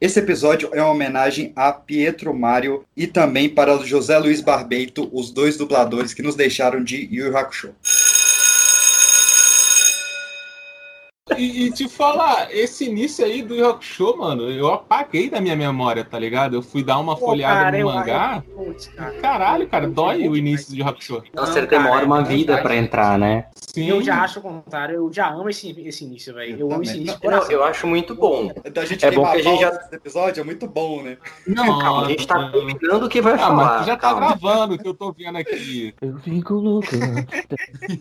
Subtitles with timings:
[0.00, 5.32] Esse episódio é uma homenagem a Pietro Mário e também para José Luiz Barbeito, os
[5.32, 7.74] dois dubladores que nos deixaram de Yu Hakusho.
[11.38, 15.54] E, e, te falar, esse início aí do Rock Show, mano, eu apaguei da minha
[15.54, 16.54] memória, tá ligado?
[16.54, 18.42] Eu fui dar uma Pô, folhada cara, no mangá.
[19.20, 21.22] Caralho, cara, dói o início do Rock Show.
[21.32, 23.46] Nossa, ele demora uma vida pra entrar, né?
[23.54, 23.88] Sim.
[23.88, 26.58] Eu já acho o contrário, eu já amo esse, esse início, velho.
[26.58, 27.18] Eu amo esse início.
[27.22, 28.50] Não, eu acho muito bom.
[28.74, 29.68] A gente é bom que a gente já.
[29.68, 31.16] Esse episódio é muito bom, né?
[31.46, 33.84] Não, calma, a gente tá combinando o que vai ah, falar.
[33.84, 34.26] Já tá calma.
[34.26, 35.94] gravando o que eu tô vendo aqui.
[36.00, 36.88] Eu fico louco.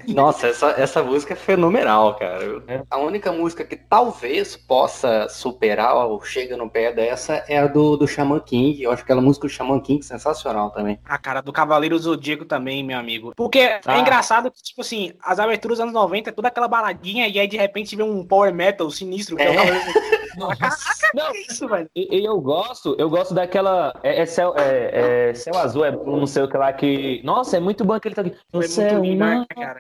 [0.08, 2.64] Nossa, essa, essa música é fenomenal, cara.
[2.68, 2.82] É.
[2.90, 7.68] A única única música que talvez possa superar ou chega no pé dessa é a
[7.68, 8.82] do, do Shaman King.
[8.82, 11.00] Eu acho aquela música do Shaman King sensacional também.
[11.06, 13.34] A cara do Cavaleiro Zodíaco também, meu amigo.
[13.36, 13.98] Porque é ah.
[13.98, 17.40] é engraçado que, tipo assim, as aberturas dos anos 90 é toda aquela baladinha e
[17.40, 19.36] aí de repente vê um power metal sinistro.
[19.36, 19.56] Que é.
[19.56, 21.90] é o Caraca, não, que isso, velho?
[21.96, 23.94] E, eu gosto, eu gosto daquela.
[24.04, 27.22] É, é céu, é, é, céu azul, é não sei o que lá que.
[27.24, 28.36] Nossa, é muito bom aquele tá aqui.
[28.68, 29.80] Céu, não, cara.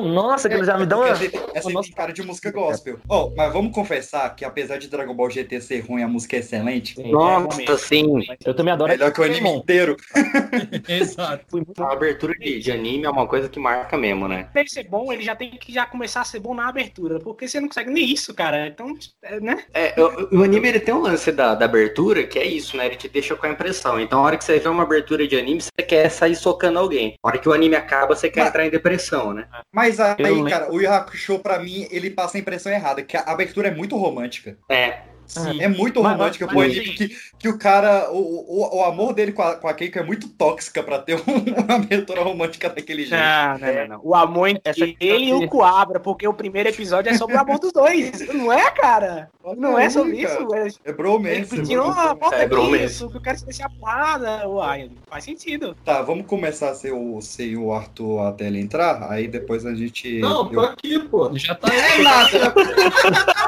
[0.00, 1.08] Nossa, que ele já me dá uma.
[1.08, 2.98] Essa, essa nossa, cara de música gospel.
[3.08, 6.38] Oh, mas vamos confessar que apesar de Dragon Ball GT ser ruim, a música é
[6.38, 6.94] excelente.
[6.94, 8.24] Sim, Nossa, é, sim.
[8.44, 8.90] Eu também adoro.
[8.90, 9.96] Melhor que o anime inteiro.
[10.88, 11.62] Exato.
[11.78, 14.48] A abertura de, de, anime é uma coisa que marca mesmo, né?
[14.54, 17.46] Deve ser bom, ele já tem que já começar a ser bom na abertura, porque
[17.46, 18.66] você não consegue nem isso, cara.
[18.66, 19.64] Então, é, né?
[19.74, 22.86] É, o, o, anime ele tem um lance da, da abertura que é isso, né?
[22.86, 24.00] Ele te deixa com a impressão.
[24.00, 27.14] Então, a hora que você vê uma abertura de anime, você quer sair socando alguém.
[27.22, 29.46] A hora que o anime acaba, você quer mas, entrar em depressão, né?
[29.70, 33.22] Mas aí, cara, o Yu Hakusho, pra mim, ele passa a impressão errada, que a
[33.22, 34.56] abertura é muito romântica.
[34.68, 35.11] É.
[35.32, 35.62] Sim.
[35.62, 39.42] É muito romântica pro anime, que, que o cara, o, o, o amor dele com
[39.42, 43.20] a, com a Keiko é muito tóxica pra ter uma abertura romântica daquele jeito.
[43.20, 44.00] Não, não, não, não.
[44.02, 47.58] O amor entre ele e o Coabra, porque o primeiro episódio é sobre o amor
[47.58, 48.28] dos dois.
[48.28, 49.30] Não é, cara?
[49.56, 50.74] Não é sobre isso, velho.
[50.84, 51.34] É bromance.
[51.34, 53.08] Ele pediu uma porta é bromance.
[53.08, 54.46] que eu quero se deixar parada.
[54.48, 55.74] Uai, faz sentido.
[55.82, 60.20] Tá, vamos começar sem o, sem o Arthur até ele entrar, aí depois a gente...
[60.20, 61.30] Não, tô aqui, pô.
[61.36, 61.68] Já tá...
[61.74, 62.54] É nada.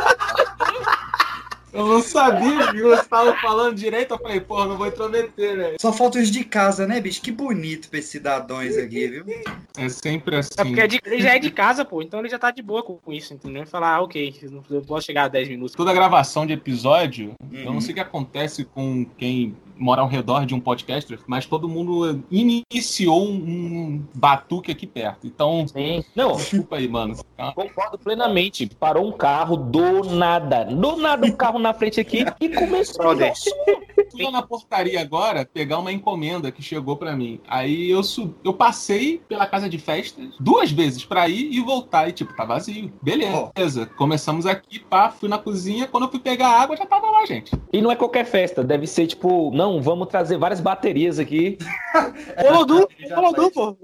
[1.74, 4.14] Eu não sabia que você estava falando direito.
[4.14, 5.74] Eu falei, porra, não vou intrometer, né?
[5.80, 7.20] Só falta os de casa, né, bicho?
[7.20, 9.24] Que bonito pra esses cidadãos aqui, viu?
[9.76, 10.54] É sempre assim.
[10.56, 12.00] É porque é de, ele já é de casa, pô.
[12.00, 13.66] Então ele já tá de boa com isso, entendeu?
[13.66, 14.34] Falar, ah, ok,
[14.70, 15.74] eu posso chegar a 10 minutos.
[15.74, 17.58] Toda gravação de episódio, uhum.
[17.58, 21.46] eu não sei o que acontece com quem mora ao redor de um podcaster, mas
[21.46, 25.26] todo mundo iniciou um batuque aqui perto.
[25.26, 26.04] Então, Sim.
[26.14, 27.16] não, desculpa aí, mano.
[27.54, 28.66] Concordo plenamente.
[28.78, 30.64] Parou um carro do nada.
[30.64, 33.04] Do nada um carro na frente aqui e começou.
[34.10, 37.40] Fui na portaria agora pegar uma encomenda que chegou para mim.
[37.48, 38.34] Aí eu sub...
[38.44, 42.44] eu passei pela casa de festas duas vezes para ir e voltar e tipo, tá
[42.44, 42.92] vazio.
[43.02, 43.88] Beleza.
[43.90, 43.96] Oh.
[43.96, 47.52] Começamos aqui, pá, fui na cozinha, quando eu fui pegar água já tava lá, gente.
[47.72, 51.58] E não é qualquer festa, deve ser tipo, não, vamos trazer várias baterias aqui.
[52.48, 52.86] Olodum,
[53.16, 53.76] Olodum, pô.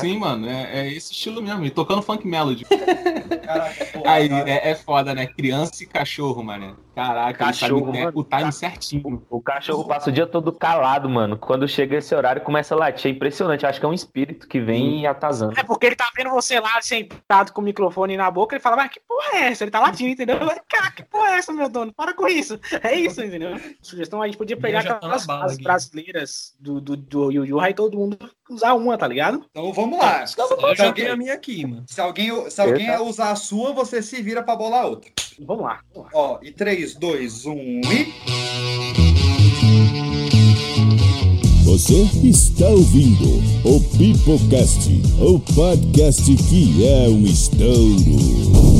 [0.00, 1.64] Sim, mano, é, é, esse estilo mesmo.
[1.64, 2.64] E tocando funk melody.
[3.44, 5.26] Caraca, Aí, é, é foda, né?
[5.26, 6.76] Criança e cachorro, mano.
[6.94, 9.24] Caraca, cachorro, o time, o time certinho.
[9.30, 11.38] O, o, cachorro passa o dia todo calado, mano.
[11.38, 13.10] Quando chega esse horário, começa a latir.
[13.10, 13.64] É impressionante.
[13.64, 15.10] Acho que é um espírito que vem hum.
[15.10, 15.58] atazando.
[15.58, 18.54] É porque ele tá vendo você lá sentado com o microfone na boca.
[18.54, 19.64] Ele fala, mas que porra é essa?
[19.64, 20.38] Ele tá latindo, entendeu?
[20.68, 21.92] Cara, que porra é essa, meu dono?
[21.92, 22.60] Para com isso.
[22.82, 23.58] É isso, entendeu?
[23.80, 27.96] Sugestão, a gente podia pegar aquelas as brasileiras do, do, do Yu Yu e todo
[27.96, 28.18] mundo
[28.50, 29.44] usar uma, tá ligado?
[29.50, 30.24] Então vamos lá.
[30.62, 31.84] Eu já tenho a minha aqui, mano.
[31.86, 35.10] Se alguém, se alguém usar a sua, você se vira pra bolar a outra.
[35.40, 35.80] Vamos lá.
[35.94, 36.18] Vamos lá.
[36.18, 38.12] Ó, e 3, 2, 1 e.
[41.64, 48.71] Você está ouvindo o Pipocast, o podcast que é um estouro.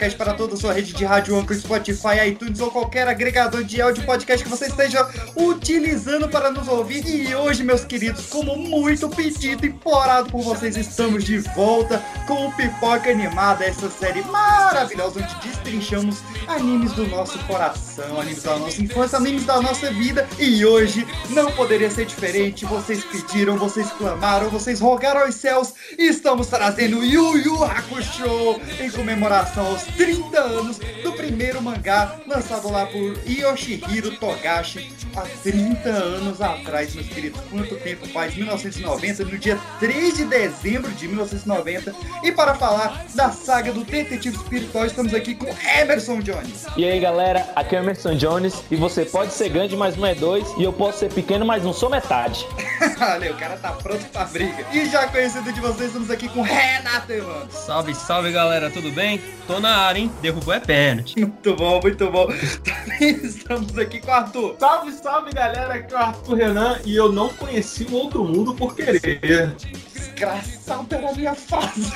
[0.00, 3.82] Pipocast para toda a sua rede de rádio, Anchor, Spotify, iTunes ou qualquer agregador de
[3.82, 5.06] áudio podcast que você esteja
[5.36, 7.06] utilizando para nos ouvir.
[7.06, 12.46] E hoje, meus queridos, como muito pedido e implorado por vocês, estamos de volta com
[12.46, 18.82] o Pipoca Animada, essa série maravilhosa onde destrinchamos animes do nosso coração, animes da nossa
[18.82, 20.26] infância, animes da nossa vida.
[20.38, 22.64] E hoje não poderia ser diferente.
[22.64, 25.74] Vocês pediram, vocês clamaram, vocês rogaram aos céus.
[25.98, 32.70] E estamos trazendo Yu Yu Hakusho em comemoração aos 30 anos do primeiro mangá lançado
[32.70, 37.40] lá por Yoshihiro Togashi há 30 anos atrás, meus queridos.
[37.50, 38.34] Quanto tempo faz?
[38.34, 41.94] 1990, no dia 3 de dezembro de 1990.
[42.22, 45.46] E para falar da saga do Detetive Espiritual, estamos aqui com
[45.80, 46.66] Emerson Jones.
[46.76, 48.62] E aí, galera, aqui é o Emerson Jones.
[48.70, 50.46] E você pode ser grande, mas não é dois.
[50.58, 52.46] E eu posso ser pequeno, mas não sou metade.
[53.00, 54.64] Olha, o cara tá pronto pra briga.
[54.72, 57.52] E já conhecido de vocês, estamos aqui com Renato Evans.
[57.52, 59.20] Salve, salve, galera, tudo bem?
[59.46, 60.10] Tô na área, hein?
[60.20, 61.18] Derrubou é pênalti.
[61.20, 62.26] Muito bom, muito bom.
[62.26, 64.56] Também estamos aqui com o Arthur.
[64.58, 68.54] Salve, salve, galera, aqui é o Arthur Renan e eu não conheci o outro mundo
[68.54, 69.54] por querer.
[70.00, 71.92] Desgraçado era a minha frase.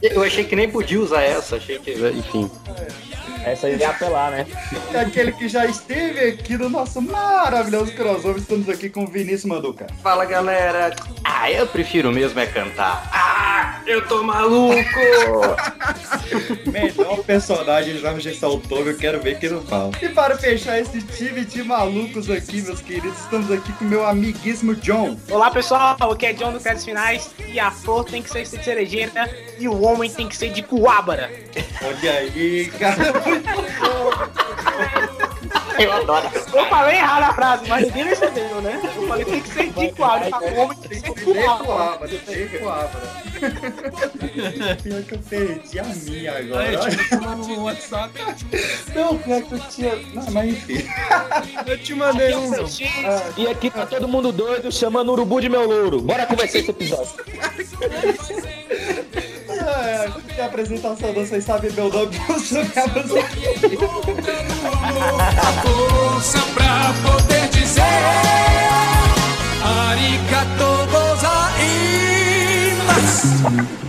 [0.02, 1.92] Eu achei que nem podia usar essa, achei que.
[1.92, 2.50] Enfim.
[3.44, 4.46] Essa aí ia apelar, né?
[4.92, 8.36] É aquele que já esteve aqui no nosso maravilhoso crossover.
[8.36, 9.88] Estamos aqui com o Vinícius Manduca.
[10.02, 10.94] Fala galera.
[11.24, 13.08] Ah, eu prefiro mesmo é cantar.
[13.12, 14.76] Ah, eu tô maluco!
[16.70, 19.90] Melhor personagem já ressaltou, eu quero ver quem não fala.
[20.00, 24.76] E para fechar esse time de malucos aqui, meus queridos, estamos aqui com meu amiguíssimo
[24.76, 25.16] John.
[25.30, 28.64] Olá pessoal, aqui é John do Créditos Finais e a flor tem que ser de
[28.64, 31.30] cerejeira e o homem tem que ser de coábara.
[31.82, 33.12] Olha aí, cara.
[35.78, 36.30] Eu adoro.
[36.52, 38.80] Eu falei errado a frase, mas ninguém percebeu, né?
[38.96, 42.08] Eu falei tem que ser de coábara, o homem tem que ser de coábara.
[42.08, 43.22] De coábara.
[44.82, 46.68] Pior que eu perdi a minha agora.
[46.68, 48.12] Aí, eu te mandei no WhatsApp.
[48.94, 49.96] Não, pior que eu tinha.
[50.14, 50.88] Não, mas enfim.
[51.66, 52.52] Eu te mandei um.
[53.36, 56.00] E aqui tá todo mundo doido chamando o urubu de meu louro.
[56.00, 57.12] Bora conversar esse episódio.
[59.74, 62.82] É, que a apresentação, vocês sabem meu nome, eu sou música.
[65.62, 67.82] força pra poder dizer
[69.62, 70.70] Arigato
[72.90, 73.81] gozaimasu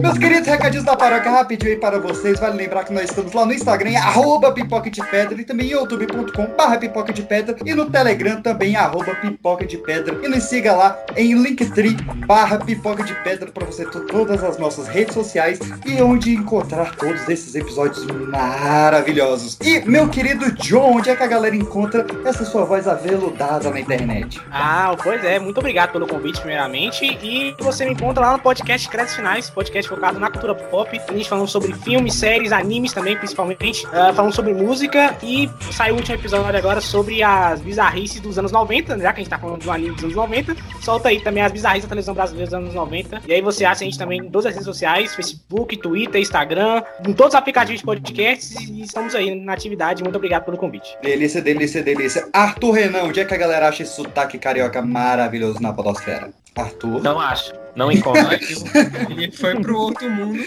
[0.00, 2.40] Meus queridos recadinhos da paróquia, rapidinho aí para vocês.
[2.40, 6.46] Vale lembrar que nós estamos lá no Instagram, arroba pipoca de pedra, e também youtube.com
[6.56, 10.18] barra pipoca de pedra, e no Telegram também, arroba pipoca de pedra.
[10.22, 11.96] E nos siga lá em linktree
[12.26, 16.94] barra pipoca de pedra para você ter todas as nossas redes sociais e onde encontrar
[16.96, 19.58] todos esses episódios maravilhosos.
[19.62, 23.80] E, meu querido John, onde é que a galera encontra essa sua voz aveludada na
[23.80, 24.40] internet?
[24.50, 27.04] Ah, pois é, muito obrigado pelo convite, primeiramente.
[27.22, 29.50] E você me encontra lá no podcast Créditos Finais,
[29.88, 31.00] focado na cultura pop.
[31.08, 33.86] A gente falando sobre filmes, séries, animes também, principalmente.
[33.86, 35.16] Uh, falando sobre música.
[35.22, 39.22] E saiu o último episódio agora sobre as bizarrices dos anos 90, já que a
[39.22, 40.56] gente tá falando do anime dos anos 90.
[40.80, 43.22] Solta aí também as bizarrices da televisão brasileira dos anos 90.
[43.26, 46.82] E aí você acha a gente também em todas as redes sociais: Facebook, Twitter, Instagram,
[47.06, 48.56] em todos os aplicativos de podcasts.
[48.68, 50.02] E estamos aí na atividade.
[50.02, 50.96] Muito obrigado pelo convite.
[51.02, 52.28] Delícia, delícia, delícia.
[52.32, 56.30] Arthur Renan, onde é que a galera acha esse sotaque carioca maravilhoso na podosfera?
[56.56, 57.02] Arthur?
[57.02, 57.52] Não acho.
[57.74, 58.22] Não encontro.
[59.10, 60.42] Ele foi pro outro mundo.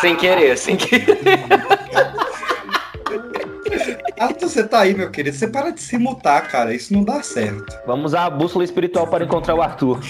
[0.00, 1.18] Sem querer, sem querer.
[4.18, 5.36] Arthur, você tá aí, meu querido.
[5.36, 6.74] Você para de se mutar, cara.
[6.74, 7.78] Isso não dá certo.
[7.86, 10.00] Vamos usar a bússola espiritual para encontrar o Arthur.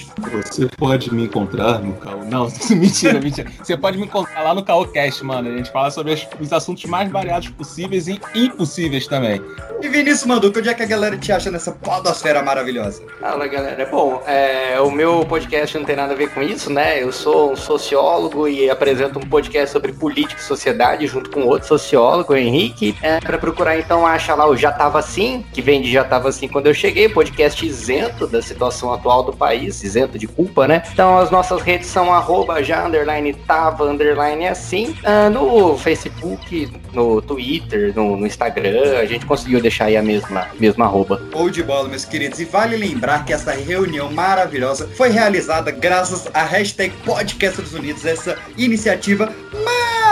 [0.45, 2.25] Você pode me encontrar no Caô.
[2.25, 3.51] Não, mentira, mentira.
[3.63, 5.49] Você pode me encontrar lá no CaoCast, mano.
[5.49, 9.41] A gente fala sobre os assuntos mais variados possíveis e impossíveis também.
[9.81, 13.03] E Vinícius Manduca, onde é que a galera te acha nessa podosfera maravilhosa?
[13.21, 17.03] Fala galera, bom, é, o meu podcast não tem nada a ver com isso, né?
[17.03, 21.69] Eu sou um sociólogo e apresento um podcast sobre política e sociedade junto com outro
[21.69, 22.97] sociólogo, o Henrique.
[23.03, 26.29] É, para procurar então, acha lá o Já Tava Assim, que vem de Já Tava
[26.29, 30.83] Assim quando eu cheguei, podcast isento da situação atual do país, isento de culpa, né?
[30.93, 37.23] Então as nossas redes são arroba já underline tava underline assim, Ah, no Facebook, no
[37.23, 41.21] Twitter, no, no Instagram, a gente conseguiu deixar aí a mesma, mesma arroba.
[41.33, 42.41] Ou de bola, meus queridos.
[42.41, 48.39] E vale lembrar que essa reunião maravilhosa foi realizada graças à hashtag Podcasters Unidos, essa
[48.57, 50.04] iniciativa maravilhosa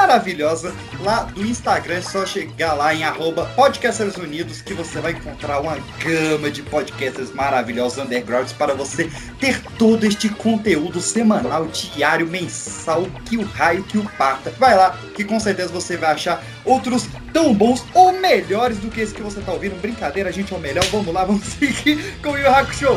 [1.01, 1.97] lá do Instagram.
[1.97, 6.63] É só chegar lá em arroba Podcasters Unidos que você vai encontrar uma gama de
[6.63, 13.85] podcasters maravilhosos undergrounds para você ter todo este conteúdo semanal, diário, mensal, que o raio
[13.85, 14.53] que o parta.
[14.59, 19.01] Vai lá, que com certeza você vai achar outros tão bons ou melhores do que
[19.01, 19.81] esse que você tá ouvindo.
[19.81, 20.85] Brincadeira, a gente é o melhor.
[20.87, 22.89] Vamos lá, vamos seguir com o Yu Hakusho.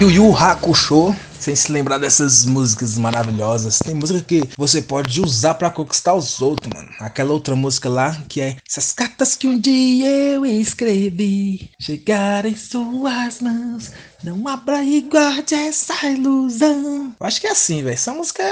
[0.00, 3.80] Yu Yu Hakusho, sem se lembrar dessas músicas maravilhosas.
[3.80, 6.88] Tem música que você pode usar pra conquistar os outros, mano.
[7.00, 12.56] Aquela outra música lá que é Essas cartas que um dia eu escrevi chegaram em
[12.56, 13.90] suas mãos.
[14.22, 17.12] Não abra e guarde essa ilusão.
[17.18, 17.94] Eu acho que é assim, velho.
[17.94, 18.42] Essa música,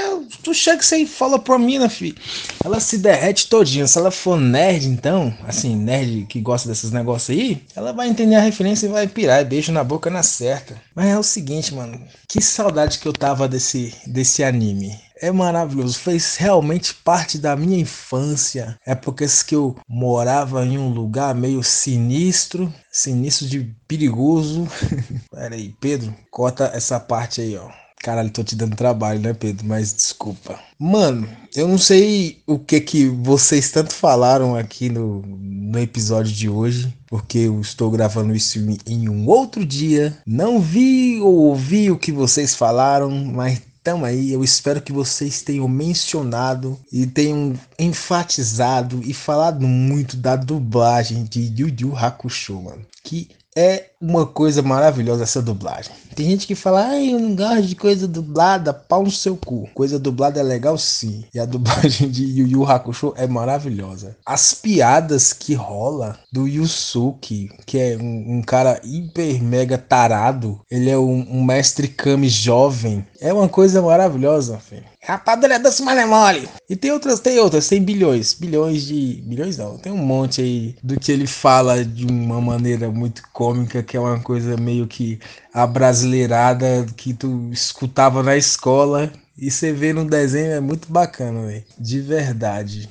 [0.43, 2.17] tu chega você fala pra mim, né, filho?
[2.65, 3.87] Ela se derrete todinha.
[3.87, 8.35] Se ela for nerd, então, assim, nerd que gosta desses negócios aí, ela vai entender
[8.35, 9.45] a referência e vai pirar.
[9.45, 10.75] Beijo na boca na certa.
[10.93, 12.01] Mas é o seguinte, mano.
[12.29, 17.79] Que saudade que eu tava desse, desse anime é maravilhoso, fez realmente parte da minha
[17.79, 18.77] infância.
[18.87, 24.67] Épocas que eu morava em um lugar meio sinistro, sinistro de perigoso.
[25.31, 27.71] Pera aí, Pedro, corta essa parte aí, ó.
[28.03, 29.67] Caralho, tô te dando trabalho, né, Pedro?
[29.67, 30.59] Mas desculpa.
[30.79, 36.49] Mano, eu não sei o que que vocês tanto falaram aqui no, no episódio de
[36.49, 40.17] hoje, porque eu estou gravando isso em um outro dia.
[40.27, 45.43] Não vi ou ouvi o que vocês falaram, mas então aí, eu espero que vocês
[45.43, 52.87] tenham mencionado e tenham enfatizado e falado muito da dublagem de Yu Yu Hakusho, mano.
[53.03, 55.93] Que é uma coisa maravilhosa essa dublagem.
[56.15, 59.69] Tem gente que fala, ai, eu não gosto de coisa dublada, pau no seu cu.
[59.75, 61.25] Coisa dublada é legal sim.
[61.35, 64.17] E a dublagem de Yu Yu Hakusho é maravilhosa.
[64.25, 70.89] As piadas que rola do Yusuke, que é um, um cara hiper mega tarado, ele
[70.89, 74.85] é um, um mestre Kami jovem, é uma coisa maravilhosa, filho.
[75.03, 76.47] Rapadura doce, mas é mole.
[76.69, 78.35] E tem outras, tem outras, tem bilhões.
[78.35, 79.23] Bilhões de.
[79.25, 83.83] Bilhões não, tem um monte aí do que ele fala de uma maneira muito cômica,
[83.91, 85.19] que é uma coisa meio que
[85.53, 89.13] a brasileirada que tu escutava na escola.
[89.37, 91.65] E você vê no desenho é muito bacana, velho.
[91.77, 92.89] De verdade.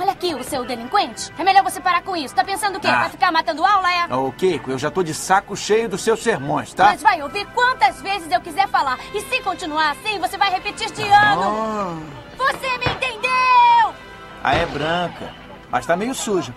[0.00, 1.30] Olha aqui, o seu delinquente.
[1.38, 2.34] É melhor você parar com isso.
[2.34, 2.86] Tá pensando o quê?
[2.86, 3.00] Ah.
[3.00, 4.14] Vai ficar matando aula, é?
[4.14, 6.86] Ô, Keiko, eu já tô de saco cheio dos seus sermões, tá?
[6.86, 8.98] Mas vai ouvir quantas vezes eu quiser falar.
[9.12, 11.42] E se continuar assim, você vai repetir este ano.
[11.42, 11.98] Ah,
[12.38, 14.07] Você me entendeu?
[14.42, 15.32] Ah, é branca,
[15.70, 16.54] mas tá meio suja.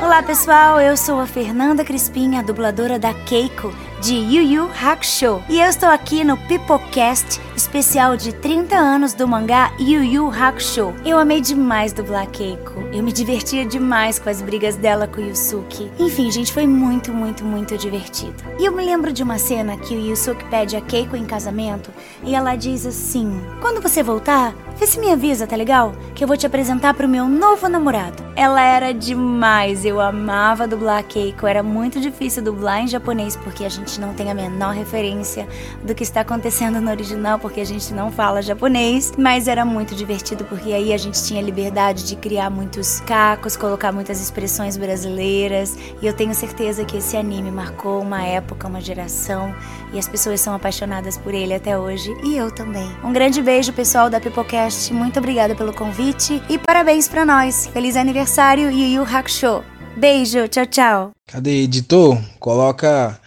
[0.00, 5.42] Olá pessoal, eu sou a Fernanda Crispim, a dubladora da Keiko de Yu Yu Hakusho.
[5.48, 10.94] E eu estou aqui no Pipocast, especial de 30 anos do mangá Yu Yu Hakusho.
[11.04, 12.80] Eu amei demais dublar Keiko.
[12.92, 15.90] Eu me divertia demais com as brigas dela com o Yusuke.
[15.98, 18.36] Enfim, gente, foi muito, muito, muito divertido.
[18.58, 21.90] E eu me lembro de uma cena que o Yusuke pede a Keiko em casamento
[22.22, 25.92] e ela diz assim: Quando você voltar, vê se me avisa, tá legal?
[26.14, 28.22] Que eu vou te apresentar pro meu novo namorado.
[28.36, 31.46] Ela era demais, eu amava dublar Keiko.
[31.46, 35.48] Era muito difícil dublar em japonês porque a gente não tem a menor referência
[35.82, 39.12] do que está acontecendo no original porque a gente não fala japonês.
[39.16, 43.92] Mas era muito divertido porque aí a gente tinha liberdade de criar muitos cacos, colocar
[43.92, 45.76] muitas expressões brasileiras.
[46.02, 49.54] E eu tenho certeza que esse anime marcou uma época, uma geração
[49.92, 52.90] e as pessoas são apaixonadas por ele até hoje e eu também.
[53.04, 54.92] Um grande beijo, pessoal da Pipocast.
[54.92, 57.68] Muito obrigada pelo convite e parabéns pra nós.
[57.68, 59.62] Feliz aniversário Yu Yu Hakusho.
[59.96, 61.10] Beijo, tchau, tchau.
[61.26, 62.18] Cadê editor?
[62.38, 63.18] Coloca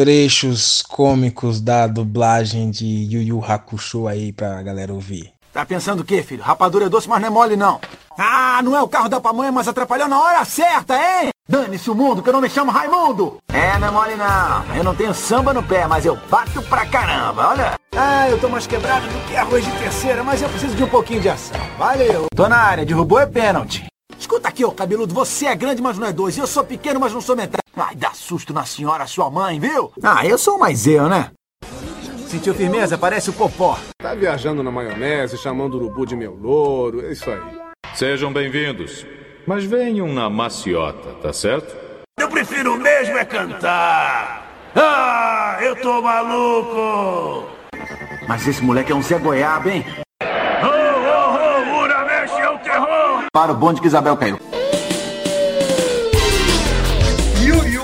[0.00, 5.30] trechos cômicos da dublagem de Yu Yu Hakusho aí pra galera ouvir.
[5.52, 6.42] Tá pensando o quê, filho?
[6.42, 7.78] Rapadura é doce, mas não é mole, não.
[8.16, 11.28] Ah, não é o carro da pamonha, mas atrapalhou na hora certa, hein?
[11.46, 13.36] Dane-se o mundo, que eu não me chamo Raimundo.
[13.52, 14.74] É, não é mole, não.
[14.74, 17.74] Eu não tenho samba no pé, mas eu bato pra caramba, olha.
[17.94, 20.88] Ah, eu tô mais quebrado do que arroz de terceira, mas eu preciso de um
[20.88, 21.60] pouquinho de ação.
[21.76, 22.26] Valeu.
[22.34, 23.84] Tô na área, derrubou é pênalti.
[24.18, 26.38] Escuta aqui, ô cabeludo, você é grande, mas não é dois.
[26.38, 27.59] Eu sou pequeno, mas não sou metade.
[27.76, 29.92] Ai, dá susto na senhora, sua mãe, viu?
[30.02, 31.30] Ah, eu sou mais eu, né?
[32.26, 32.98] Sentiu firmeza?
[32.98, 33.78] Parece o Popó.
[34.00, 37.40] Tá viajando na maionese, chamando o urubu de meu louro, é isso aí.
[37.94, 39.06] Sejam bem-vindos.
[39.46, 41.74] Mas venham na maciota, tá certo?
[42.18, 44.48] Eu prefiro mesmo é cantar.
[44.74, 47.48] Ah, eu tô maluco.
[48.28, 49.84] Mas esse moleque é um Zé Goiaba, hein?
[50.22, 53.24] Oh, oh, oh, Uramesh é o terror.
[53.32, 54.38] Para o bonde que Isabel caiu.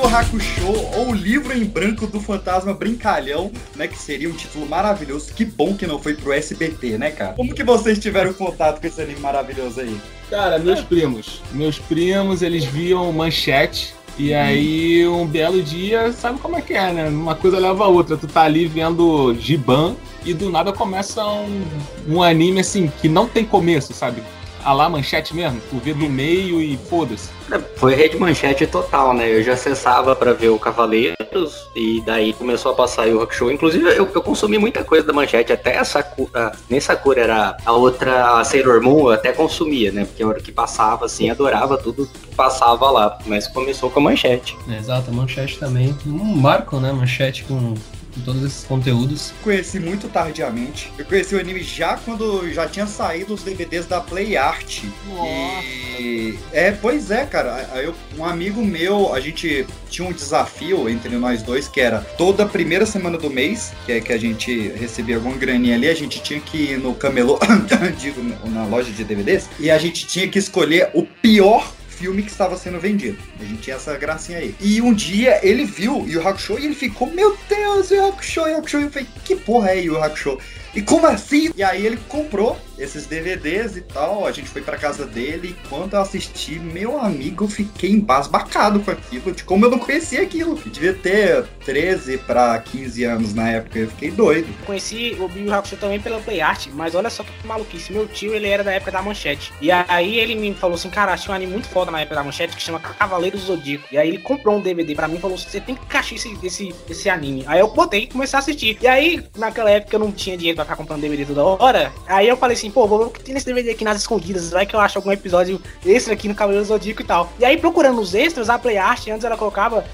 [0.07, 3.87] Hakusho, ou o livro em branco do fantasma brincalhão, né?
[3.87, 5.33] Que seria um título maravilhoso.
[5.35, 7.33] Que bom que não foi pro SBT, né, cara?
[7.35, 10.01] Como que vocês tiveram contato com esse anime maravilhoso aí?
[10.31, 11.43] Cara, meus primos.
[11.53, 13.95] Meus primos, eles viam manchete.
[14.19, 17.09] E aí, um belo dia, sabe como é que é, né?
[17.09, 18.17] Uma coisa leva a outra.
[18.17, 19.95] Tu tá ali vendo Giban
[20.25, 21.65] e do nada começa um,
[22.09, 24.23] um anime assim, que não tem começo, sabe?
[24.67, 27.31] A lá manchete mesmo, tu vê do meio e foda-se.
[27.77, 29.31] Foi rede manchete total, né?
[29.31, 33.53] Eu já acessava pra ver o Cavaleiros e daí começou a passar o Rock Show.
[33.53, 36.51] Inclusive, eu, eu consumi muita coisa da manchete, até a Sakura.
[36.69, 40.05] Nem Sakura era a outra a Sailor Moon, eu até consumia, né?
[40.05, 43.17] Porque a hora que passava, assim, adorava tudo que passava lá.
[43.25, 44.59] Mas começou com a manchete.
[44.69, 45.97] Exato, a manchete também.
[46.05, 46.91] Um marco, né?
[46.91, 47.75] Manchete com
[48.17, 49.33] com todos esses conteúdos.
[49.43, 50.93] Conheci muito tardiamente.
[50.99, 54.83] Eu conheci o anime já quando já tinha saído os DVDs da Play Art.
[55.09, 55.65] Nossa.
[55.65, 56.39] E...
[56.53, 57.69] É, pois é, cara.
[57.77, 62.47] Eu- um amigo meu, a gente tinha um desafio entre nós dois, que era toda
[62.47, 66.23] primeira semana do mês, que é que a gente recebia alguma graninha ali, a gente
[66.23, 67.39] tinha que ir no camelô,
[68.01, 72.31] digo, na loja de DVDs, e a gente tinha que escolher o pior filme que
[72.31, 73.19] estava sendo vendido.
[73.41, 74.55] A gente tinha essa gracinha aí.
[74.61, 78.59] E um dia ele viu Yu Hakusho e ele ficou, meu Deus, Yu Hakusho, Yu
[78.59, 78.81] Hakusho.
[78.81, 80.39] E eu falei, que porra é Yu Hakusho?
[80.75, 81.51] E como assim?
[81.57, 85.69] E aí ele comprou esses DVDs e tal, a gente foi pra casa dele e
[85.69, 90.23] quando eu assisti, meu amigo, eu fiquei embasbacado com aquilo, de como eu não conhecia
[90.23, 90.59] aquilo.
[90.65, 94.49] Eu devia ter 13 pra 15 anos na época, eu fiquei doido.
[94.65, 97.93] Conheci o Yu Hakusho também pela Play Art, mas olha só que maluquice.
[97.93, 99.53] Meu tio, ele era da época da Manchete.
[99.61, 102.25] E aí ele me falou assim, cara, achei um anime muito foda na época da
[102.25, 103.85] Manchete que chama Cavaleiros do Zodíaco.
[103.91, 106.37] E aí ele comprou um DVD pra mim e falou, você tem que caixar esse,
[106.43, 107.45] esse, esse anime.
[107.47, 108.79] Aí eu botei e comecei a assistir.
[108.81, 111.93] E aí, naquela época eu não tinha dinheiro pra ficar comprando DVD toda hora.
[112.07, 114.51] Aí eu falei assim, pô, vou ver o que tem nesse DVD aqui nas escondidas.
[114.51, 117.33] Vai que eu acho algum episódio extra aqui no do Zodíaco e tal.
[117.39, 119.85] E aí procurando os extras, a Play Art, antes ela colocava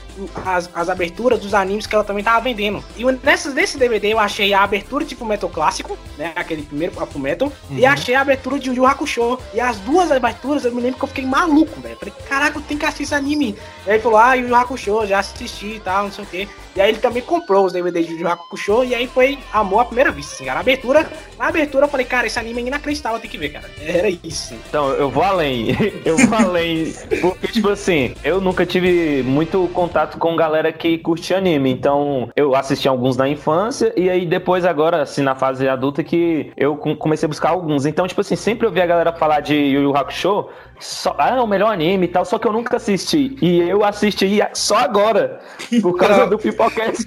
[0.45, 2.83] as, as aberturas dos animes que ela também tava vendendo.
[2.97, 6.33] E nessas, nesse DVD eu achei a abertura tipo Metal Clássico, né?
[6.37, 7.52] Aquele primeiro Full Metal.
[7.71, 9.38] E achei a abertura de Yu Yu Hakusho.
[9.55, 11.97] E as duas aberturas eu me lembro que eu fiquei maluco, velho.
[11.97, 13.57] Falei, caraca, eu tenho que assistir esse anime.
[13.87, 16.49] E aí falou, ah, Yu Yu Hakusho, já assisti e tal, não sei o quê.
[16.75, 18.85] E aí ele também comprou os DVDs de Hakusho.
[18.85, 20.59] E aí foi amor à primeira vista, assim, cara.
[20.59, 21.07] A abertura,
[21.38, 23.71] na abertura eu falei, cara, esse anime é inacreditável, tem que ver, cara.
[23.81, 24.55] Era isso.
[24.69, 25.76] Então, eu vou além.
[26.05, 26.93] Eu vou além.
[27.21, 31.71] Porque, tipo assim, eu nunca tive muito contato com galera que curte anime.
[31.71, 33.93] Então, eu assisti alguns na infância.
[33.97, 37.87] E aí, depois, agora, assim, na fase adulta, que eu com- comecei a buscar alguns.
[37.87, 40.49] Então, tipo assim, sempre eu vi a galera falar de Yu Yu Hakusho.
[40.81, 42.25] Só, ah, é o melhor anime e tal.
[42.25, 43.37] Só que eu nunca assisti.
[43.41, 45.41] E eu assisti só agora.
[45.81, 46.38] Por causa do
[46.69, 47.04] Pipocast.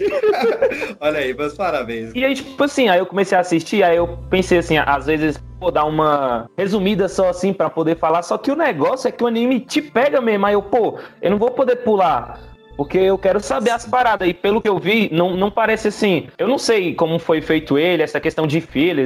[1.00, 2.12] Olha aí, meus parabéns.
[2.14, 5.42] E aí, tipo assim, aí eu comecei a assistir, aí eu pensei assim, às vezes,
[5.60, 9.24] vou dar uma resumida só assim pra poder falar, só que o negócio é que
[9.24, 12.55] o anime te pega mesmo, aí eu, pô, eu não vou poder pular.
[12.76, 14.28] Porque eu quero saber as paradas.
[14.28, 16.28] E pelo que eu vi, não, não parece assim.
[16.38, 18.64] Eu não sei como foi feito ele, essa questão de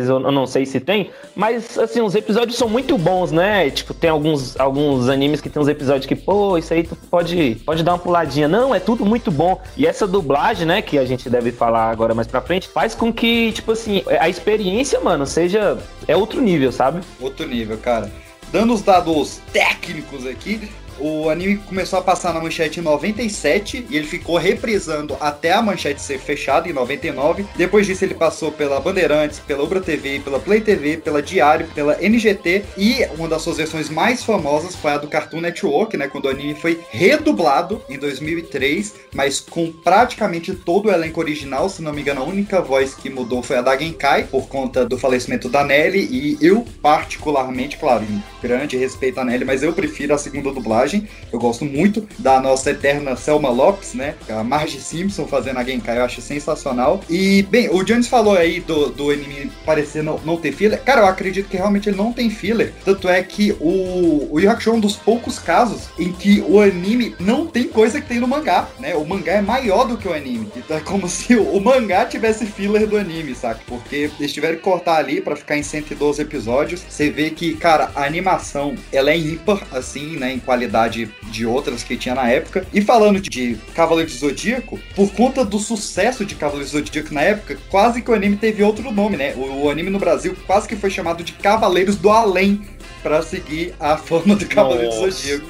[0.09, 1.11] eu, eu não sei se tem.
[1.35, 3.69] Mas, assim, os episódios são muito bons, né?
[3.69, 7.61] Tipo, tem alguns, alguns animes que tem uns episódios que, pô, isso aí tu pode,
[7.65, 8.47] pode dar uma puladinha.
[8.47, 9.61] Não, é tudo muito bom.
[9.77, 13.13] E essa dublagem, né, que a gente deve falar agora mais pra frente, faz com
[13.13, 15.77] que, tipo assim, a experiência, mano, seja.
[16.07, 17.01] É outro nível, sabe?
[17.19, 18.11] Outro nível, cara.
[18.51, 23.97] Dando os dados técnicos aqui, o anime começou a passar na manchete em 97 e
[23.97, 27.45] ele ficou reprisando até a manchete ser fechada em 99.
[27.55, 31.97] Depois disso ele passou pela Bandeirantes, pela Ubra TV, pela Play TV, pela Diário, pela
[32.01, 36.25] NGT e uma das suas versões mais famosas foi a do Cartoon Network, né, quando
[36.25, 41.93] o anime foi redublado em 2003, mas com praticamente todo o elenco original, se não
[41.93, 45.49] me engano, a única voz que mudou foi a da Genkai por conta do falecimento
[45.49, 50.17] da Nelly e eu particularmente, claro, em grande respeito a Nelly, mas eu prefiro a
[50.17, 50.88] segunda dublagem.
[51.31, 54.15] Eu gosto muito da nossa eterna Selma Lopes, né?
[54.29, 57.01] A Marge Simpson fazendo a Genkai, eu acho sensacional.
[57.09, 60.81] E, bem, o Jones falou aí do, do anime parecer não, não ter filler.
[60.83, 62.73] Cara, eu acredito que realmente ele não tem filler.
[62.83, 66.59] Tanto é que o, o Yu Hakusho é um dos poucos casos em que o
[66.59, 68.95] anime não tem coisa que tem no mangá, né?
[68.95, 70.49] O mangá é maior do que o anime.
[70.55, 73.61] Então é como se o, o mangá tivesse filler do anime, saca?
[73.67, 76.83] Porque eles tiveram que cortar ali pra ficar em 112 episódios.
[76.89, 80.33] Você vê que, cara, a animação, ela é ímpar, assim, né?
[80.33, 82.65] Em qualidade de outras que tinha na época.
[82.73, 87.21] E falando de Cavaleiro do Zodíaco, por conta do sucesso de Cavaleiro do Zodíaco na
[87.21, 89.33] época, quase que o anime teve outro nome, né?
[89.35, 92.61] O, o anime no Brasil quase que foi chamado de Cavaleiros do Além.
[93.01, 95.47] Pra seguir a fama do Cavaleiro do Zodíaco.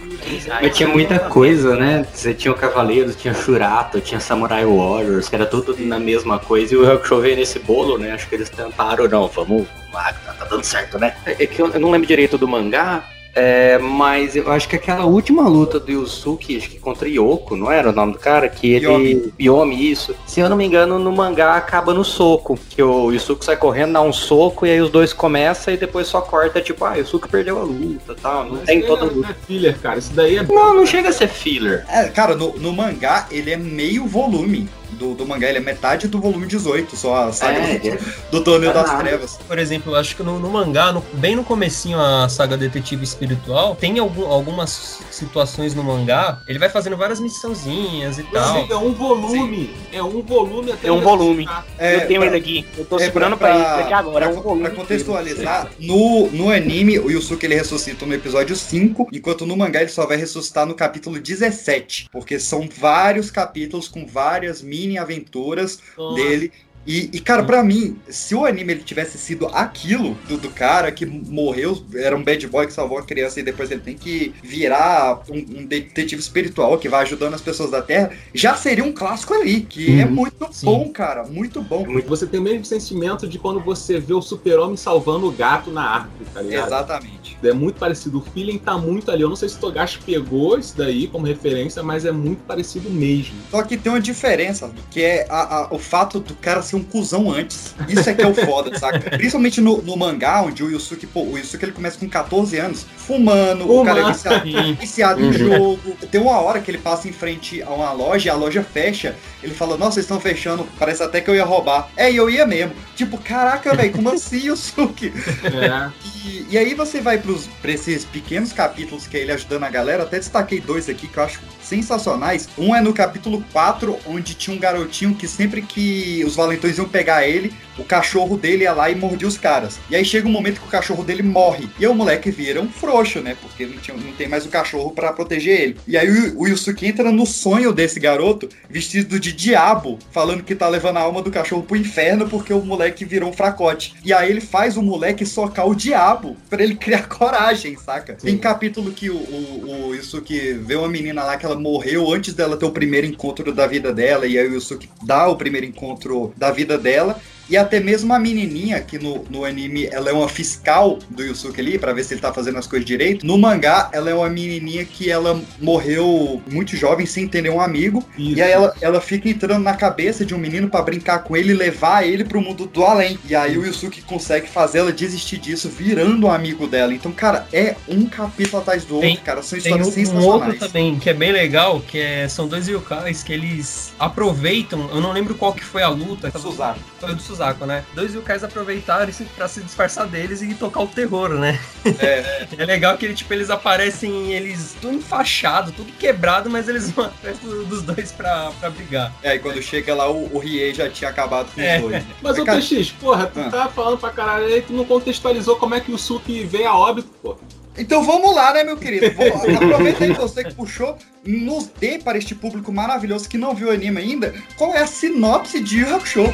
[0.62, 2.06] Mas tinha muita coisa, né?
[2.14, 6.76] Você tinha o Cavaleiro, tinha Shurato, tinha Samurai Warriors, que era tudo na mesma coisa,
[6.76, 8.12] e o Hakusho veio nesse bolo, né?
[8.12, 11.16] Acho que eles tentaram, não, vamos lá, tá, tá dando certo, né?
[11.26, 13.04] É que eu, eu não lembro direito do mangá,
[13.40, 17.72] é, mas eu acho que aquela última luta do Yusuke, acho que contra Yoko, não
[17.72, 18.50] era o nome do cara?
[18.50, 18.86] Que ele.
[18.86, 19.34] Yomi.
[19.40, 20.14] Yomi, isso.
[20.28, 22.60] Se eu não me engano, no mangá acaba no soco.
[22.70, 26.08] Que o Yusuke sai correndo, dá um soco, e aí os dois começam e depois
[26.08, 28.46] só corta, tipo, ah, o Yusuke perdeu a luta tal.
[28.46, 29.36] Não tem toda a luta.
[29.48, 30.00] filler, cara.
[30.00, 30.44] Isso daí é.
[30.44, 31.86] Não, não chega a ser filler.
[31.88, 34.68] É, cara, no, no mangá ele é meio volume.
[34.92, 38.00] Do, do mangá, ele é metade do volume 18, só a saga É, do, é.
[38.32, 38.90] do Torneio das.
[39.00, 39.40] Trevas.
[39.48, 43.04] Por exemplo, eu acho que no, no mangá, no- bem no comecinho, a saga Detetive
[43.04, 48.68] espiritual, tem algum, algumas situações no mangá, ele vai fazendo várias missãozinhas e tal.
[48.70, 49.68] É um volume.
[49.68, 49.74] Sim.
[49.94, 50.88] É um volume até.
[50.88, 51.48] É um volume.
[51.78, 52.66] É, eu tenho pra, ele aqui.
[52.78, 54.26] Eu tô é segurando pra, pra ele aqui agora.
[54.26, 54.62] Pra, é um volume.
[54.64, 59.82] Pra contextualizar, no, no anime, o Yusuke ele ressuscita no episódio 5, enquanto no mangá
[59.82, 62.10] ele só vai ressuscitar no capítulo 17.
[62.12, 66.16] Porque são vários capítulos com várias mini aventuras Nossa.
[66.16, 66.52] dele
[66.90, 70.92] e, e, cara, para mim, se o anime ele tivesse sido aquilo do, do, cara
[70.92, 74.34] que morreu, era um bad boy que salvou a criança e depois ele tem que
[74.42, 78.92] virar um, um detetive espiritual que vai ajudando as pessoas da Terra, já seria um
[78.92, 80.00] clássico ali, que uhum.
[80.00, 80.66] é muito Sim.
[80.66, 81.86] bom, cara, muito bom.
[81.96, 85.70] É você tem o mesmo sentimento de quando você vê o super-homem salvando o gato
[85.70, 86.66] na árvore, tá ligado?
[86.70, 87.38] Exatamente.
[87.44, 89.22] É muito parecido, o feeling tá muito ali.
[89.22, 92.90] Eu não sei se o Togashi pegou isso daí como referência, mas é muito parecido
[92.90, 93.36] mesmo.
[93.52, 96.84] Só que tem uma diferença, que é a, a, o fato do cara ser um
[96.84, 97.76] cuzão antes.
[97.88, 99.00] Isso é que é o foda, saca?
[99.18, 102.86] Principalmente no, no, mangá, onde o Yusuke, pô, o Yusuke ele começa com 14 anos,
[102.98, 103.82] fumando, Fuma.
[103.82, 105.30] o cara é viciado, viciado uhum.
[105.30, 105.98] em jogo.
[106.12, 109.54] Tem uma hora que ele passa em frente a uma loja, a loja fecha, ele
[109.54, 111.90] fala, nossa, vocês estão fechando, parece até que eu ia roubar.
[111.96, 112.74] É, e eu ia mesmo.
[112.96, 115.14] Tipo, caraca, velho, como assim, Yusuke?
[115.44, 115.92] É.
[116.26, 119.70] E, e, aí você vai pros, pra esses pequenos capítulos que é ele ajudando a
[119.70, 122.50] galera, até destaquei dois aqui que eu acho sensacionais.
[122.58, 126.88] Um é no capítulo 4, onde tinha um garotinho que sempre que os valentões iam
[126.88, 129.80] pegar ele, o cachorro dele ia lá e mordia os caras.
[129.90, 131.70] E aí chega um momento que o cachorro dele morre.
[131.80, 133.36] E o moleque vira um frouxo, né?
[133.42, 135.78] Porque não, tinha, não tem mais o cachorro para proteger ele.
[135.88, 140.56] E aí o, o Yusuke entra no sonho desse garoto, vestido de diabo, falando que
[140.56, 143.96] tá levando a alma do cachorro pro inferno porque o moleque virou um fracote.
[144.04, 148.18] E aí ele faz o moleque socar o diabo para ele criar coragem, saca?
[148.20, 148.28] Sim.
[148.28, 152.34] Tem capítulo que o, o, o Yusuke vê uma menina lá que ela morreu antes
[152.34, 154.26] dela ter o primeiro encontro da vida dela.
[154.26, 158.20] E aí o Yusuke dá o primeiro encontro da vida dela e até mesmo a
[158.20, 162.14] menininha, que no, no anime ela é uma fiscal do Yusuke ali, para ver se
[162.14, 163.26] ele tá fazendo as coisas direito.
[163.26, 168.06] No mangá, ela é uma menininha que ela morreu muito jovem, sem ter nenhum amigo.
[168.18, 168.38] Isso.
[168.38, 171.52] E aí ela, ela fica entrando na cabeça de um menino para brincar com ele
[171.52, 173.18] e levar ele pro mundo do além.
[173.28, 176.94] E aí o Yusuke consegue fazer ela desistir disso, virando um amigo dela.
[176.94, 179.42] Então, cara, é um capítulo atrás do outro, tem, cara.
[179.42, 180.26] São histórias tem um, sensacionais.
[180.26, 184.88] Um outro também, que é bem legal, que é, são dois yokais que eles aproveitam,
[184.94, 186.32] eu não lembro qual que foi a luta.
[186.40, 186.80] Suzaki.
[187.00, 187.86] Foi do Suzaki Suzaku, né?
[187.94, 191.58] Dois yokais aproveitaram isso pra se disfarçar deles e tocar o terror, né?
[192.00, 192.48] É, é.
[192.58, 197.40] é legal que tipo, eles aparecem, eles tudo enfaixado, tudo quebrado, mas eles vão atrás
[197.40, 199.14] dos dois pra, pra brigar.
[199.24, 201.78] É, e quando chega lá, o, o Riei já tinha acabado com é.
[201.78, 201.94] os dois.
[201.94, 202.06] Né?
[202.22, 202.60] Mas, o cara...
[202.60, 203.50] TX, porra, tu ah.
[203.50, 206.78] tá falando pra caralho aí, tu não contextualizou como é que o Suki veio a
[206.78, 207.38] óbito, pô.
[207.78, 209.06] Então vamos lá, né, meu querido?
[209.06, 213.72] Aproveita aí você que puxou, nos dê para este público maravilhoso que não viu o
[213.72, 216.34] anime ainda, qual é a sinopse de Yu Hakusho.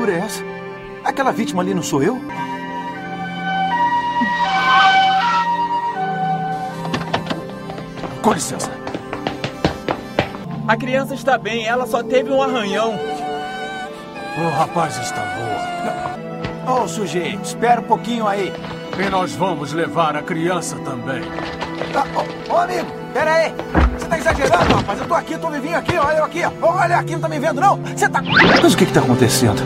[0.00, 0.42] Loucura é essa?
[1.04, 2.18] Aquela vítima ali não sou eu?
[8.22, 8.70] Com licença.
[10.66, 12.94] A criança está bem, ela só teve um arranhão.
[14.38, 16.78] O rapaz está boa.
[16.78, 18.52] Ô, oh, sujeito, espera um pouquinho aí.
[18.98, 21.22] E nós vamos levar a criança também.
[21.22, 23.54] Ô, oh, oh, amigo, pera aí.
[23.98, 25.00] Você tá exagerando, rapaz.
[25.00, 26.42] Eu tô aqui, tô vivinho aqui, olha eu aqui.
[26.62, 27.76] Olha aqui, não tá me vendo, não?
[27.76, 28.22] Você tá...
[28.62, 29.62] Mas o que que tá acontecendo?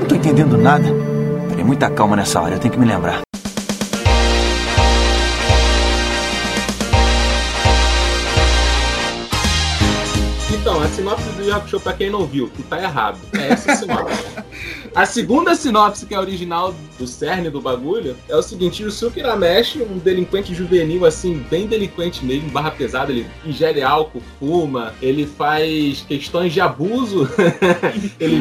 [0.00, 0.84] Não tô entendendo nada.
[1.48, 3.25] Terei muita calma nessa hora, eu tenho que me lembrar.
[10.96, 13.18] Sinopse do Yakusho, pra quem não viu, que tá errado.
[13.34, 14.24] É essa a sinopse.
[14.94, 18.90] A segunda sinopse, que é a original do cerne do bagulho, é o seguinte: o
[18.90, 24.94] Suki Irameshi, um delinquente juvenil, assim, bem delinquente mesmo, barra pesada, ele ingere álcool, fuma,
[25.02, 27.28] ele faz questões de abuso,
[28.18, 28.40] ele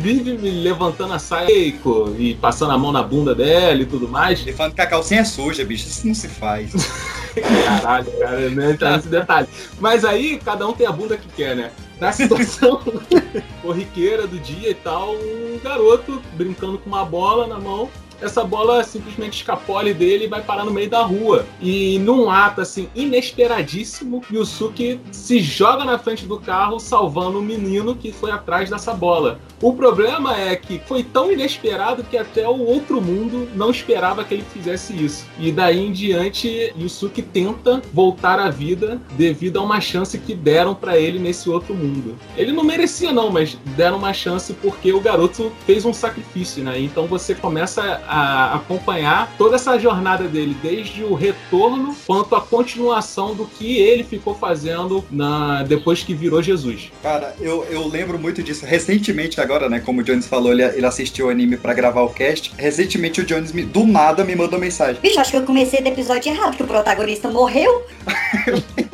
[0.00, 4.40] vive, vive levantando a saia e passando a mão na bunda dela e tudo mais.
[4.42, 6.72] Ele falando que a calcinha é suja, bicho, isso não se faz.
[7.40, 9.48] Caralho, cara, não entra nesse detalhe.
[9.80, 11.70] Mas aí, cada um tem a bunda que quer, né?
[12.00, 12.80] Na situação
[13.62, 17.88] corriqueira do dia e tal, um garoto brincando com uma bola na mão
[18.24, 21.46] essa bola simplesmente escapole dele e vai parar no meio da rua.
[21.60, 27.94] E num ato assim inesperadíssimo, Yusuke se joga na frente do carro, salvando o menino
[27.94, 29.38] que foi atrás dessa bola.
[29.60, 34.34] O problema é que foi tão inesperado que até o outro mundo não esperava que
[34.34, 35.24] ele fizesse isso.
[35.38, 40.74] E daí em diante, Yusuke tenta voltar à vida devido a uma chance que deram
[40.74, 42.16] para ele nesse outro mundo.
[42.36, 46.78] Ele não merecia não, mas deram uma chance porque o garoto fez um sacrifício, né?
[46.78, 53.34] Então você começa a acompanhar toda essa jornada dele, desde o retorno quanto a continuação
[53.34, 56.90] do que ele ficou fazendo na, depois que virou Jesus.
[57.02, 58.64] Cara, eu, eu lembro muito disso.
[58.64, 59.80] Recentemente, agora, né?
[59.80, 62.52] Como o Jones falou, ele, ele assistiu o anime para gravar o cast.
[62.56, 65.00] Recentemente, o Jones me, do nada me mandou mensagem.
[65.00, 67.84] Bicho, acho que eu comecei do episódio errado, que o protagonista morreu.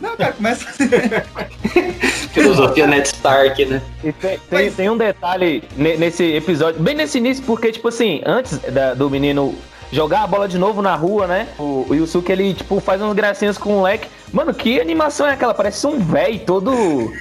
[0.00, 0.88] Não, cara, começa assim.
[2.32, 3.80] Filosofia Ned Stark, né?
[4.02, 8.20] E tem, tem, tem um detalhe ne- nesse episódio, bem nesse início, porque, tipo assim,
[8.26, 9.54] antes da- do menino
[9.92, 11.46] jogar a bola de novo na rua, né?
[11.58, 14.08] O, o Yusuke, ele, tipo, faz umas gracinhas com o moleque.
[14.32, 15.54] Mano, que animação é aquela?
[15.54, 16.72] Parece um véi todo.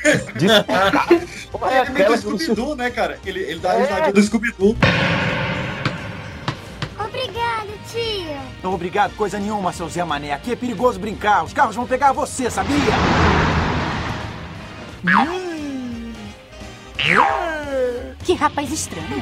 [1.51, 3.19] Porra, é Ele é meio aquela do Scooby-Doo, né, cara?
[3.25, 4.75] Ele, ele dá a risadinha do Scooby-Doo.
[8.63, 10.31] Não, obrigado, coisa nenhuma, seu Zé Mané.
[10.31, 11.43] Aqui é perigoso brincar.
[11.43, 12.77] Os carros vão pegar você, sabia?
[18.23, 19.21] Que rapaz estranho.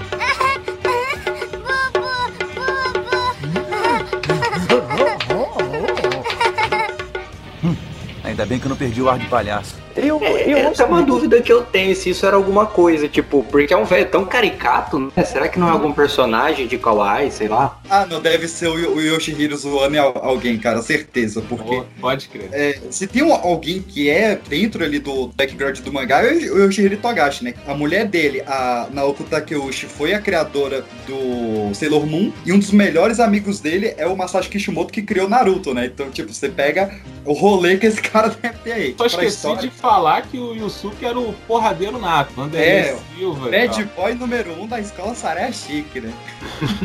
[8.41, 9.75] Ainda bem que eu não perdi o ar de palhaço.
[9.95, 13.43] Eu, eu Essa é uma dúvida que eu tenho, se isso era alguma coisa, tipo,
[13.51, 15.23] porque é um velho tão caricato, né?
[15.23, 17.79] Será que não é algum personagem de Kawaii, sei lá?
[17.89, 21.41] Ah, não, deve ser o, o Yoshihiro zoando al- alguém, cara, certeza.
[21.47, 22.49] Porque Pode crer.
[22.53, 26.63] é, se tem um- alguém que é dentro ali do background do mangá, é o
[26.63, 27.53] Yoshihiro Togashi, né?
[27.67, 32.31] A mulher dele, a Naoko Takeuchi, foi a criadora do Sailor Moon.
[32.45, 35.85] E um dos melhores amigos dele é o Masashi Kishimoto, que criou Naruto, né?
[35.93, 38.95] Então, tipo, você pega o rolê que esse cara deve ter aí.
[38.97, 39.61] Só esqueci história.
[39.61, 42.33] de falar que o Yusuke era o porradeiro nato.
[42.33, 43.49] Vanderlei É, Silva.
[43.49, 43.95] Bad tal.
[44.03, 46.13] boy número um da escola Saré Chique, né?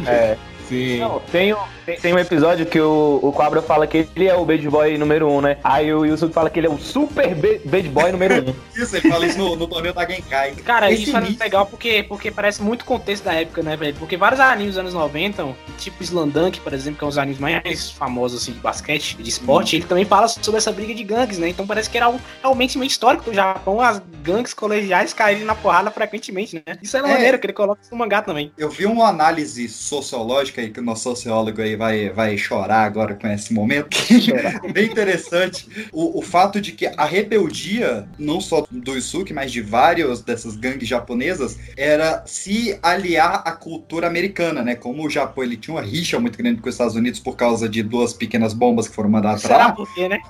[0.06, 0.36] É.
[0.68, 0.98] Sim.
[0.98, 4.34] Não, tem, um- tem, tem um episódio que o, o Cobra fala que ele é
[4.34, 5.58] o bad boy número um, né?
[5.62, 8.54] Aí o Yusuke fala que ele é o super ba- bad boy número um.
[8.80, 10.52] Isso, ele fala isso no, no torneio da Genkai.
[10.56, 13.94] Cara, Esse isso é legal porque, porque parece muito contexto da época, né, velho?
[13.98, 15.46] Porque vários animes dos anos 90,
[15.78, 19.28] tipo Slandunk, por exemplo, que é um dos animes mais famosos assim, de basquete, de
[19.28, 21.48] esporte, ele também fala sobre essa briga de gangues, né?
[21.48, 25.54] Então parece que era algo realmente meio histórico do Japão, as gangues colegiais caírem na
[25.54, 26.76] porrada frequentemente, né?
[26.82, 27.02] Isso é É.
[27.02, 28.50] maneiro, que ele coloca isso no mangá também.
[28.58, 33.14] Eu vi uma análise sociológica aí, que o nosso sociólogo aí vai, vai chorar agora
[33.14, 33.96] com esse momento.
[34.72, 35.68] Bem interessante.
[35.92, 40.56] O, o fato de que a rebeldia, não só do Yusuke, mas de várias dessas
[40.56, 44.74] gangues japonesas, era se aliar à cultura americana, né?
[44.74, 47.68] Como o Japão ele tinha uma rixa muito grande com os Estados Unidos por causa
[47.68, 49.86] de duas pequenas bombas que foram mandadas pra Será lá.
[49.94, 50.20] quê, né?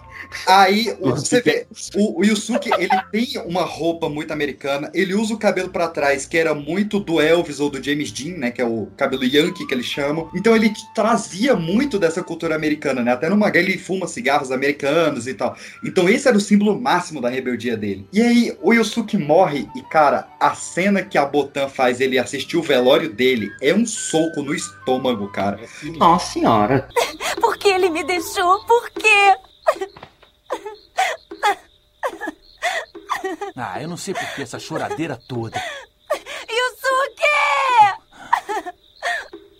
[0.46, 5.38] Aí você vê, o, o Yusuke, ele tem uma roupa muito americana, ele usa o
[5.38, 8.64] cabelo pra trás, que era muito do Elvis ou do James Dean, né, que é
[8.64, 9.86] o cabelo yankee que eles
[10.34, 13.12] Então ele trazia muito dessa cultura americana, né?
[13.12, 15.56] Até no mangá ele fuma cigarros americanos e tal.
[15.84, 18.06] Então esse era o símbolo máximo da rebeldia dele.
[18.12, 22.56] E aí o Yusuke morre e, cara, a cena que a Botan faz ele assistir
[22.56, 25.60] o velório dele é um soco no estômago, cara.
[25.96, 26.88] Nossa senhora.
[27.40, 28.64] Por que ele me deixou?
[28.64, 29.36] Por quê?
[33.58, 35.58] Ah, eu não sei por que essa choradeira toda.
[36.48, 37.26] Yusuke!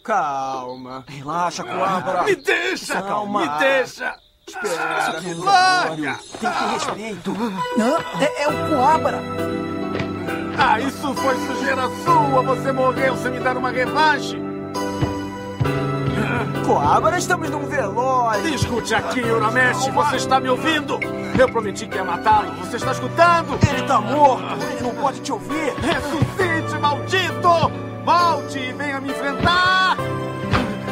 [0.07, 1.05] Calma.
[1.09, 2.23] Relaxa, Coabra.
[2.23, 3.03] Me deixa!
[3.03, 3.40] Calma.
[3.40, 4.14] Me deixa!
[4.47, 6.21] Espera, meu Larga!
[6.38, 7.33] Tem que ter respeito.
[7.77, 9.21] Não, é, é o Coabra.
[10.57, 12.42] Ah, isso foi sujeira sua!
[12.45, 14.40] Você morreu sem me dar uma revanche!
[16.64, 18.55] Coabra, estamos num velório.
[18.55, 21.01] Escute aqui, Uramesh, você está me ouvindo?
[21.37, 23.59] Eu prometi que ia matá-lo, você está escutando?
[23.69, 25.75] Ele tá morto, ele não pode te ouvir.
[25.81, 27.87] Ressuscite, maldito!
[28.05, 29.86] Volte e venha me enfrentar!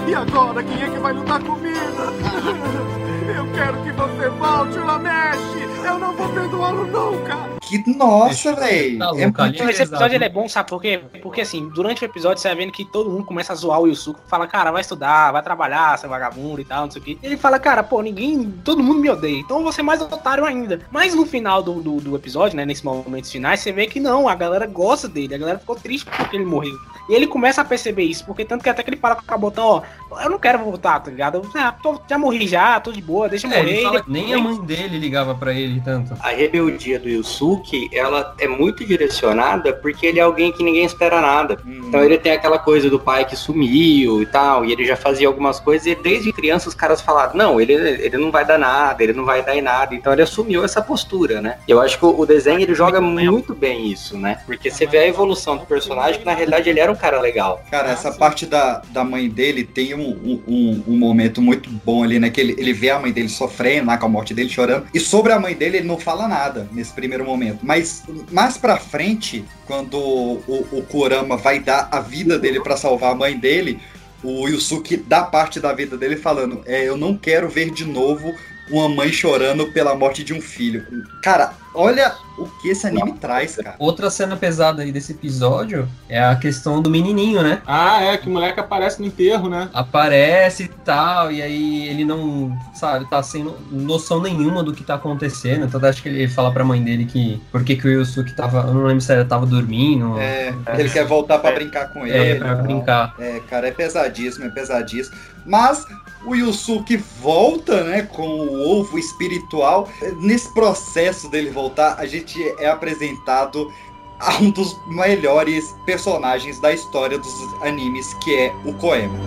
[0.07, 1.79] E agora, quem é que vai lutar comigo?
[3.37, 5.85] Eu quero que você volte, Uramesh!
[5.85, 7.55] Eu não vou perdoá-lo nunca!
[7.83, 8.99] Que nossa, velho.
[8.99, 9.11] Tá
[9.49, 11.01] é esse episódio ele é bom, sabe por quê?
[11.23, 13.87] Porque assim, durante o episódio você vai vendo que todo mundo começa a zoar o
[13.87, 17.19] Yusuke, fala, cara, vai estudar, vai trabalhar, seu vagabundo e tal, não sei o quê.
[17.23, 20.45] Ele fala, cara, pô, ninguém, todo mundo me odeia, então eu vou ser mais otário
[20.45, 20.81] ainda.
[20.91, 24.29] Mas no final do, do, do episódio, né, nesses momentos finais, você vê que não,
[24.29, 26.75] a galera gosta dele, a galera ficou triste porque ele morreu.
[27.09, 29.37] E ele começa a perceber isso, porque tanto que até que ele fala com a
[29.37, 31.37] botão, ó, eu não quero voltar, tá ligado?
[31.39, 33.73] Eu, ah, tô- já morri já, tô de boa, deixa eu É, morrer.
[33.75, 36.15] ele fala nem a mãe dele ligava pra ele tanto.
[36.21, 41.21] A rebeldia do Yusuke, ela é muito direcionada porque ele é alguém que ninguém espera
[41.21, 41.59] nada.
[41.67, 45.27] Então ele tem aquela coisa do pai que sumiu e tal, e ele já fazia
[45.27, 49.03] algumas coisas, e desde criança os caras falaram, não, ele, ele não vai dar nada,
[49.03, 49.95] ele não vai dar em nada.
[49.95, 51.59] Então ele assumiu essa postura, né?
[51.67, 54.41] E eu acho que o, desenho ele joga muito bem isso, né?
[54.47, 57.63] Porque você vê a evolução do personagem, que na realidade ele era um cara legal.
[57.71, 62.19] Cara, essa parte da, da mãe dele tem um, um, um- momento muito bom ali,
[62.19, 62.31] né?
[62.31, 64.87] Que ele, ele vê a mãe dele sofrendo, né, com a morte dele, chorando.
[64.95, 67.54] E sobre a mãe dele, ele não fala nada nesse primeiro momento.
[67.63, 73.13] Mas mais pra frente, quando o, o Kurama vai dar a vida dele pra salvar
[73.13, 73.81] a mãe dele,
[74.23, 78.35] o Yusuke dá parte da vida dele falando: é, Eu não quero ver de novo
[78.71, 80.87] uma mãe chorando pela morte de um filho.
[81.23, 83.77] Cara, olha o que esse anime traz, cara.
[83.79, 87.63] Outra cena pesada aí desse episódio é a questão do menininho, né?
[87.67, 89.69] Ah, é, que o moleque aparece no enterro, né?
[89.73, 94.95] Aparece e tal, e aí ele não, sabe, tá sem noção nenhuma do que tá
[94.95, 95.67] acontecendo.
[95.67, 98.75] Então acho que ele fala pra mãe dele que por que o Yusuke tava, eu
[98.75, 100.19] não lembro se ele tava dormindo.
[100.19, 102.17] É, ele quer voltar pra brincar com ele.
[102.17, 103.15] É, pra brincar.
[103.19, 105.17] É, cara, é pesadíssimo, é pesadíssimo.
[105.47, 105.87] Mas
[106.25, 109.89] o Yusuke volta, né, com o ovo espiritual.
[110.19, 113.73] Nesse processo dele voltar, a gente é apresentado
[114.21, 119.19] a um dos melhores personagens da história dos animes, que é o Koema.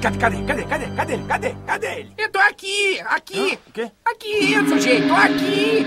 [0.00, 2.12] Cadê, cadê, cadê, cadê, cadê, cadê, cadê ele?
[2.16, 3.90] Eu tô aqui, aqui, o quê?
[4.04, 5.86] aqui, sujeito, aqui.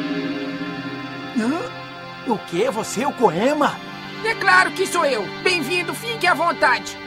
[2.28, 2.70] O que?
[2.70, 3.78] Você, o Koema?
[4.24, 5.26] É claro que sou eu.
[5.44, 6.98] Bem-vindo, fique à vontade.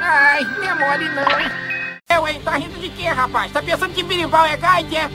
[0.00, 1.75] Ai, é mole não,
[2.24, 2.40] hein?
[2.44, 3.50] Tá rindo de quê, rapaz?
[3.50, 5.10] Tá pensando que birimbau é gaite, é?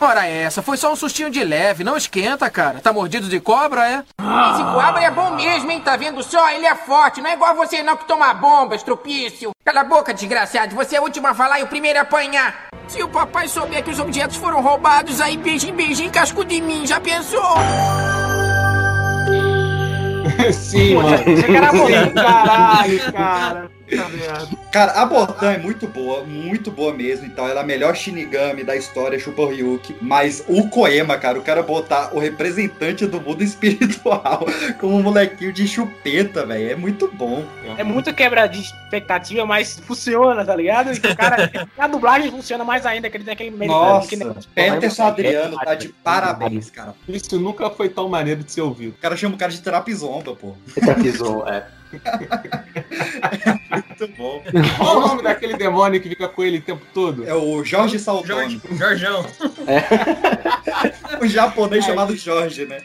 [0.00, 2.80] Ora essa, foi só um sustinho de leve, não esquenta, cara.
[2.80, 4.02] Tá mordido de cobra, é?
[4.20, 5.80] Esse cobra é bom mesmo, hein?
[5.80, 6.50] Tá vendo só?
[6.50, 9.52] Ele é forte, não é igual você não que toma bomba, estrupício.
[9.64, 12.66] Cala a boca, desgraçado, você é o último a falar e o primeiro a apanhar.
[12.86, 16.86] Se o papai souber que os objetos foram roubados, aí beijinho, beijinho, casco de mim,
[16.86, 17.54] já pensou?
[20.52, 21.16] Sim, mano.
[21.16, 23.73] Você que era bom, caralho, cara.
[24.72, 27.48] Cara, a Botan é muito boa, muito boa mesmo e tal.
[27.48, 29.96] Ela é a melhor Shinigami da história, Chupa Ryuki.
[30.00, 34.46] Mas o Koema, cara, o cara botar o representante do mundo espiritual
[34.80, 37.44] como um molequinho de chupeta, velho, é muito bom.
[37.76, 40.92] É muito quebra de expectativa, mas funciona, tá ligado?
[40.92, 44.16] E o cara, a dublagem funciona mais ainda, que ele tem aquele meio Nossa, que
[44.16, 44.50] negócio.
[44.54, 46.94] Peterson Adriano tá de parabéns, cara.
[47.08, 48.94] Isso nunca foi tão maneiro de ser ouvido.
[48.94, 50.54] O cara chama o cara de terapizomba, pô.
[50.74, 51.66] Terapizou, é.
[53.70, 54.42] Muito bom.
[54.76, 57.26] Qual o nome daquele demônio que fica com ele o tempo todo?
[57.26, 58.60] É o Jorge Saltoni.
[58.72, 59.26] Jorjão.
[61.20, 62.78] O japonês chamado Jorge, né?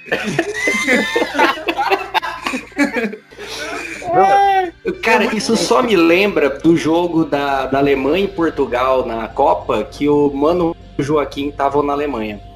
[5.03, 10.07] Cara, isso só me lembra do jogo da, da Alemanha e Portugal na Copa, que
[10.09, 12.48] o Mano Joaquim tava na Alemanha.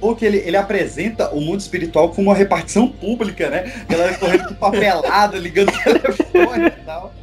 [0.00, 3.72] Ou que ele, ele apresenta o mundo espiritual como uma repartição pública, né?
[3.88, 7.14] Galera correndo com papelada, ligando o telefone e tal.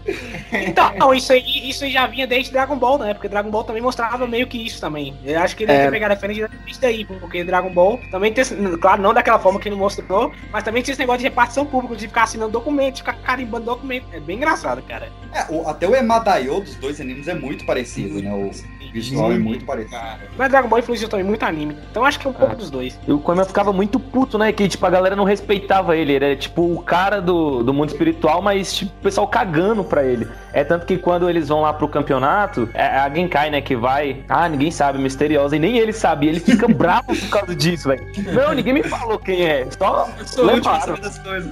[0.51, 3.13] Então, isso aí, isso aí já vinha desde Dragon Ball, né?
[3.13, 5.13] Porque Dragon Ball também mostrava meio que isso também.
[5.23, 5.85] Eu acho que ele É.
[6.05, 9.69] a referência disso daí, porque Dragon Ball também tem, esse- claro, não daquela forma que
[9.69, 13.01] ele mostrou, mas também tinha esse negócio de repartição pública, de ficar assinando documento, de
[13.01, 14.05] ficar carimbando documento.
[14.11, 15.09] É bem engraçado, cara.
[15.33, 18.33] É, o- até o Emadaio dos dois animes é muito parecido, né?
[18.33, 18.51] O
[18.91, 20.01] visual é muito parecido.
[20.37, 21.77] Mas Dragon Ball influenciou também muito anime.
[21.89, 22.99] Então acho que é um pouco dos dois.
[23.07, 24.51] E o Koema ficava muito puto, né?
[24.51, 26.13] Que, tipo, a galera não respeitava ele.
[26.13, 30.03] Ele era, tipo, o cara do, do mundo espiritual, mas, tipo, o pessoal cagando pra
[30.03, 30.27] ele.
[30.53, 34.23] É tanto que quando eles vão lá pro campeonato, é a Genkai, né, que vai...
[34.27, 35.55] Ah, ninguém sabe, misteriosa.
[35.55, 36.27] E nem ele sabe.
[36.27, 38.05] Ele fica bravo por causa disso, velho.
[38.33, 39.67] Não, ninguém me falou quem é.
[39.77, 40.95] Só levaram.
[40.95, 41.51] das coisas.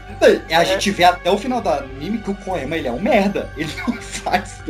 [0.52, 3.50] A gente vê até o final do anime que o Koema ele é um merda.
[3.56, 4.62] Ele não faz.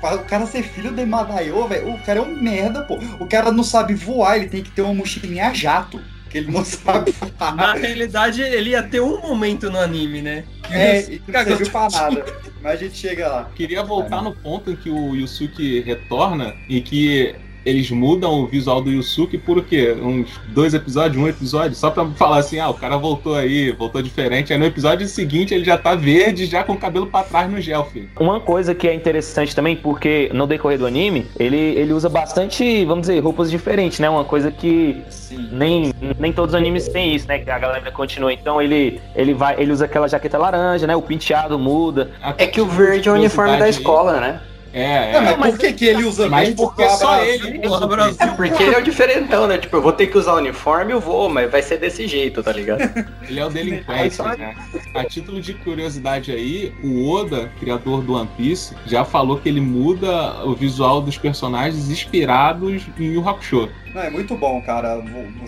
[0.00, 2.98] Para o cara ser filho do Emadaio, velho, o cara é um merda, pô.
[3.18, 6.00] O cara não sabe voar, ele tem que ter uma mochilinha a jato.
[6.30, 7.54] Que ele não sabe voar.
[7.54, 10.44] Na realidade, ele ia ter um momento no anime, né?
[10.62, 12.24] Que É, e não serviu pra nada.
[12.62, 13.50] Mas a gente chega lá.
[13.54, 17.34] Queria voltar no ponto em que o Yusuke retorna e que
[17.66, 19.94] eles mudam o visual do Yusuke por o quê?
[20.00, 24.00] Uns dois episódios, um episódio, só pra falar assim, ah, o cara voltou aí, voltou
[24.00, 24.52] diferente.
[24.52, 27.60] Aí no episódio seguinte ele já tá verde, já com o cabelo pra trás no
[27.60, 28.08] gel, filho.
[28.20, 32.84] Uma coisa que é interessante também, porque no decorrer do anime, ele, ele usa bastante,
[32.84, 34.08] vamos dizer, roupas diferentes, né?
[34.08, 35.02] Uma coisa que
[35.50, 37.40] nem, nem todos os animes têm isso, né?
[37.40, 38.32] Que a galera continua.
[38.32, 40.94] Então ele, ele vai, ele usa aquela jaqueta laranja, né?
[40.94, 42.12] O penteado muda.
[42.38, 44.40] É que o verde é o uniforme da escola, né?
[44.78, 46.62] É, Não, mas por que, que ele usa Mas verde?
[46.62, 49.56] porque só ele usa Brasil- É porque ele é o diferentão, né?
[49.56, 52.42] Tipo, eu vou ter que usar o uniforme, eu vou, mas vai ser desse jeito,
[52.42, 52.82] tá ligado?
[53.26, 54.54] Ele é o delinquente, né?
[54.94, 59.60] A título de curiosidade aí, o Oda, criador do One Piece, já falou que ele
[59.62, 63.70] muda o visual dos personagens inspirados em Yu Hakusho.
[63.94, 65.02] Não, é muito bom, cara.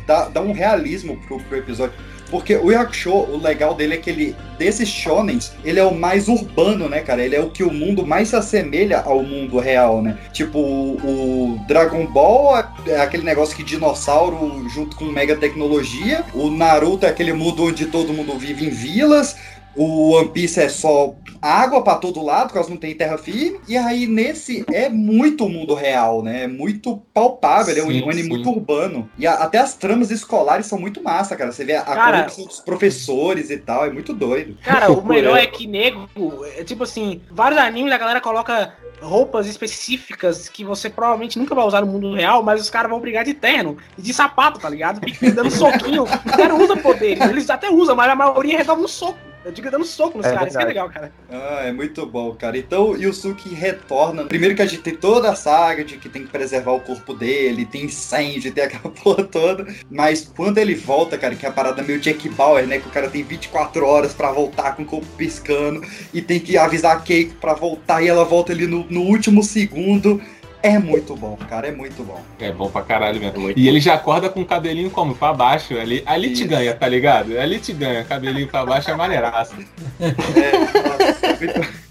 [0.07, 1.95] Dá, dá um realismo pro, pro episódio.
[2.31, 6.29] Porque o Yakusho, o legal dele é que ele, desses shonens, ele é o mais
[6.29, 7.23] urbano, né, cara?
[7.25, 10.19] Ele é o que o mundo mais se assemelha ao mundo real, né?
[10.33, 16.25] Tipo, o, o Dragon Ball é- é aquele negócio que dinossauro junto com mega tecnologia.
[16.35, 19.37] O Naruto é aquele mundo onde todo mundo vive em vilas.
[19.77, 23.61] O One Piece é só água para todo lado, porque elas não têm terra firme.
[23.69, 26.45] E aí, nesse, é muito mundo real, né?
[26.45, 29.09] É muito palpável, sim, é um, um anime muito urbano.
[29.19, 31.53] E a, até as tramas escolares são muito massa, cara.
[31.53, 34.57] Você vê a cara, corrupção dos professores e tal, é muito doido.
[34.63, 36.09] Cara, o melhor é que nego,
[36.57, 41.65] é, tipo assim, vários animes a galera coloca roupas específicas que você provavelmente nunca vai
[41.65, 44.69] usar no mundo real, mas os caras vão brigar de terno e de sapato, tá
[44.69, 45.01] ligado?
[45.01, 46.05] Fica dando soquinho.
[46.05, 49.28] O cara usa poderes, eles até usam, mas a maioria resolve no soco.
[49.45, 51.13] Eu digo dando soco nos é caras, isso que é legal, cara.
[51.31, 52.59] Ah, é muito bom, cara.
[52.59, 54.25] Então, Yusuke retorna.
[54.25, 57.15] Primeiro que a gente tem toda a saga de que tem que preservar o corpo
[57.15, 59.67] dele, tem incêndio, tem aquela porra toda.
[59.91, 62.79] Mas quando ele volta, cara, que é a parada meio Jack Bauer, né?
[62.79, 65.83] Que o cara tem 24 horas para voltar com o corpo piscando
[66.13, 69.43] e tem que avisar a Keiko pra voltar e ela volta ali no, no último
[69.43, 70.21] segundo.
[70.63, 72.21] É muito bom, cara, é muito bom.
[72.41, 73.53] É bom pra caralho mesmo.
[73.57, 75.15] e ele já acorda com o cabelinho como?
[75.15, 75.79] Pra baixo.
[75.79, 77.39] Ali, ali te ganha, tá ligado?
[77.39, 78.03] Ali te ganha.
[78.05, 79.55] Cabelinho pra baixo é maneiraço.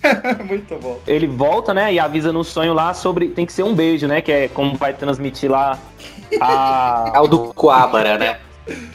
[0.07, 0.99] É, muito bom.
[1.05, 3.29] Ele volta, né, e avisa no sonho lá sobre.
[3.29, 4.21] Tem que ser um beijo, né?
[4.21, 5.77] Que é como vai transmitir lá
[6.39, 7.11] a.
[7.13, 8.37] É o do Coabra, né?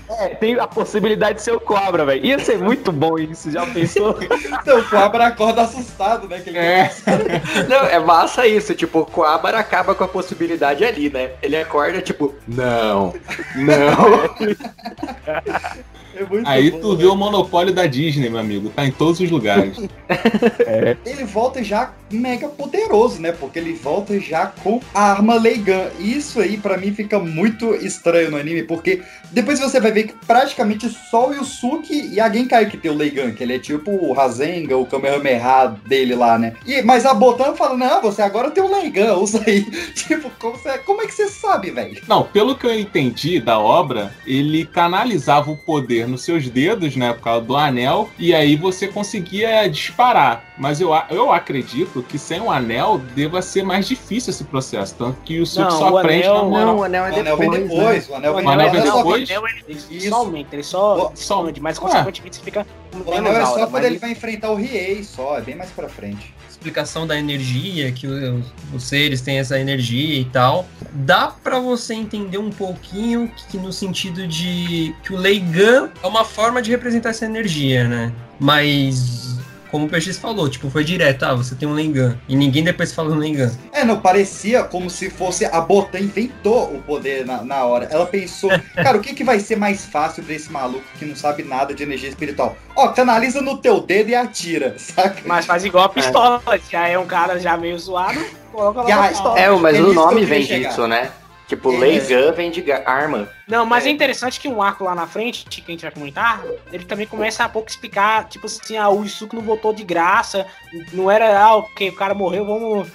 [0.08, 2.24] É, tem a possibilidade de ser o Cobra, velho.
[2.24, 4.18] Ia ser muito bom isso, já pensou?
[4.22, 6.40] então, o Cobra acorda assustado, né?
[6.40, 6.90] Que ele é.
[7.68, 8.74] Não, é massa isso.
[8.74, 11.32] Tipo, o Cobra acaba com a possibilidade ali, né?
[11.42, 13.14] Ele acorda, tipo, não,
[13.56, 14.22] não.
[16.14, 18.70] É Aí bom, tu vê o monopólio da Disney, meu amigo.
[18.70, 19.76] Tá em todos os lugares.
[20.66, 20.96] é.
[21.04, 23.32] Ele volta já mega poderoso, né?
[23.32, 25.90] Porque ele volta já com a arma Leigan.
[25.98, 30.14] Isso aí, para mim, fica muito estranho no anime, porque depois você vai ver que
[30.26, 33.90] praticamente só o Yusuke e a Genkai que tem o Leigan, que ele é tipo
[33.90, 36.54] o Rasenga, o Kamehameha dele lá, né?
[36.66, 39.64] E, mas a Botan fala, não, você agora tem o Leigan, usa aí.
[39.94, 42.00] tipo, como, você, como é que você sabe, velho?
[42.06, 47.12] Não, pelo que eu entendi da obra, ele canalizava o poder nos seus dedos, né,
[47.12, 50.44] por causa do anel, e aí você conseguia disparar.
[50.58, 55.18] Mas eu, eu acredito que sem o anel deva ser mais difícil esse processo, tanto
[55.24, 56.66] que o Suki só aprende anel, na moral.
[56.66, 57.28] Não, o anel é depois.
[57.28, 58.08] O anel vem depois.
[58.08, 58.14] Né?
[58.14, 59.30] O anel vem, o anel vem depois.
[59.30, 62.66] O anel ele só aumenta, ele só expande, mas consequentemente você fica
[63.04, 65.88] O anel é só quando ele vai enfrentar o Riei só, é bem mais pra
[65.88, 71.58] frente explicação da energia, que os, os, seres têm essa energia e tal, dá para
[71.58, 76.70] você entender um pouquinho que no sentido de que o Leigan é uma forma de
[76.70, 78.12] representar essa energia, né?
[78.38, 79.38] Mas
[79.72, 82.18] como o PX falou, tipo, foi direto, ah, você tem um Lengan.
[82.28, 83.50] E ninguém depois fala um Lengan.
[83.72, 87.88] É, não, parecia como se fosse a Botan inventou o poder na, na hora.
[87.90, 91.16] Ela pensou, cara, o que, que vai ser mais fácil pra esse maluco que não
[91.16, 92.54] sabe nada de energia espiritual?
[92.76, 95.22] Ó, canaliza no teu dedo e atira, saca?
[95.24, 96.60] Mas faz igual a pistola, é.
[96.70, 99.40] já é um cara já meio zoado, coloca lá a pistola.
[99.40, 101.10] É, mas o nome vem disso, né?
[101.48, 101.78] Tipo, é.
[101.78, 103.26] Laygun vem de arma.
[103.46, 103.88] Não, mas é.
[103.88, 103.92] é.
[103.92, 107.44] interessante que um arco lá na frente, que a gente vai comentar, ele também começa
[107.44, 110.46] a pouco explicar, tipo assim, ah, o Isuko não voltou de graça,
[110.92, 112.88] não era, ah, ok, o cara morreu, vamos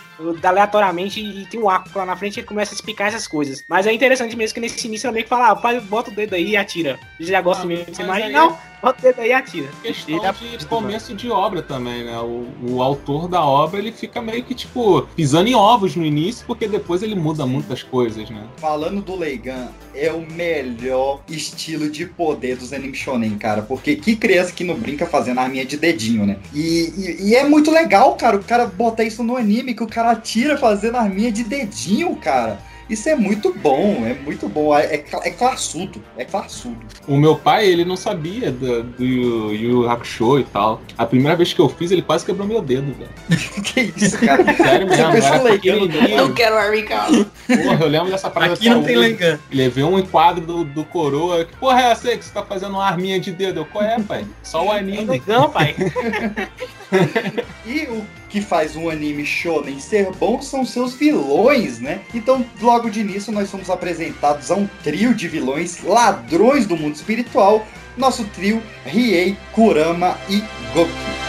[0.43, 3.63] aleatoriamente, e tem um arco lá na frente que ele começa a explicar essas coisas.
[3.67, 6.33] Mas é interessante mesmo que nesse início ele meio que fala, ah, bota o dedo
[6.33, 6.99] aí e atira.
[7.19, 9.69] Já gosta ah, mesmo de imagem, não, bota o dedo aí e atira.
[9.81, 10.19] Questão
[10.57, 12.17] de começo de obra também, né?
[12.19, 16.45] O, o autor da obra, ele fica meio que, tipo, pisando em ovos no início,
[16.45, 18.47] porque depois ele muda muitas coisas, né?
[18.57, 23.63] Falando do Leigan, é o melhor estilo de poder dos anime shonen, cara.
[23.63, 26.37] Porque que criança que não brinca fazendo arminha de dedinho, né?
[26.53, 29.87] E, e, e, é muito legal, cara, o cara botar isso no anime, que o
[29.87, 32.59] cara atira fazendo arminha de dedinho, cara.
[32.89, 34.77] Isso é muito bom, é muito bom.
[34.77, 36.77] É, é, é classudo, é classudo.
[37.07, 40.81] O meu pai, ele não sabia do, do Yu, Yu Hakusho e tal.
[40.97, 43.09] A primeira vez que eu fiz, ele quase quebrou meu dedo, velho.
[43.63, 44.43] que isso, cara?
[44.55, 46.17] Sério mesmo, era pequenininho.
[46.17, 47.25] Não quero Armicado.
[47.47, 48.53] Porra, eu lembro dessa parada.
[48.53, 49.39] Aqui não tem Lengan.
[49.51, 51.45] Levei um enquadro do, do coroa.
[51.45, 53.59] Que porra é essa aí que você tá fazendo uma arminha de dedo?
[53.59, 54.25] Eu, qual é, pai?
[54.43, 55.21] Só o anime.
[55.27, 55.75] Não, pai.
[57.65, 62.01] e o que faz um anime shonen ser bom são seus vilões, né?
[62.13, 66.95] Então, logo de início, nós somos apresentados a um trio de vilões ladrões do mundo
[66.95, 67.65] espiritual.
[67.95, 70.41] Nosso trio Riei, Kurama e
[70.73, 71.27] Goku.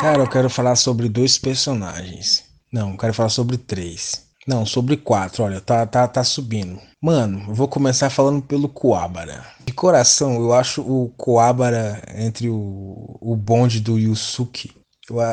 [0.00, 2.44] Cara, eu quero falar sobre dois personagens.
[2.72, 4.29] Não, eu quero falar sobre três.
[4.46, 6.80] Não, sobre quatro, olha, tá, tá, tá subindo.
[7.00, 9.44] Mano, eu vou começar falando pelo Coabara.
[9.64, 14.72] De coração, eu acho o Coabara entre o, o bonde do Yusuke.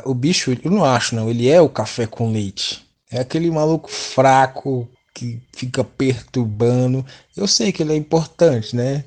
[0.05, 1.29] o bicho, eu não acho, não.
[1.29, 2.85] Ele é o café com leite.
[3.09, 7.05] É aquele maluco fraco que fica perturbando.
[7.35, 9.03] Eu sei que ele é importante, né?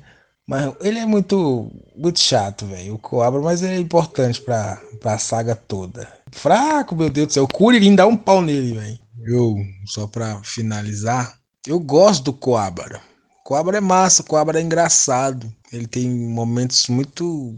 [0.47, 2.95] Mas ele é muito, muito chato, velho.
[2.95, 6.07] O Coabra, mas ele é importante pra, pra saga toda.
[6.31, 7.43] Fraco, meu Deus do céu.
[7.43, 8.99] O Kuririn dá um pau nele, velho.
[9.25, 9.55] Eu,
[9.85, 13.01] só para finalizar, eu gosto do Coabara.
[13.43, 15.53] Cobra é massa, Cobra é engraçado.
[15.71, 17.57] Ele tem momentos muito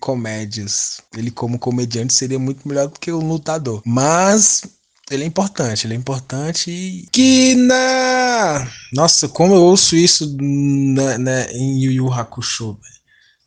[0.00, 1.00] comédias.
[1.16, 3.82] Ele, como comediante, seria muito melhor do que o lutador.
[3.84, 4.62] Mas
[5.10, 8.68] ele é importante, ele é importante e que na.
[8.92, 12.78] Nossa, como eu ouço isso na, na, em Yu Yu Hakusho.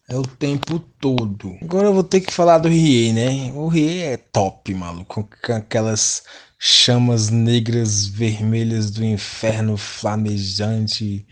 [0.09, 1.55] É o tempo todo.
[1.62, 3.49] Agora eu vou ter que falar do Riei, né?
[3.55, 5.30] O Riei é top, maluco.
[5.45, 6.24] Com aquelas
[6.64, 11.26] chamas negras vermelhas do inferno flamejante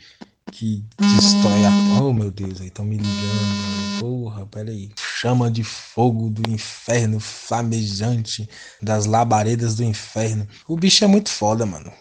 [0.51, 2.01] que destrói a.
[2.01, 3.99] Oh meu Deus, aí estão me ligando.
[3.99, 4.89] Porra, peraí.
[4.97, 8.49] Chama de fogo do inferno flamejante
[8.81, 10.47] das labaredas do inferno.
[10.67, 11.93] O bicho é muito foda, mano.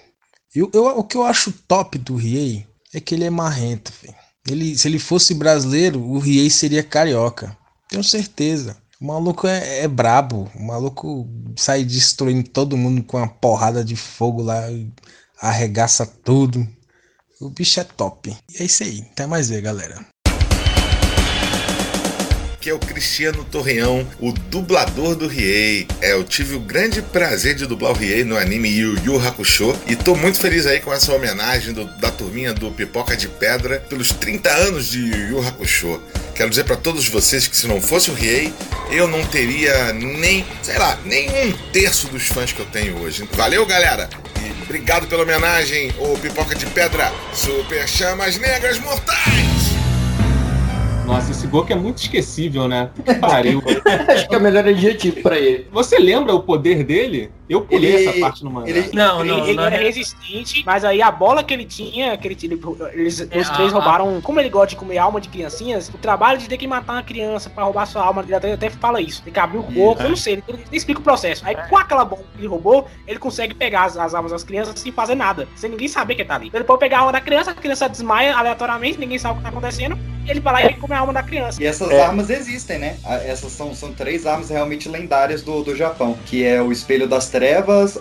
[0.55, 4.17] Eu, eu, o que eu acho top do Riei é que ele é marrento, velho.
[4.49, 7.55] Ele, se ele fosse brasileiro, o Riei seria carioca.
[7.91, 8.79] Tenho certeza.
[9.01, 10.51] O maluco é, é brabo.
[10.55, 14.63] O maluco sai destruindo todo mundo com uma porrada de fogo lá.
[15.41, 16.67] Arregaça tudo.
[17.41, 18.37] O bicho é top.
[18.51, 19.03] E é isso aí.
[19.13, 20.05] Até mais ver, galera.
[22.69, 25.89] Que é o Cristiano Torreão, o dublador do Riei.
[26.03, 29.75] É, eu tive o grande prazer de dublar o Riei no anime Yu Yu Hakusho
[29.87, 33.81] e tô muito feliz aí com essa homenagem do, da turminha do Pipoca de Pedra
[33.89, 35.99] pelos 30 anos de Yu Yu Hakusho.
[36.35, 38.53] Quero dizer para todos vocês que se não fosse o Riei,
[38.91, 43.27] eu não teria nem, sei lá, nem um terço dos fãs que eu tenho hoje.
[43.33, 44.11] Valeu, galera!
[44.45, 49.88] E obrigado pela homenagem, ô Pipoca de Pedra, Super Chamas Negras Mortais!
[51.09, 52.91] Nossa, esse Goku é muito esquecível, né?
[53.03, 53.63] Que pariu.
[54.13, 55.67] Acho que é o melhor adjetivo pra ele.
[55.73, 57.31] Você lembra o poder dele?
[57.49, 58.69] Eu pulei Ele- essa parte no mangá.
[58.69, 61.65] Ele, Não, ele, não, ele não era é- resistente, mas aí a bola que ele
[61.65, 62.61] tinha, que ele, ele-
[62.93, 64.21] eles, É, os três a- roubaram.
[64.21, 67.03] Como ele gosta de comer alma de criancinhas, o trabalho de ter que matar uma
[67.03, 69.23] criança pra roubar sua alma, ele até, até fala isso.
[69.23, 71.43] Tem que abrir o corpo, eu não sei, ele, ele explica o processo.
[71.47, 74.79] Aí com aquela bomba que ele roubou, ele consegue pegar as, as almas das crianças
[74.79, 76.51] sem fazer nada, sem ninguém saber que ele tá ali.
[76.53, 79.43] Ele pode pegar a alma da criança, a criança desmaia aleatoriamente, ninguém sabe o que
[79.43, 81.63] tá acontecendo, e ele vai lá e come a alma da criança.
[81.63, 82.03] E essas É.
[82.03, 82.99] armas existem, né?
[83.25, 87.29] Essas são, são três armas realmente lendárias do, do Japão, que é o Espelho das
[87.31, 87.38] Trevas,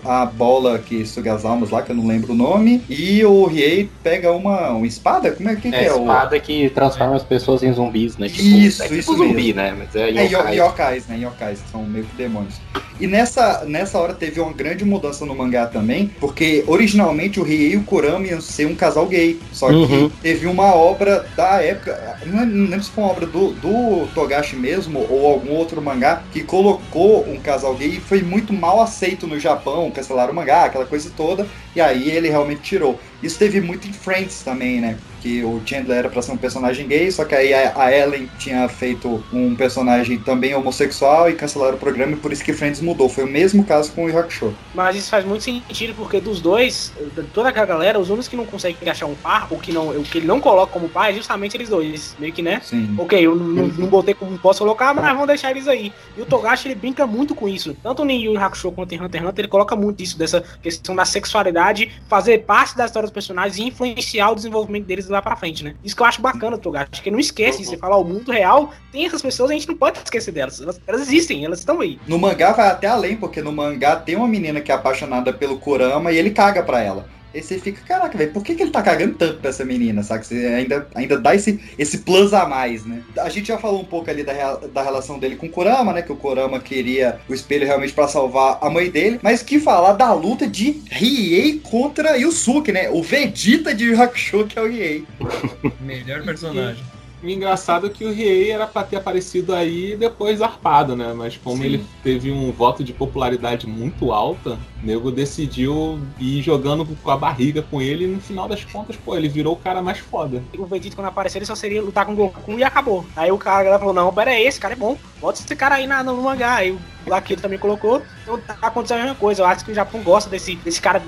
[0.04, 3.46] a bola que suga as almas lá, que eu não lembro o nome, e o
[3.46, 5.32] Riei pega uma, uma espada?
[5.32, 6.00] Como é que, que É é, a o...
[6.02, 8.28] espada que transforma as pessoas em zumbis, né?
[8.30, 9.56] Tipo, Isso, é tipo isso zumbi, mesmo.
[9.56, 9.76] né?
[9.78, 10.56] Mas é É, yokai.
[10.58, 11.20] yo- yokais, né?
[11.20, 12.56] Yokais, que são meio que demônios.
[13.00, 17.74] E nessa, nessa hora teve uma grande mudança no mangá também, porque originalmente o Riei
[17.74, 19.40] e o Kurama iam ser um casal gay.
[19.52, 20.10] Só que Uhum.
[20.22, 24.08] teve uma obra da época, não, lembro- não lembro se foi uma obra do, do
[24.16, 28.82] Togashi mesmo ou algum outro mangá, que colocou um casal gay e foi muito mal
[28.82, 33.00] aceito no Japão, cancelaram o mangá, aquela coisa toda, e aí ele realmente tirou.
[33.22, 34.98] Isso teve muito em Friends também, né?
[35.22, 38.70] Que o Chandler era pra ser um personagem gay, só que aí a Ellen tinha
[38.70, 43.10] feito um personagem também homossexual e cancelaram o programa, e por isso que Friends mudou.
[43.10, 44.56] Foi o mesmo caso com o Yu Hakusho.
[44.76, 46.94] Mas isso faz muito sentido, porque dos dois,
[47.34, 50.04] toda aquela galera, os únicos que não conseguem achar um par, o que, não, o
[50.04, 52.16] que ele não coloca como par, é justamente eles dois.
[52.20, 52.62] Meio que, né?
[52.64, 52.96] Sim.
[52.98, 55.92] Ok, eu não, não botei como posso colocar, mas vamos deixar eles aí.
[56.16, 57.76] E o Togashi, ele brinca muito com isso.
[57.82, 60.96] Tanto no Yu Hakusho quanto em Hunter x Hunter, ele coloca muito isso, dessa questão
[60.96, 65.36] da sexualidade, fazer parte da história dos personagens e influenciar o desenvolvimento deles lá pra
[65.36, 65.76] frente, né?
[65.84, 69.06] Isso que eu acho bacana, Togashi, que não esquece, você fala, o mundo real tem
[69.06, 70.62] essas pessoas, a gente não pode esquecer delas.
[70.62, 72.00] Elas, elas existem, elas estão aí.
[72.08, 75.58] No mangá vai até além, porque no mangá tem uma menina que é apaixonada pelo
[75.58, 77.17] Kurama e ele caga pra ela.
[77.38, 80.02] Aí você fica, caraca, velho, por que, que ele tá cagando tanto pra essa menina,
[80.02, 80.26] sabe?
[80.26, 83.04] Você ainda, ainda dá esse, esse plus a mais, né?
[83.20, 86.02] A gente já falou um pouco ali da, da relação dele com o Kurama, né?
[86.02, 89.20] Que o Kurama queria o espelho realmente pra salvar a mãe dele.
[89.22, 92.90] Mas que falar da luta de Riei contra Yusuke, né?
[92.90, 95.06] O Vegeta de Hakusho, que é o Riei.
[95.80, 96.84] Melhor personagem.
[97.22, 101.14] O engraçado é que o Riei era pra ter aparecido aí e depois zarpado, né?
[101.16, 101.64] Mas como Sim.
[101.64, 107.18] ele teve um voto de popularidade muito alta, o nego decidiu ir jogando com a
[107.18, 110.44] barriga com ele e no final das contas, pô, ele virou o cara mais foda.
[110.58, 113.06] o Vegeta quando aparecer, ele só seria lutar com o Goku e acabou.
[113.16, 115.88] Aí o cara falou, não, pera aí, esse cara é bom, bota esse cara aí
[115.88, 116.56] na, no mangá.
[116.56, 119.42] Aí o Blackhead também colocou, então tá acontecendo a mesma coisa.
[119.42, 121.02] Eu acho que o Japão gosta desse, desse cara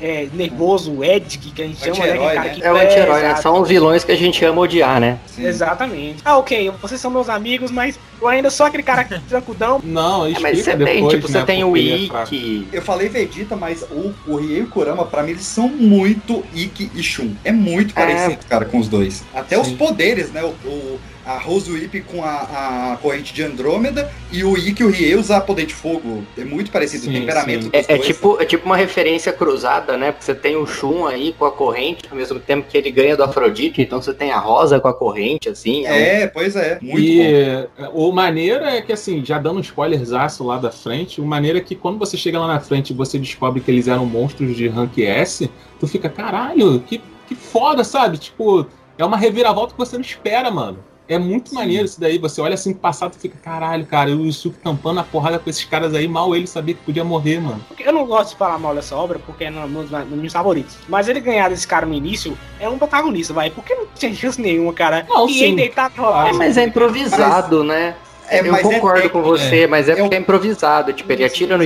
[0.00, 2.02] é, nervoso, Ed, que a gente chama, né?
[2.12, 2.54] Anti-herói, aquele cara né?
[2.54, 3.36] que É o anti-herói, né?
[3.36, 5.18] São os vilões que a gente ama odiar, né?
[5.36, 6.20] Exatamente.
[6.24, 9.80] Ah, ok, vocês são meus amigos, mas eu ainda sou aquele cara trancudão.
[9.82, 12.68] Não, É, mas você tem, tipo, você tem o Ikki.
[12.72, 16.44] Eu falei Vegeta, mas o, o Riei e o Kurama, pra mim, eles são muito
[16.54, 17.34] Ikki e Shun.
[17.44, 19.24] É muito parecido, cara, com os dois.
[19.34, 19.76] Até os Sim.
[19.76, 20.42] poderes, né?
[20.44, 21.00] O, o-
[21.34, 25.40] a Rosuip com a, a corrente de Andrômeda e o Ikki e o Riei usar
[25.42, 26.24] poder de fogo.
[26.36, 27.04] É muito parecido.
[27.04, 27.70] Sim, o temperamento sim.
[27.70, 30.12] dos É, é tipo, é tipo uma referência cruzada, né?
[30.12, 33.16] Porque você tem o Shun aí com a corrente, ao mesmo tempo que ele ganha
[33.16, 35.84] do Afrodite, então você tem a Rosa com a corrente, assim.
[35.84, 36.78] um- É, pois é.
[36.80, 38.08] Muito e bom.
[38.08, 41.60] o maneiro é que, assim, já dando um spoilerzaço lá da frente, o maneiro é
[41.60, 44.68] que quando você chega lá na frente e você descobre que eles eram monstros de
[44.68, 48.18] rank S, tu fica, caralho, que, que foda, sabe?
[48.18, 48.66] Tipo,
[48.98, 50.78] É uma reviravolta que você não espera, mano.
[51.10, 51.56] É muito Sim.
[51.56, 52.18] maneiro isso daí.
[52.18, 55.50] Você olha assim pro passado e fica, caralho, cara, o Yusuke tampando a porrada com
[55.50, 57.60] esses caras aí, mal ele sabia que podia morrer, mano.
[57.80, 60.76] Eu não gosto de falar mal dessa obra, porque é um dos meus favoritos.
[60.88, 63.50] Mas ele ganhar desse cara no início é um protagonista, vai.
[63.50, 65.04] Porque não tinha chance nenhuma, cara.
[65.08, 65.56] Não, e sim.
[65.56, 67.66] Deitar, ah, mas é improvisado, mas...
[67.66, 67.96] né?
[68.28, 70.92] É, eu concordo é com você, mas é, é porque é improvisado.
[70.92, 71.64] Tipo, ele atira no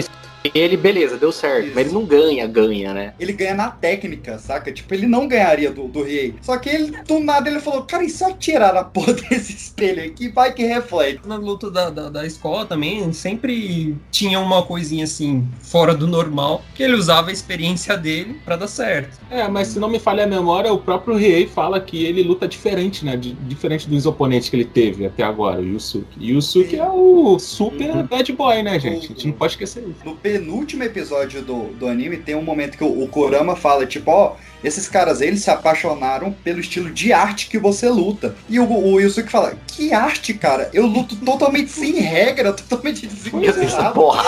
[0.52, 1.66] ele, beleza, deu certo.
[1.66, 1.74] Isso.
[1.74, 3.14] Mas ele não ganha, ganha, né?
[3.18, 4.70] Ele ganha na técnica, saca?
[4.70, 6.34] Tipo, ele não ganharia do, do Riei.
[6.42, 9.54] Só que ele, do nada, ele falou, cara, e se eu tirar a porra desse
[9.54, 11.20] espelho aqui, vai que reflete.
[11.26, 16.62] Na luta da, da, da, escola também, sempre tinha uma coisinha assim, fora do normal,
[16.74, 19.18] que ele usava a experiência dele para dar certo.
[19.30, 22.46] É, mas se não me falha a memória, o próprio Riei fala que ele luta
[22.46, 23.16] diferente, né?
[23.16, 26.32] De, diferente dos oponentes que ele teve até agora, o Yusuke.
[26.32, 28.06] Yusuke é o super uhum.
[28.06, 29.06] bad boy, né, gente?
[29.06, 30.04] A gente não pode esquecer isso.
[30.04, 34.10] No penúltimo episódio do, do anime tem um momento que o, o Kurama fala, tipo,
[34.10, 38.34] ó, esses caras, eles se apaixonaram pelo estilo de arte que você luta.
[38.48, 40.70] E o, o Yusuke fala, que arte, cara?
[40.72, 43.94] Eu luto totalmente sem regra, totalmente desengonçado.
[43.94, 44.24] Porra!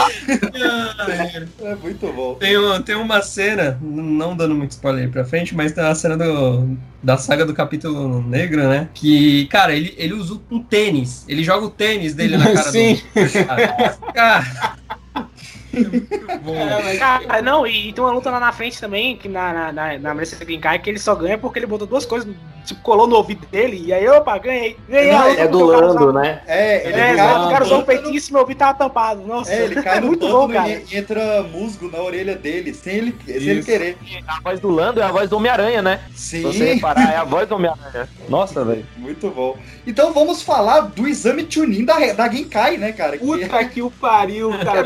[1.64, 2.34] é muito bom.
[2.34, 5.94] Tem, uma, tem uma cena, não dando muito spoiler aí pra frente, mas tem uma
[5.94, 8.88] cena do, da saga do capítulo negro, né?
[8.94, 11.24] Que, cara, ele, ele usa um tênis.
[11.26, 12.94] Ele joga o tênis dele na cara Sim.
[12.94, 14.12] do.
[14.12, 14.76] Cara,
[15.77, 19.99] é, cara, não, e tem uma luta lá na frente também, que na, na, na,
[19.99, 22.33] na Mercedes Genkai, que ele só ganha porque ele botou duas coisas,
[22.64, 24.77] tipo, colou no ouvido dele, e aí, opa, ganhei.
[24.89, 26.43] ganhei não, é do Lando, né?
[26.47, 29.22] É, ele é, cai, o cara usou um peitinho e meu ouvido tava tampado.
[29.22, 30.68] Nossa, é, ele cai no muito bom, cara.
[30.68, 33.99] E entra musgo na orelha dele, sem ele, sem ele querer.
[34.27, 36.01] A voz do Lando é a voz do Homem-Aranha, né?
[36.14, 36.39] Sim.
[36.39, 38.09] Se você reparar, é a voz do Homem-Aranha.
[38.29, 38.87] Nossa, velho.
[38.97, 39.57] Muito bom.
[39.87, 43.16] Então vamos falar do exame Chunin da, da Genkai, né, cara?
[43.18, 44.81] Puta que, que o pariu, cara.
[44.81, 44.85] É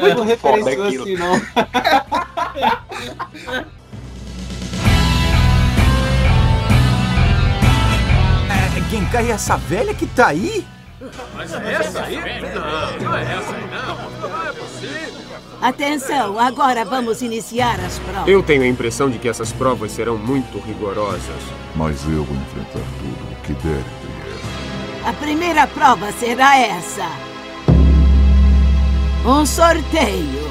[0.80, 1.36] não referenciou assim, não.
[8.50, 10.66] é, Genkai é essa velha que tá aí?
[11.34, 12.16] Mas é essa aí?
[12.16, 12.22] Não,
[13.00, 14.28] não é essa aí, não.
[14.28, 15.20] Não é possível.
[15.62, 18.28] Atenção, agora vamos iniciar as provas.
[18.28, 21.42] Eu tenho a impressão de que essas provas serão muito rigorosas.
[21.76, 24.10] Mas eu vou enfrentar tudo o que der e
[25.04, 27.06] a primeira prova será essa:
[29.24, 30.49] um sorteio.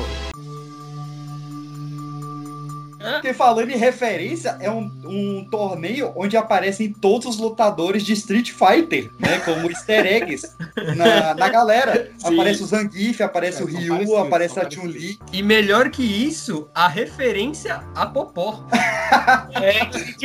[3.20, 8.52] Porque falando em referência, é um, um torneio onde aparecem todos os lutadores de Street
[8.52, 9.40] Fighter, né?
[9.40, 10.56] Como easter eggs
[10.96, 12.10] na, na galera.
[12.18, 12.34] Sim.
[12.34, 15.20] Aparece o Zangief, aparece é, o Ryu, aparece a Chun-Li.
[15.34, 18.64] E melhor que isso, a referência a Popó.
[18.72, 19.82] é,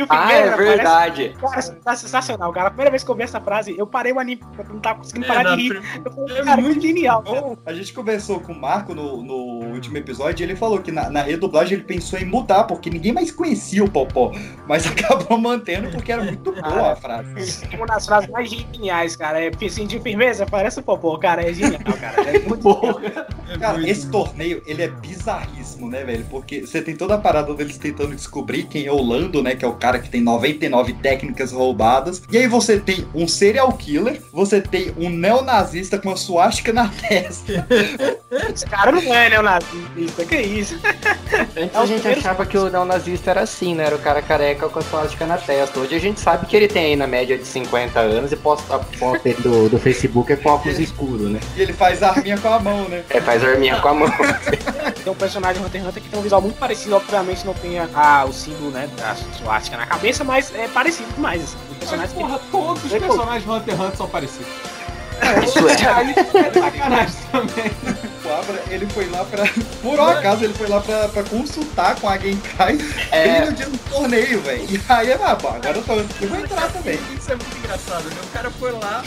[0.09, 1.35] ah, é verdade.
[1.41, 2.67] Parece, cara, tá sensacional, cara.
[2.67, 4.99] A primeira vez que eu vi essa frase, eu parei o anime, eu não tava
[4.99, 5.81] conseguindo é, parar é, de rir.
[6.05, 7.23] Eu falei, cara, muito genial.
[7.23, 7.57] Cara.
[7.65, 11.09] A gente conversou com o Marco no, no último episódio e ele falou que na,
[11.09, 14.31] na redublagem ele pensou em mudar porque ninguém mais conhecia o Popó,
[14.67, 17.65] mas acabou mantendo porque era muito boa a frase.
[17.73, 21.81] Uma das frases mais geniais, cara, é de firmeza, parece o Popó, cara, é genial,
[21.99, 22.99] cara, é muito bom.
[23.59, 27.53] Cara, é esse torneio, ele é bizarríssimo, né, velho, porque você tem toda a parada
[27.53, 30.93] deles tentando descobrir quem é o Lando, né, que é o cara que tem 99
[30.93, 36.15] técnicas roubadas, e aí você tem um serial killer, você tem um neonazista com a
[36.15, 37.67] suástica na testa.
[38.53, 39.64] Esse cara não é neonazista,
[40.27, 40.79] que isso?
[41.57, 43.85] Antes a gente achava que o neonazista era assim, né?
[43.85, 45.79] Era o cara careca com a suástica na testa.
[45.79, 48.75] Hoje a gente sabe que ele tem aí na média de 50 anos e posta
[48.75, 51.39] a foto do, do Facebook é com óculos escuros, né?
[51.55, 53.03] E ele faz arminha com a mão, né?
[53.09, 54.09] É, faz arminha com a mão.
[55.03, 57.79] tem um personagem Hunter x Hunter que tem um visual muito parecido, obviamente não tem
[57.79, 61.43] a, a o símbolo, né, da suástica na cabeça, mas é parecido demais.
[61.43, 61.95] Assim.
[61.97, 62.51] Mas, porra, que...
[62.51, 64.74] todos os personagens Hunter x Hunter são parecidos.
[65.43, 65.75] Isso é.
[65.95, 67.71] Aí é sacanagem também.
[68.23, 69.43] O Abra, ele foi lá pra.
[69.81, 72.77] Por um acaso, ele foi lá pra, pra consultar com a Genkai
[73.11, 73.27] é...
[73.27, 74.65] bem no dia do torneio, velho.
[74.69, 76.99] E aí, ah, agora eu, tô, eu vou entrar também.
[77.15, 78.15] Isso é muito engraçado, né?
[78.23, 79.03] O cara foi lá,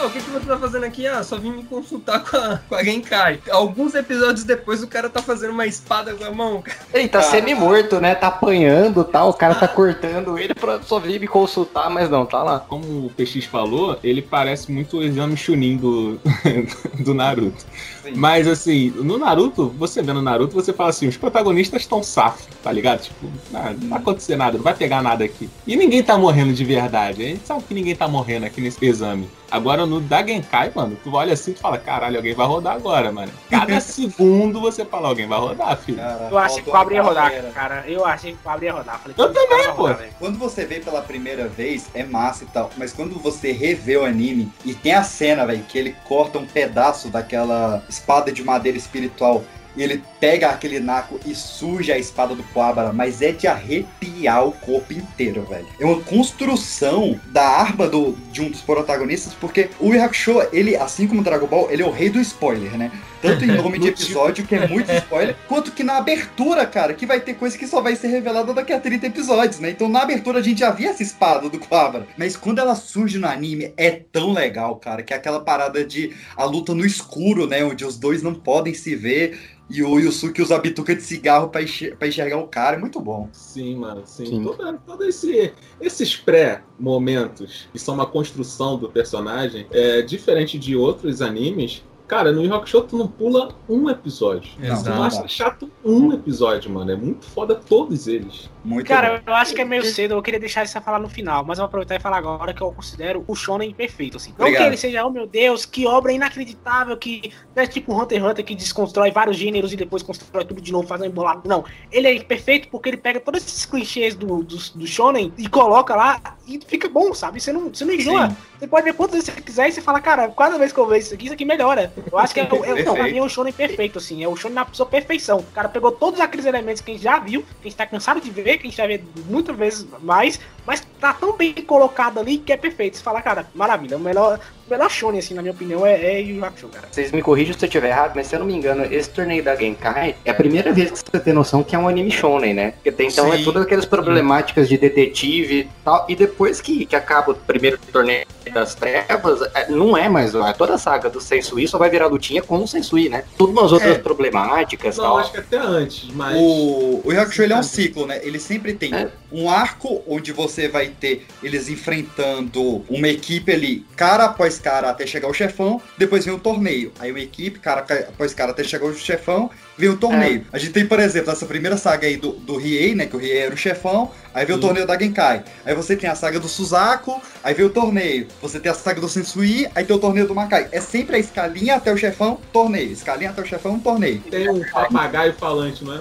[0.00, 1.06] ah, o que, que você tá fazendo aqui?
[1.06, 3.40] Ah, só vim me consultar com a, com a Genkai.
[3.50, 6.62] Alguns episódios depois o cara tá fazendo uma espada com a mão.
[6.92, 8.14] Ele tá semi-morto, né?
[8.14, 9.30] Tá apanhando e tal.
[9.30, 12.60] O cara tá cortando ele pra só vir me consultar, mas não, tá lá.
[12.60, 16.20] Como o PX falou, ele parece muito o exame Chunin do,
[17.00, 17.64] do Naruto.
[18.02, 18.12] Sim.
[18.14, 22.46] Mas assim, no Naruto, você vê no Naruto, você fala assim, os protagonistas estão safos,
[22.62, 23.02] tá ligado?
[23.02, 25.48] Tipo, ah, não vai acontecer nada, não vai pegar nada aqui.
[25.66, 27.22] E ninguém tá morrendo de verdade.
[27.22, 29.28] A gente sabe que ninguém tá morrendo aqui nesse exame.
[29.50, 33.10] Agora no da Genkai, mano, tu olha assim e fala, caralho, alguém vai rodar agora,
[33.10, 33.32] mano.
[33.50, 35.98] Cada segundo você fala, alguém vai rodar, filho.
[35.98, 37.84] Cara, eu achei que o Pablo ia rodar, cara.
[37.86, 39.00] Eu achei que o Pablo ia rodar.
[39.00, 39.82] Falei, eu também, pô.
[39.82, 42.70] Rodar, quando você vê pela primeira vez, é massa e tal.
[42.76, 46.46] Mas quando você revê o anime e tem a cena, velho, que ele corta um
[46.46, 49.42] pedaço daquela espada de madeira espiritual
[49.82, 54.52] ele pega aquele naco e suja a espada do Quabara, mas é de arrepiar o
[54.52, 55.66] corpo inteiro, velho.
[55.78, 60.76] É uma construção da arma do, de um dos protagonistas, porque o Yu Hakusho, ele,
[60.76, 62.90] assim como o Dragon Ball, ele é o rei do spoiler, né?
[63.20, 67.06] Tanto em nome de episódio, que é muito spoiler, quanto que na abertura, cara, que
[67.06, 69.70] vai ter coisa que só vai ser revelada daqui a 30 episódios, né?
[69.70, 72.06] Então na abertura a gente já via essa espada do Quabra.
[72.16, 76.14] Mas quando ela surge no anime, é tão legal, cara, que é aquela parada de
[76.36, 77.64] a luta no escuro, né?
[77.64, 79.38] Onde os dois não podem se ver.
[79.70, 82.76] E o Yusuke usa a bituca de cigarro pra, enxer pra enxergar o cara.
[82.76, 83.28] É muito bom.
[83.32, 84.02] Sim, mano.
[84.06, 84.24] Sim.
[84.24, 84.42] Sim.
[84.42, 91.20] Todo, todo esse, esses pré-momentos que são uma construção do personagem, é diferente de outros
[91.20, 91.84] animes.
[92.08, 94.50] Cara, no Yu Hakusho tu não pula um episódio.
[94.60, 94.84] Exato.
[94.84, 96.90] Tu não acha chato um episódio, mano.
[96.90, 98.48] É muito foda todos eles.
[98.64, 101.08] Muito Cara, eu acho que é meio cedo, eu queria deixar isso a falar no
[101.08, 104.30] final, mas eu vou aproveitar e falar agora que eu considero o Shonen perfeito, assim.
[104.36, 104.62] Não Obrigado.
[104.62, 108.44] que ele seja, oh meu Deus, que obra inacreditável, que é tipo Hunter x Hunter
[108.44, 111.48] que desconstrói vários gêneros e depois constrói tudo de novo, faz um embolado.
[111.48, 115.48] Não, ele é perfeito porque ele pega todos esses clichês do, do, do Shonen e
[115.48, 117.40] coloca lá e fica bom, sabe?
[117.40, 118.28] Você não, você não enjoa.
[118.30, 118.36] Sim.
[118.58, 120.86] Você pode ver quantas vezes você quiser e você fala, cara, cada vez que eu
[120.86, 121.92] vejo isso aqui, isso aqui melhora.
[122.10, 124.24] Eu acho que é, o- é, não, pra mim é o Shonen perfeito, assim.
[124.24, 125.38] É o Shonen na sua perfeição.
[125.38, 127.86] O cara pegou todos aqueles elementos que a gente já viu, que a gente tá
[127.86, 131.52] cansado de ver, que a gente vai ver muitas vezes mais, mas tá tão bem
[131.54, 132.96] colocado ali que é perfeito.
[132.96, 133.96] Você fala, cara, maravilha.
[133.96, 136.88] O melhor, o melhor Shonen, assim, na minha opinião, é, é Yu Hakusho, cara.
[136.90, 139.42] Vocês me corrijam se eu estiver errado, mas se eu não me engano, esse torneio
[139.42, 142.52] da Genkai é a primeira vez que você tem noção que é um anime shonen,
[142.54, 142.70] né?
[142.72, 143.44] Porque até então é Sim.
[143.44, 146.04] todas aquelas problemáticas de detetive e tal.
[146.08, 150.34] E depois que, que acaba o primeiro torneio das trevas, é, não é mais.
[150.34, 153.24] É toda a saga do Sensui só vai virar lutinha com o Sensui, né?
[153.38, 153.98] Todas as outras É.
[153.98, 155.18] problemáticas e Não, tal.
[155.18, 156.36] acho que até antes, mas.
[156.36, 158.20] O, o Yu Hakusho ele é um ciclo, né?
[158.22, 159.08] Ele sempre tem É.
[159.32, 165.06] um arco onde você vai ter eles enfrentando uma equipe ali, cara após cara, até
[165.06, 165.80] chegar o chefão.
[165.96, 166.92] Depois vem o torneio.
[166.98, 169.50] Aí uma equipe, cara após cara, até chegar o chefão.
[169.76, 170.44] Vem o torneio.
[170.52, 173.06] A gente tem, por exemplo, essa primeira saga aí do, do Riei, né?
[173.06, 174.10] Que o Riei era o chefão.
[174.34, 175.44] Aí vem o torneio da Genkai.
[175.64, 177.20] Aí você tem a saga do Suzaku.
[177.44, 178.26] Aí vem o torneio.
[178.42, 179.68] Você tem a saga do Sensui.
[179.76, 180.68] Aí tem o torneio do Makai.
[180.72, 182.90] É sempre a escalinha até o chefão, torneio.
[182.90, 184.20] Escalinha até o chefão, torneio.
[184.30, 186.00] Tem um papagaio falante, não é?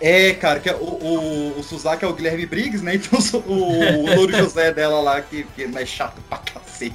[0.00, 2.94] É, cara, que é o, o, o Suzaku é o Guilherme Briggs, né?
[2.94, 6.38] Então o, o Louro José dela lá, que, que é chato pra
[6.78, 6.94] cacete.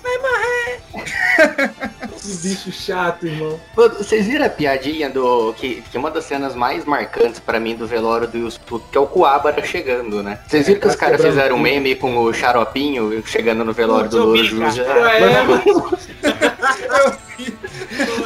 [2.21, 3.59] Que bicho chato, irmão.
[3.75, 5.53] Pô, Vocês viram a piadinha do.
[5.53, 9.01] Que, que uma das cenas mais marcantes pra mim do velório do Yusuke, que é
[9.01, 10.39] o Kuwabara chegando, né?
[10.47, 14.25] Vocês viram que os caras fizeram um meme com o xaropinho chegando no velório do
[14.25, 14.41] Louro?
[14.63, 15.45] É,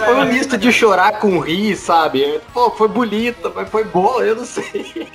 [0.05, 2.39] Foi um misto de chorar com rir, sabe?
[2.53, 5.07] Pô, foi bonita, mas foi boa, eu não sei.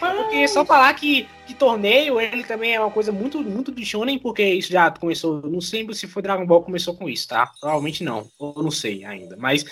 [0.00, 4.42] Porque só falar que torneio, ele também é uma coisa muito, muito de shonen, porque
[4.42, 7.50] isso já começou, não sei se foi Dragon Ball começou com isso, tá?
[7.60, 9.64] Provavelmente não, ou não sei ainda, mas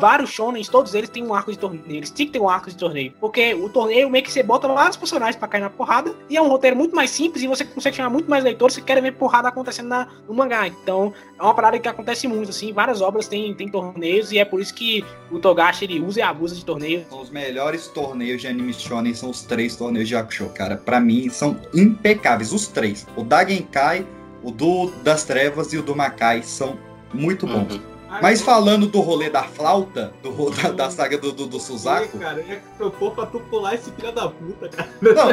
[0.00, 2.70] vários shonens, todos eles têm um arco de torneio, eles tinham que ter um arco
[2.70, 6.14] de torneio, porque o torneio meio que você bota vários personagens pra cair na porrada,
[6.28, 8.82] e é um roteiro muito mais simples, e você consegue chamar muito mais leitores que
[8.82, 12.72] querem ver porrada acontecendo na, no mangá, então é uma parada que acontece muito, assim,
[12.72, 16.22] várias obras têm, têm torneios, e é por isso que o Togashi, ele usa e
[16.22, 20.16] abusa de torneio, São os melhores torneios de anime shonen, são os três torneios de
[20.16, 20.76] Hakusho, cara.
[20.76, 23.06] Pra mim, são impecáveis, os três.
[23.16, 24.06] O da Genkai,
[24.42, 26.78] o do das Trevas e o do Makai são
[27.12, 27.74] muito bons.
[27.74, 27.98] Uhum.
[28.22, 32.40] Mas falando do rolê da flauta, do, da, da saga do, do, do Suzaku, cara,
[32.40, 34.88] é que propor pra tu pular esse filho da puta, cara.
[35.02, 35.28] Não,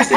[0.00, 0.14] assim,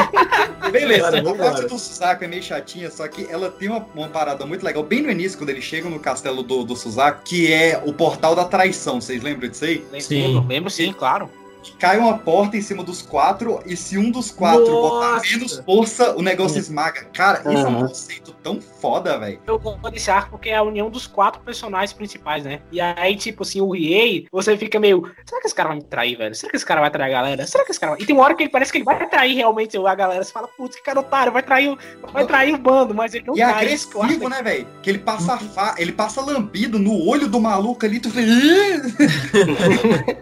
[0.72, 4.46] beleza, a parte do Suzaku é meio chatinha, só que ela tem uma, uma parada
[4.46, 7.80] muito legal, bem no início, quando eles chegam no castelo do, do Suzaku, que é
[7.84, 9.84] o portal da traição, vocês lembram disso aí?
[10.10, 11.28] lembro, lembro sim, claro.
[11.62, 15.30] Que cai uma porta em cima dos quatro, e se um dos quatro botar Nossa!
[15.30, 17.04] menos força, o negócio esmaga.
[17.12, 17.86] Cara, isso é um Uhum.
[17.88, 19.38] conceito tão foda, velho.
[19.46, 22.60] Eu gosto desse arco porque é a união dos quatro personagens principais, né?
[22.72, 25.02] E aí, tipo assim, o Riei, você fica meio.
[25.26, 26.34] Será que esse cara vai me trair, velho?
[26.34, 27.46] Será que esse cara vai trair a galera?
[27.46, 28.00] Será que esse cara vai.
[28.00, 30.24] E tem uma hora que ele parece que ele vai trair realmente a galera.
[30.24, 31.78] Você fala, putz, que cara otário, vai trair, o-
[32.12, 33.74] vai trair o bando, mas ele não E é trai.
[33.74, 34.66] Acho agressivo, né, velho?
[34.82, 35.74] Que ele passa fa...
[35.76, 38.24] ele passa lambido no olho do maluco ali, tu vê.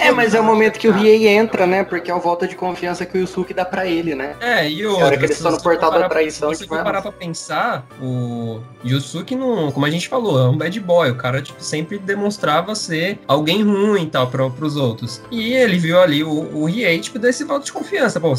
[0.00, 1.84] É, mas é o momento que o Riei entra, né?
[1.84, 4.34] Porque é o voto de confiança que o Yusuke dá pra ele, né?
[4.40, 6.56] É, e outra, que eles se estão no você portal for da parar- traição, Se
[6.58, 10.48] você tipo, for é- parar pra pensar, o Yusuke, não, como a gente falou, é
[10.48, 11.10] um bad boy.
[11.10, 15.20] O cara tipo, sempre demonstrava ser alguém ruim e tal pra, pros outros.
[15.30, 18.18] E ele viu ali o, o Riei, tipo, desse voto de confiança.
[18.20, 18.32] Pô,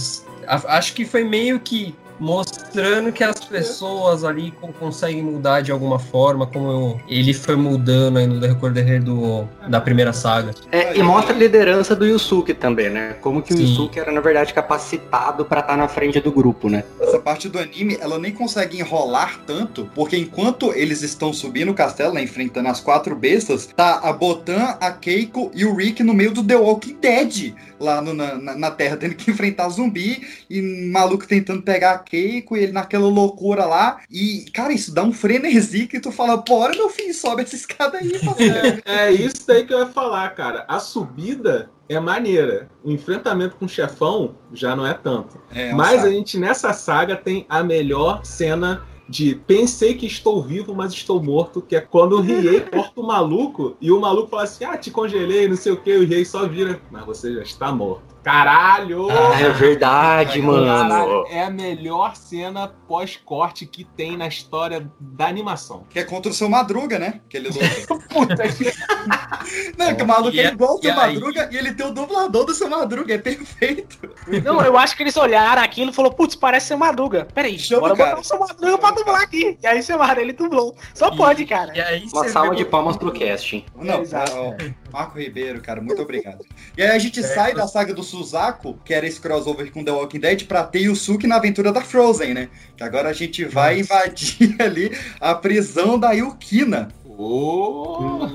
[0.47, 6.45] acho que foi meio que mostrando que as pessoas ali conseguem mudar de alguma forma,
[6.47, 10.53] como ele foi mudando aí no decorrer do, da primeira saga.
[10.71, 13.15] É, e mostra a liderança do Yusuke também, né?
[13.21, 16.69] Como que o Yusuke era, na verdade, capacitado para estar tá na frente do grupo,
[16.69, 16.83] né?
[16.99, 21.73] Essa parte do anime, ela nem consegue enrolar tanto, porque enquanto eles estão subindo o
[21.73, 26.13] castelo, né, enfrentando as quatro bestas, tá a Botan, a Keiko e o Rick no
[26.13, 30.61] meio do The Walking Dead, lá no, na, na Terra, tendo que enfrentar zumbi e
[30.91, 34.01] maluco tentando pegar a Keiko e ele naquela loucura lá.
[34.09, 37.97] E, cara, isso dá um frenesi que tu fala, bora, meu filho, sobe essa escada
[37.97, 38.11] aí.
[38.85, 40.65] É, é isso daí que eu ia falar, cara.
[40.67, 42.69] A subida é maneira.
[42.83, 45.39] O enfrentamento com o chefão já não é tanto.
[45.53, 50.41] É, é Mas a gente nessa saga tem a melhor cena de pensei que estou
[50.41, 54.29] vivo, mas estou morto, que é quando o Riei corta o maluco e o maluco
[54.29, 57.33] fala assim: ah, te congelei, não sei o que, o Riei só vira, mas você
[57.33, 58.16] já está morto.
[58.27, 59.07] Caralho!
[59.09, 60.65] Ah, é verdade, mano.
[60.65, 65.85] Caralho, é a melhor cena pós-corte que tem na história da animação.
[65.89, 67.21] Que é contra o seu Madruga, né?
[67.29, 67.47] Que ele
[68.09, 68.65] Puta que.
[69.77, 72.53] Não, que o maluco é igual o seu Madruga e ele tem o dublador do
[72.53, 73.97] seu Madruga, é perfeito.
[74.43, 77.29] Não, eu acho que eles olharam aquilo e falaram, putz, parece seu Madruga.
[77.33, 78.09] Peraí, Chama, bora cara.
[78.09, 79.57] botar o seu Madruga pra dublar aqui.
[79.63, 80.75] E aí chamaram, ele dublou.
[80.93, 81.71] Só e, pode, cara.
[81.73, 82.57] E aí, Uma salva viu...
[82.57, 83.63] de palmas pro casting.
[83.73, 86.45] Não, é, Marco Ribeiro, cara, muito obrigado.
[86.77, 89.83] E aí a gente é, sai da saga do Suzaku, que era esse crossover com
[89.83, 92.49] The Walking Dead, pra ter Yusuke na aventura da Frozen, né?
[92.75, 93.95] Que agora a gente vai Nossa.
[93.95, 96.89] invadir ali a prisão da Yukina.
[97.05, 98.27] Oh.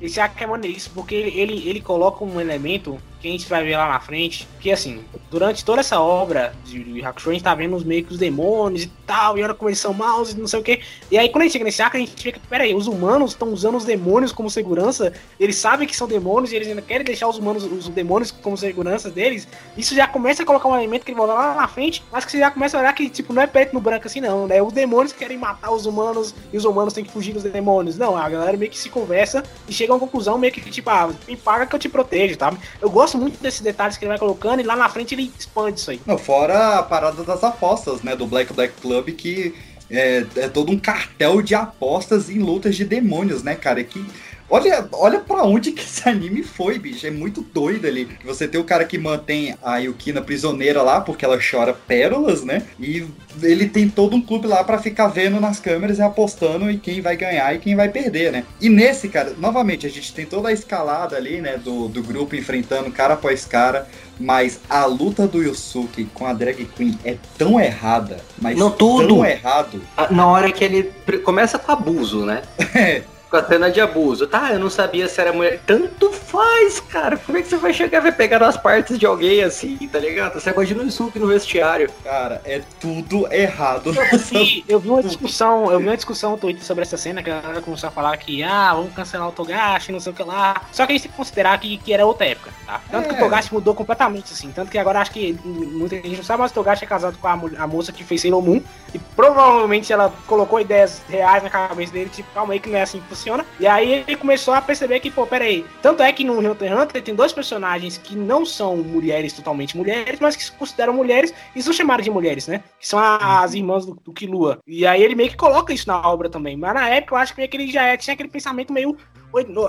[0.00, 3.62] Esse arco é maneiríssimo, porque ele, ele, ele coloca um elemento que a gente vai
[3.62, 7.54] ver lá na frente, que assim, durante toda essa obra de Hakusho, a gente tá
[7.54, 10.38] vendo os meio que os demônios e tal, e olha como eles são maus e
[10.38, 10.80] não sei o que.
[11.10, 13.52] E aí quando a gente chega nesse arco, a gente fica, peraí, os humanos estão
[13.52, 17.28] usando os demônios como segurança, eles sabem que são demônios e eles ainda querem deixar
[17.28, 19.46] os humanos, os demônios como segurança deles.
[19.76, 22.32] Isso já começa a colocar um elemento que ele volta lá na frente, mas que
[22.32, 24.62] você já começa a olhar que, tipo, não é preto no branco assim, não, né?
[24.62, 27.98] Os demônios querem matar os humanos e os humanos têm que fugir dos demônios.
[27.98, 30.88] Não, a galera meio que se conversa e chega a uma conclusão meio que, tipo,
[30.88, 32.52] ah, me paga que eu te protejo, tá?
[32.80, 35.32] Eu gosto gosto muito desses detalhes que ele vai colocando e lá na frente ele
[35.36, 36.00] expande isso aí.
[36.06, 38.14] Não, fora a parada das apostas, né?
[38.14, 39.54] Do Black Black Club, que
[39.90, 43.82] é, é todo um cartel de apostas em lutas de demônios, né, cara?
[43.82, 44.04] Que
[44.50, 47.06] Olha, olha pra onde que esse anime foi, bicho.
[47.06, 48.08] É muito doido ali.
[48.24, 52.64] Você tem o cara que mantém a Yukina prisioneira lá, porque ela chora pérolas, né?
[52.78, 53.06] E
[53.42, 57.00] ele tem todo um clube lá para ficar vendo nas câmeras e apostando em quem
[57.00, 58.44] vai ganhar e quem vai perder, né?
[58.60, 61.56] E nesse, cara, novamente, a gente tem toda a escalada ali, né?
[61.56, 63.86] Do, do grupo enfrentando cara após cara.
[64.18, 69.08] Mas a luta do Yusuke com a drag queen é tão errada, mas Não, tudo.
[69.08, 69.80] tão errado.
[70.10, 70.92] Na hora que ele
[71.24, 72.42] começa com abuso, né?
[72.74, 74.26] É com a cena de abuso.
[74.26, 75.60] Tá, eu não sabia se era mulher.
[75.64, 77.16] Tanto faz, cara.
[77.16, 80.40] Como é que você vai chegar e pegar as partes de alguém assim, tá ligado?
[80.40, 81.90] Você imagina o suco no vestiário.
[82.02, 83.92] Cara, é tudo errado.
[84.18, 87.30] Sim, eu vi uma discussão, eu vi uma discussão no Twitter sobre essa cena que
[87.30, 90.22] a galera começou a falar que, ah, vamos cancelar o Togashi, não sei o que
[90.22, 90.62] lá.
[90.72, 92.80] Só que a gente tem que considerar que, que era outra época, tá?
[92.90, 93.08] Tanto é.
[93.08, 93.20] que o é.
[93.20, 94.50] Togashi mudou completamente, assim.
[94.50, 97.28] Tanto que agora acho que muita gente não sabe, mas o Togashi é casado com
[97.28, 98.60] a, a moça que fez Sailor Moon.
[98.92, 102.82] E provavelmente ela colocou ideias reais na cabeça dele, tipo, calma aí que não é
[102.82, 103.44] assim que funciona.
[103.58, 105.64] E aí ele começou a perceber que, pô, peraí.
[105.82, 109.76] Tanto é que no Hunter x Hunter tem dois personagens que não são mulheres, totalmente
[109.76, 112.62] mulheres, mas que se consideram mulheres e são chamadas de mulheres, né?
[112.78, 114.58] Que são as irmãs do, do Kilua.
[114.66, 116.56] E aí ele meio que coloca isso na obra também.
[116.56, 118.96] Mas na época eu acho que ele já é, tinha aquele pensamento meio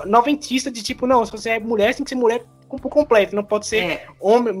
[0.06, 2.44] noventista de tipo, não, se você é mulher, tem que ser mulher
[2.78, 4.06] por completo, não pode ser é.
[4.20, 4.54] homem,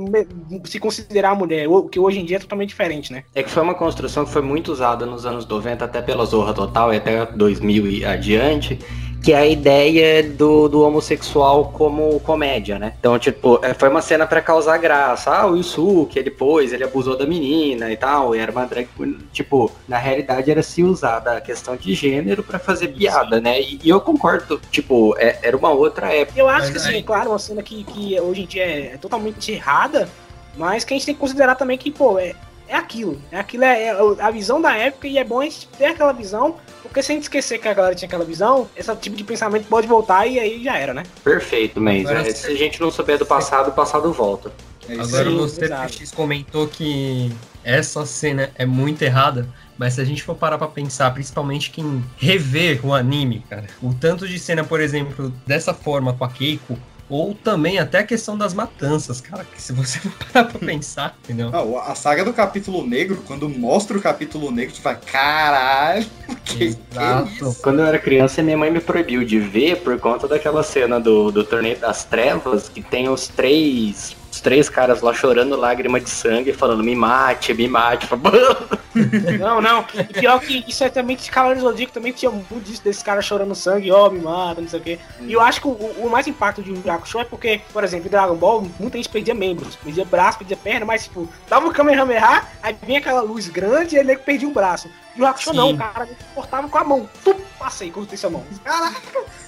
[0.64, 3.24] se considerar mulher, o que hoje em dia é totalmente diferente, né?
[3.34, 6.52] É que foi uma construção que foi muito usada nos anos 90, até pela Zorra
[6.52, 8.78] Total e até 2000 e adiante,
[9.22, 12.94] que é a ideia do, do homossexual como comédia, né?
[12.98, 15.30] Então, tipo, é, foi uma cena para causar graça.
[15.30, 18.88] Ah, o Yusuke, depois ele abusou da menina e tal, e era uma drag
[19.32, 23.60] Tipo, na realidade era se usar da questão de gênero para fazer piada, né?
[23.60, 26.38] E, e, eu concordo, tipo, é, era uma outra época.
[26.38, 29.52] Eu acho que, assim, é claro, uma cena que, que hoje em dia é totalmente
[29.52, 30.08] errada,
[30.56, 32.34] mas que a gente tem que considerar também que, pô, é,
[32.72, 33.20] é aquilo.
[33.30, 36.12] É aquilo, é, é, a visão da época e é bom a gente ter aquela
[36.12, 39.22] visão, porque se a gente esquecer que a galera tinha aquela visão, esse tipo de
[39.24, 41.02] pensamento pode voltar e aí já era, né?
[41.22, 44.50] Perfeito, mas é, se a gente não souber do passado, o passado volta.
[44.88, 47.30] É Agora Sim, você, PX, comentou que
[47.62, 49.46] essa cena é muito errada,
[49.78, 53.94] mas se a gente for parar pra pensar, principalmente quem rever o anime, cara, o
[53.94, 56.76] tanto de cena, por exemplo, dessa forma com a Keiko,
[57.12, 59.44] ou também até a questão das matanças, cara.
[59.44, 61.50] Que se você for parar pra pensar, entendeu?
[61.50, 66.06] Não, a saga do capítulo negro, quando mostra o capítulo negro, tu vai, caralho,
[66.44, 67.28] que, Exato.
[67.28, 67.62] que isso?
[67.62, 71.30] Quando eu era criança, minha mãe me proibiu de ver por conta daquela cena do,
[71.30, 76.08] do Torneio das Trevas, que tem os três Os três caras lá chorando lágrima de
[76.08, 78.08] sangue, falando me mate, me mate.
[79.38, 79.86] Não, não.
[79.94, 83.54] E pior que isso é também que Zodíaco também tinha muito disso, desse cara chorando
[83.54, 84.98] sangue, ó, oh, me mata, não sei o quê.
[85.20, 88.06] E eu acho que o, o mais impacto de um Show é porque, por exemplo,
[88.08, 91.72] em Dragon Ball, muita gente perdia membros, perdia braço, perdia perna, mas tipo, dava um
[91.72, 94.90] Kamehameha, aí vinha aquela luz grande e ele perdia um braço.
[95.16, 97.08] E o Hakusho não, o cara cortava com a mão.
[97.24, 98.44] Tum, passei, cortei sua mão.
[98.62, 99.00] Caraca,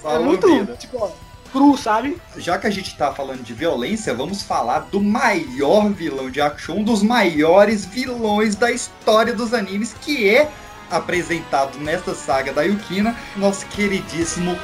[0.05, 0.75] é muito, vida.
[0.75, 1.09] tipo, ó,
[1.55, 2.17] cru, sabe?
[2.35, 6.73] Já que a gente tá falando de violência, vamos falar do maior vilão de Hakusho,
[6.73, 10.51] um dos maiores vilões da história dos animes, que é
[10.91, 14.57] apresentado nesta saga da Yukina, nosso queridíssimo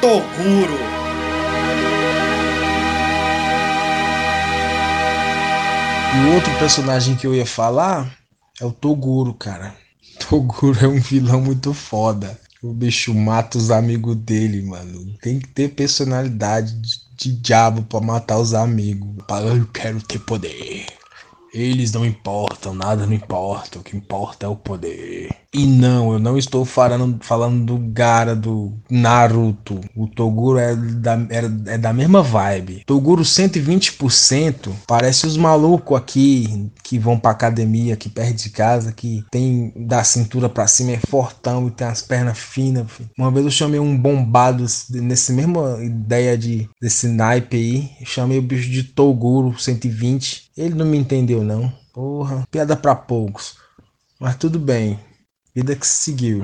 [0.00, 0.78] Toguro.
[6.16, 8.10] E o outro personagem que eu ia falar
[8.58, 9.74] é o Toguro, cara.
[10.30, 12.40] Toguro é um vilão muito foda.
[12.60, 15.16] O bicho mata os amigos dele, mano.
[15.22, 19.16] Tem que ter personalidade de, de diabo pra matar os amigos.
[19.56, 20.86] Eu quero ter poder.
[21.54, 23.78] Eles não importam, nada não importa.
[23.78, 25.30] O que importa é o poder.
[25.54, 29.80] E não, eu não estou falando, falando do Gara do Naruto.
[29.96, 32.82] O Toguro é da, é, é da mesma vibe.
[32.84, 39.24] Toguro 120% parece os malucos aqui que vão pra academia aqui perto de casa, que
[39.30, 42.90] tem da cintura pra cima, é fortão e tem as pernas finas.
[42.92, 43.08] Filho.
[43.16, 47.90] Uma vez eu chamei um bombado nessa mesma ideia de desse naipe aí.
[48.04, 50.50] Chamei o bicho de Toguro 120.
[50.58, 51.72] Ele não me entendeu, não.
[51.94, 53.56] Porra, piada pra poucos.
[54.20, 54.98] Mas tudo bem.
[55.58, 56.40] Vida que seguiu.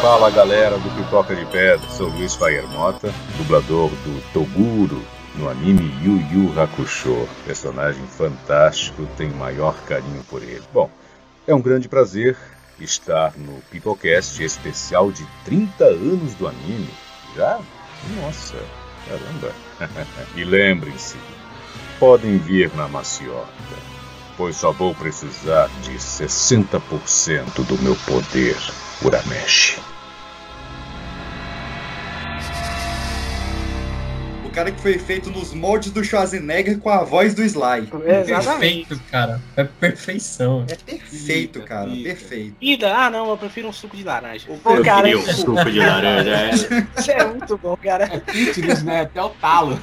[0.00, 5.00] Fala galera do Pipoca de Pedra, sou Luiz Fire Mota, dublador do Toguro
[5.36, 7.28] no anime Yu Yu Hakusho.
[7.46, 10.64] Personagem fantástico, tenho maior carinho por ele.
[10.74, 10.90] Bom,
[11.46, 12.36] é um grande prazer
[12.80, 16.90] estar no Pipocast especial de 30 anos do anime.
[17.36, 17.60] Já?
[18.16, 18.56] Nossa,
[19.06, 19.54] caramba!
[20.34, 21.16] e lembrem-se,
[22.00, 23.92] podem vir na maciota
[24.36, 28.56] pois só vou precisar de 60% do meu poder,
[29.02, 29.78] Uramesh.
[34.44, 37.88] O cara que foi feito nos moldes do Schwarzenegger com a voz do Sly.
[38.20, 38.86] Exatamente.
[38.86, 39.40] Perfeito, cara.
[39.56, 40.66] É perfeição.
[40.68, 41.88] É perfeito, Ida, cara.
[41.88, 42.02] Ida.
[42.10, 42.56] Perfeito.
[42.60, 44.46] Ida, ah não, eu prefiro um suco de laranja.
[44.62, 46.30] Pô, eu cara, um suco de laranja.
[46.30, 46.50] É.
[47.00, 48.04] Isso é muito bom, cara.
[48.04, 49.00] É fitness, né?
[49.00, 49.82] Até o talo.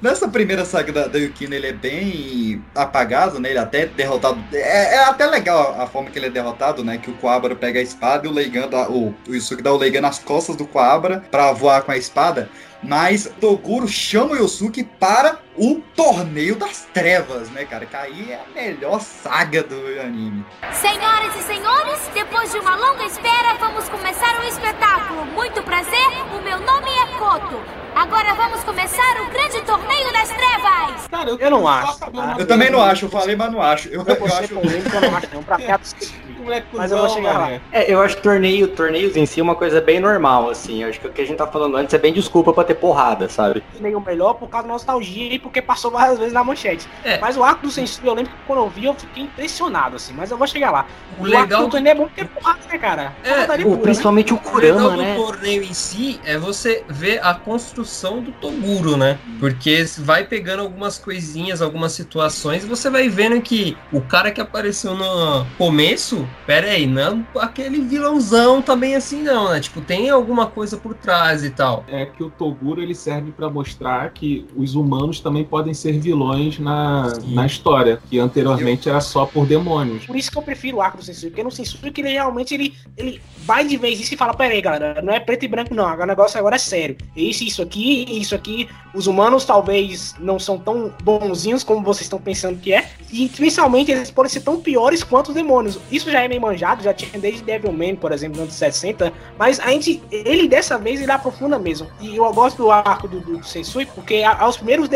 [0.00, 3.50] Nessa primeira saga da, da Yukino, ele é bem apagado, né?
[3.50, 4.42] Ele é até derrotado.
[4.52, 6.98] É, é, até legal a forma que ele é derrotado, né?
[6.98, 9.76] Que o Coabra pega a espada e o Leigan dá, o, o Yusuke dá o
[9.76, 12.48] Leigan nas costas do Coabra pra voar com a espada.
[12.82, 17.86] Mas Toguro chama o Yosuke para o Torneio das Trevas, né, cara?
[17.86, 20.44] Que aí é a melhor saga do anime.
[20.72, 25.24] Senhoras e senhores, depois de uma longa espera, vamos começar o espetáculo.
[25.26, 27.60] Muito prazer, o meu nome é Koto.
[27.94, 31.06] Agora vamos começar o grande Torneio das Trevas.
[31.10, 31.98] Cara, eu, eu não acho.
[32.38, 33.88] Eu também não acho, eu falei, mas não acho.
[33.88, 34.52] Eu, eu, eu acho.
[34.52, 35.56] Eu não acho não, pra
[36.72, 37.60] mas eu vou chegar lá.
[37.72, 40.82] É, eu acho que torneio, torneios em si é uma coisa bem normal, assim.
[40.82, 42.74] Eu acho que o que a gente tá falando antes é bem desculpa pra ter
[42.74, 43.62] porrada, sabe?
[43.80, 46.88] Meio melhor por causa da nostalgia e porque passou várias vezes na manchete.
[47.04, 47.18] É.
[47.18, 50.14] Mas o arco do Sensui, eu lembro que quando eu vi, eu fiquei impressionado, assim.
[50.14, 50.86] Mas eu vou chegar lá.
[51.18, 53.12] O, o legal do torneio é bom porque é porrada, né, cara?
[53.22, 53.82] É, o, pura, né?
[53.82, 54.38] principalmente né?
[54.38, 55.16] o Kurama, o né?
[55.16, 59.18] O torneio em si é você ver a construção do Toguro, né?
[59.38, 64.40] Porque vai pegando algumas coisinhas, algumas situações e você vai vendo que o cara que
[64.40, 69.60] apareceu no começo, pera aí, não é aquele vilãozão também assim não, né?
[69.60, 71.84] Tipo, tem alguma coisa por trás e tal.
[71.88, 76.58] É que o Toguro ele serve para mostrar que os humanos também podem ser vilões
[76.58, 78.92] na, na história, que anteriormente eu...
[78.92, 80.06] era só por demônios.
[80.06, 82.54] Por isso que eu prefiro o arco do Sensui, porque no Sensui que ele realmente
[82.54, 85.74] ele, ele vai de vez isso e fala, peraí, galera, não é preto e branco
[85.74, 86.96] não, o negócio agora é sério.
[87.16, 92.20] Esse, isso aqui, isso aqui, os humanos talvez não são tão bonzinhos como vocês estão
[92.20, 95.78] pensando que é, e principalmente eles podem ser tão piores quanto os demônios.
[95.90, 99.60] Isso já é meio manjado, já tinha desde Devilman, por exemplo, nos anos 60, mas
[99.60, 101.86] a gente, ele dessa vez ele aprofunda mesmo.
[102.00, 104.88] E eu gosto do arco do, do Sensui, porque aos primeiros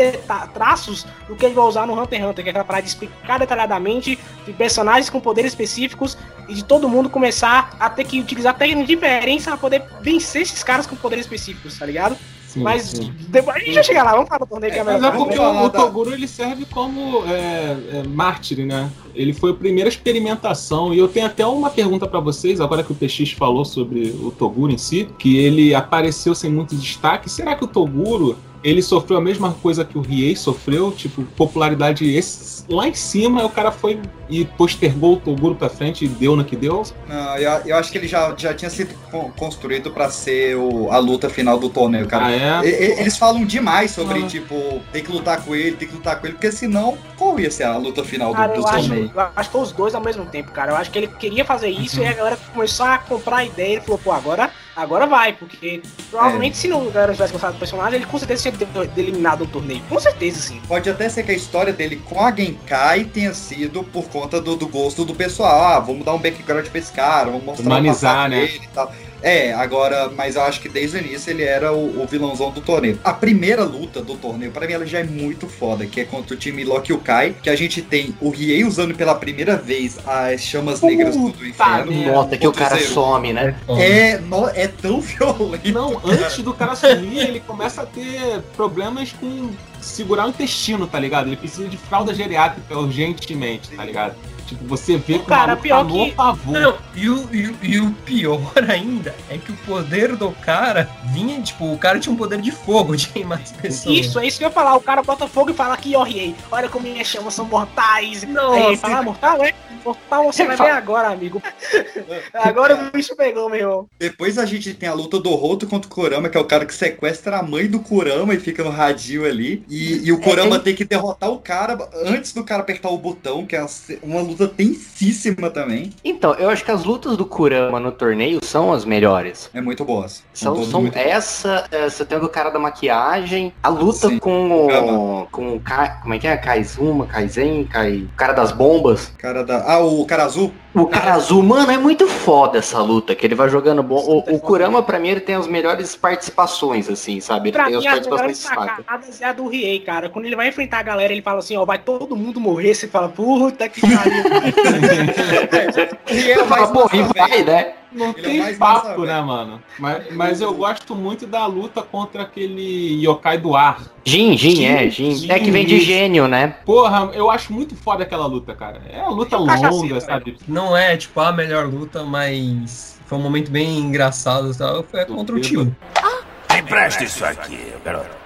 [0.53, 2.89] traços do que ele vai usar no Hunter x Hunter, que é aquela parada de
[2.89, 6.17] explicar detalhadamente de personagens com poderes específicos
[6.47, 10.63] e de todo mundo começar a ter que utilizar técnicas diferentes para poder vencer esses
[10.63, 12.17] caras com poderes específicos, tá ligado?
[12.51, 13.13] Sim, mas sim.
[13.29, 15.11] Depois, a gente já chega lá, vamos falar do torneio que é, é Mas é
[15.11, 18.91] porque o, o Toguro ele serve como é, é, mártir, né?
[19.15, 20.93] Ele foi a primeira experimentação.
[20.93, 24.31] E eu tenho até uma pergunta para vocês, agora que o PX falou sobre o
[24.31, 27.29] Toguro em si, que ele apareceu sem muito destaque.
[27.29, 32.09] Será que o Toguro ele sofreu a mesma coisa que o Riei sofreu, tipo, popularidade
[32.13, 33.99] esse, lá em cima, o cara foi
[34.29, 36.83] e postergou o Toguro pra frente e deu no que deu.
[37.07, 38.95] Não, eu, eu acho que ele já, já tinha sido
[39.35, 42.27] construído para ser o, a luta final do torneio, cara.
[42.27, 42.69] Ah, é?
[42.69, 44.27] e, eles falam demais sobre, ah.
[44.27, 47.51] tipo, tem que lutar com ele, tem que lutar com ele, porque senão, qual ia
[47.51, 49.05] ser a luta final cara, do, do eu torneio?
[49.05, 50.71] Acho, eu acho que foi os dois ao mesmo tempo, cara.
[50.71, 52.05] Eu acho que ele queria fazer isso uhum.
[52.05, 54.49] e a galera começou a comprar a ideia e falou, pô, agora
[54.81, 56.55] agora vai, porque provavelmente é.
[56.55, 59.81] se não galera tivesse gostado do personagem, ele com certeza tinha eliminado o torneio.
[59.87, 60.61] Com certeza, sim.
[60.67, 64.55] Pode até ser que a história dele com a Genkai tenha sido por conta do,
[64.55, 65.63] do gosto do pessoal.
[65.63, 68.45] Ah, vamos dar um background pra esse cara, vamos mostrar Humanizar, né?
[68.45, 68.91] e tal.
[69.21, 72.61] É, agora, mas eu acho que desde o início ele era o, o vilãozão do
[72.61, 72.99] torneio.
[73.03, 76.33] A primeira luta do torneio, para mim, ela já é muito foda, que é contra
[76.33, 80.41] o time Loki Kai, que a gente tem o Riei usando pela primeira vez as
[80.41, 81.91] chamas negras do, do inferno.
[81.91, 83.55] Nota que o cara some, né?
[83.79, 85.71] É, no, é tão violento.
[85.71, 86.15] Não, cara.
[86.15, 89.51] antes do cara sumir, ele começa a ter problemas com
[89.81, 91.27] segurar o intestino, tá ligado?
[91.27, 94.15] Ele precisa de fralda geriátrica urgentemente, tá ligado?
[94.51, 96.11] Tipo, você vê que cara, pior tá que...
[96.11, 96.59] pavor.
[96.59, 100.89] Não, e o, e, o, e o pior ainda é que o poder do cara
[101.13, 103.97] vinha, tipo, o cara tinha um poder de fogo de queimar as pessoas.
[103.97, 104.75] Isso, é isso que eu ia falar.
[104.75, 108.23] O cara bota fogo e fala aqui, ó, Riei, olha como minhas chamas são mortais.
[108.23, 109.53] Não, Aí ele fala, ah, mortal, é?
[109.85, 111.41] Mortal você vai ver agora, amigo.
[112.33, 113.89] agora o bicho pegou, meu irmão.
[113.97, 116.65] Depois a gente tem a luta do Roto contra o Kurama, que é o cara
[116.65, 119.63] que sequestra a mãe do Kurama e fica no radinho ali.
[119.71, 120.63] E, e o Kurama é, tem...
[120.65, 123.65] tem que derrotar o cara antes do cara apertar o botão, que é
[124.03, 125.93] uma luta tensíssima também.
[126.03, 129.49] Então, eu acho que as lutas do Kurama no torneio são as melhores.
[129.53, 130.23] É muito boas.
[130.33, 134.19] São, são muito essa, você tem o cara da maquiagem, a luta Sim.
[134.19, 135.27] com o.
[135.31, 135.61] com o.
[136.01, 136.35] Como é que é?
[136.35, 139.13] Kaizuma, Kaizen, Kai, o cara das bombas.
[139.17, 139.63] Cara da.
[139.71, 140.51] Ah, o cara azul?
[140.73, 143.97] O cara azul, mano, é muito foda essa luta, que ele vai jogando bom.
[143.97, 147.49] O, o Kurama, pra mim, ele tem as melhores participações, assim, sabe?
[147.49, 150.09] Ele pra tem mim, as participações sacadas é a do Riei, cara.
[150.09, 152.73] Quando ele vai enfrentar a galera, ele fala assim, ó, vai todo mundo morrer.
[152.73, 154.23] Você fala, puta que pariu.
[156.07, 157.73] Riei é mais pô, e vai, né?
[157.91, 159.61] Não ele é tem é papo, né, mano?
[159.77, 163.81] Mas, mas eu gosto muito da luta contra aquele yokai do ar.
[164.05, 165.29] Jin, Jin, é, Jin.
[165.29, 166.55] É que vem de gênio, né?
[166.65, 168.81] Porra, eu acho muito foda aquela luta, cara.
[168.89, 170.37] É uma luta longa, sabe?
[170.47, 174.83] Não é, tipo, a melhor luta, mas foi um momento bem engraçado, tal.
[174.83, 175.75] Foi contra o tio.
[176.01, 176.57] Ah.
[176.57, 178.20] Empresta isso aqui, garoto.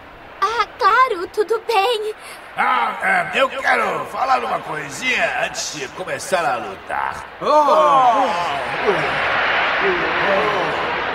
[0.86, 2.14] Claro, tudo bem.
[2.56, 7.26] Ah, é, eu quero falar uma coisinha antes de começar a lutar.
[7.42, 8.28] Oh!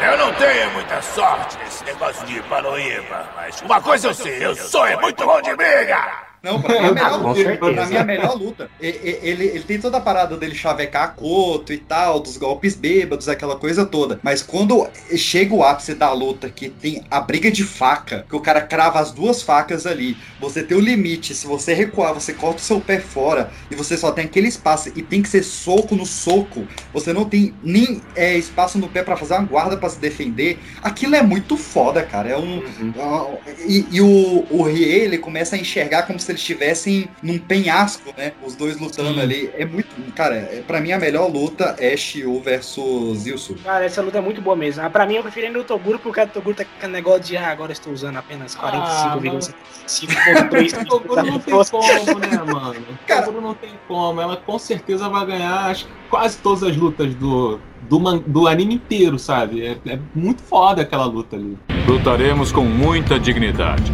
[0.04, 4.56] Eu não tenho muita sorte nesse negócio de Panoíba, mas uma coisa eu sei, eu
[4.56, 6.29] sou é muito bom de briga!
[6.42, 8.70] Não, pra mim, é a melhor, luta, pra mim é a melhor luta.
[8.80, 13.28] Ele, ele, ele, tem toda a parada dele chavecar Koto e tal, dos golpes bêbados,
[13.28, 14.18] aquela coisa toda.
[14.22, 18.40] Mas quando chega o ápice da luta, que tem a briga de faca, que o
[18.40, 22.58] cara crava as duas facas ali, você tem o limite, se você recuar, você corta
[22.58, 25.94] o seu pé fora e você só tem aquele espaço e tem que ser soco
[25.94, 29.90] no soco, você não tem nem é, espaço no pé para fazer uma guarda para
[29.90, 30.58] se defender.
[30.82, 32.30] Aquilo é muito foda, cara.
[32.30, 32.60] É um.
[32.60, 32.92] Uhum.
[32.96, 37.38] Uh, e, e o, o Rie, ele começa a enxergar como se eles estivessem num
[37.38, 38.32] penhasco, né?
[38.44, 39.20] Os dois lutando Sim.
[39.20, 39.50] ali.
[39.56, 39.88] É muito.
[40.12, 43.56] Cara, é, pra mim a melhor luta é Shio versus Yusu.
[43.62, 44.84] Cara, essa luta é muito boa mesmo.
[44.84, 47.36] Ah, pra mim eu prefiro ainda o Toguro, porque o Toguro tá com negócio de.
[47.36, 50.74] Ah, agora estou usando apenas 45,75,3.
[50.74, 52.80] Ah, o Toguro não tem como, né, mano?
[52.80, 54.20] O Toguro não tem como.
[54.20, 58.74] Ela com certeza vai ganhar, acho que quase todas as lutas do, do, do anime
[58.74, 59.64] inteiro, sabe?
[59.64, 61.58] É, é muito foda aquela luta ali.
[61.86, 63.92] Lutaremos com muita dignidade.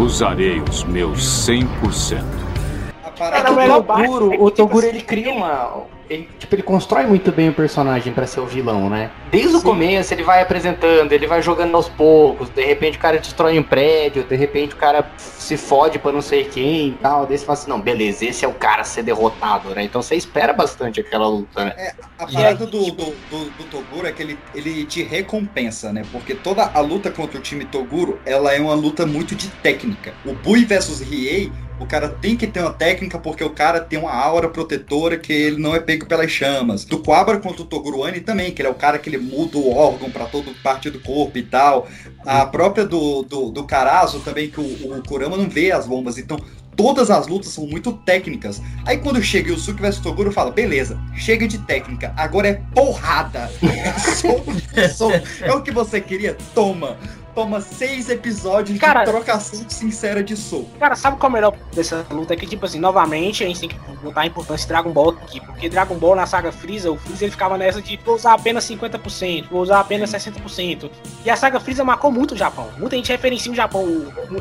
[0.00, 2.24] Usarei os meus 100%.
[3.18, 7.52] Cara, o Toguro, o Toguro ele cria uma ele, tipo, ele constrói muito bem o
[7.52, 9.12] personagem para ser o vilão, né?
[9.30, 9.56] Desde Sim.
[9.58, 13.56] o começo ele vai apresentando, ele vai jogando aos poucos, de repente o cara destrói
[13.56, 17.26] um prédio, de repente o cara se fode pra não sei quem e tal.
[17.26, 19.84] Daí você fala assim, não, beleza, esse é o cara a ser derrotado, né?
[19.84, 21.74] Então você espera bastante aquela luta, né?
[21.76, 26.02] É, a parada do, do, do, do, Toguro é que ele, ele te recompensa, né?
[26.10, 30.12] Porque toda a luta contra o time Toguro, ela é uma luta muito de técnica.
[30.26, 33.98] O Bui versus Riei o cara tem que ter uma técnica porque o cara tem
[33.98, 36.84] uma aura protetora que ele não é pego pelas chamas.
[36.84, 39.74] Do Quabra contra o Toguruani também, que ele é o cara que ele muda o
[39.74, 41.88] órgão para todo parte do corpo e tal.
[42.24, 46.18] A própria do, do, do Carazo também, que o, o Kurama não vê as bombas.
[46.18, 46.38] Então,
[46.76, 48.60] todas as lutas são muito técnicas.
[48.84, 53.50] Aí quando chega o Suki vs Toguro, fala, beleza, chega de técnica, agora é porrada.
[54.76, 55.10] É, só,
[55.40, 56.36] é o que você queria?
[56.54, 56.96] Toma.
[57.34, 60.68] Toma seis episódios Cara, de trocação sincera de soco.
[60.78, 62.34] Cara, sabe qual é o melhor dessa luta?
[62.34, 65.10] É que, tipo assim, novamente, a gente tem que botar a importância de Dragon Ball
[65.10, 65.40] aqui.
[65.40, 68.64] Porque Dragon Ball na saga Freeza, o Freeza ele ficava nessa de vou usar apenas
[68.64, 70.90] 50%, vou usar apenas 60%.
[71.24, 72.68] E a saga Freeza marcou muito o Japão.
[72.78, 73.86] Muita gente referencia o Japão,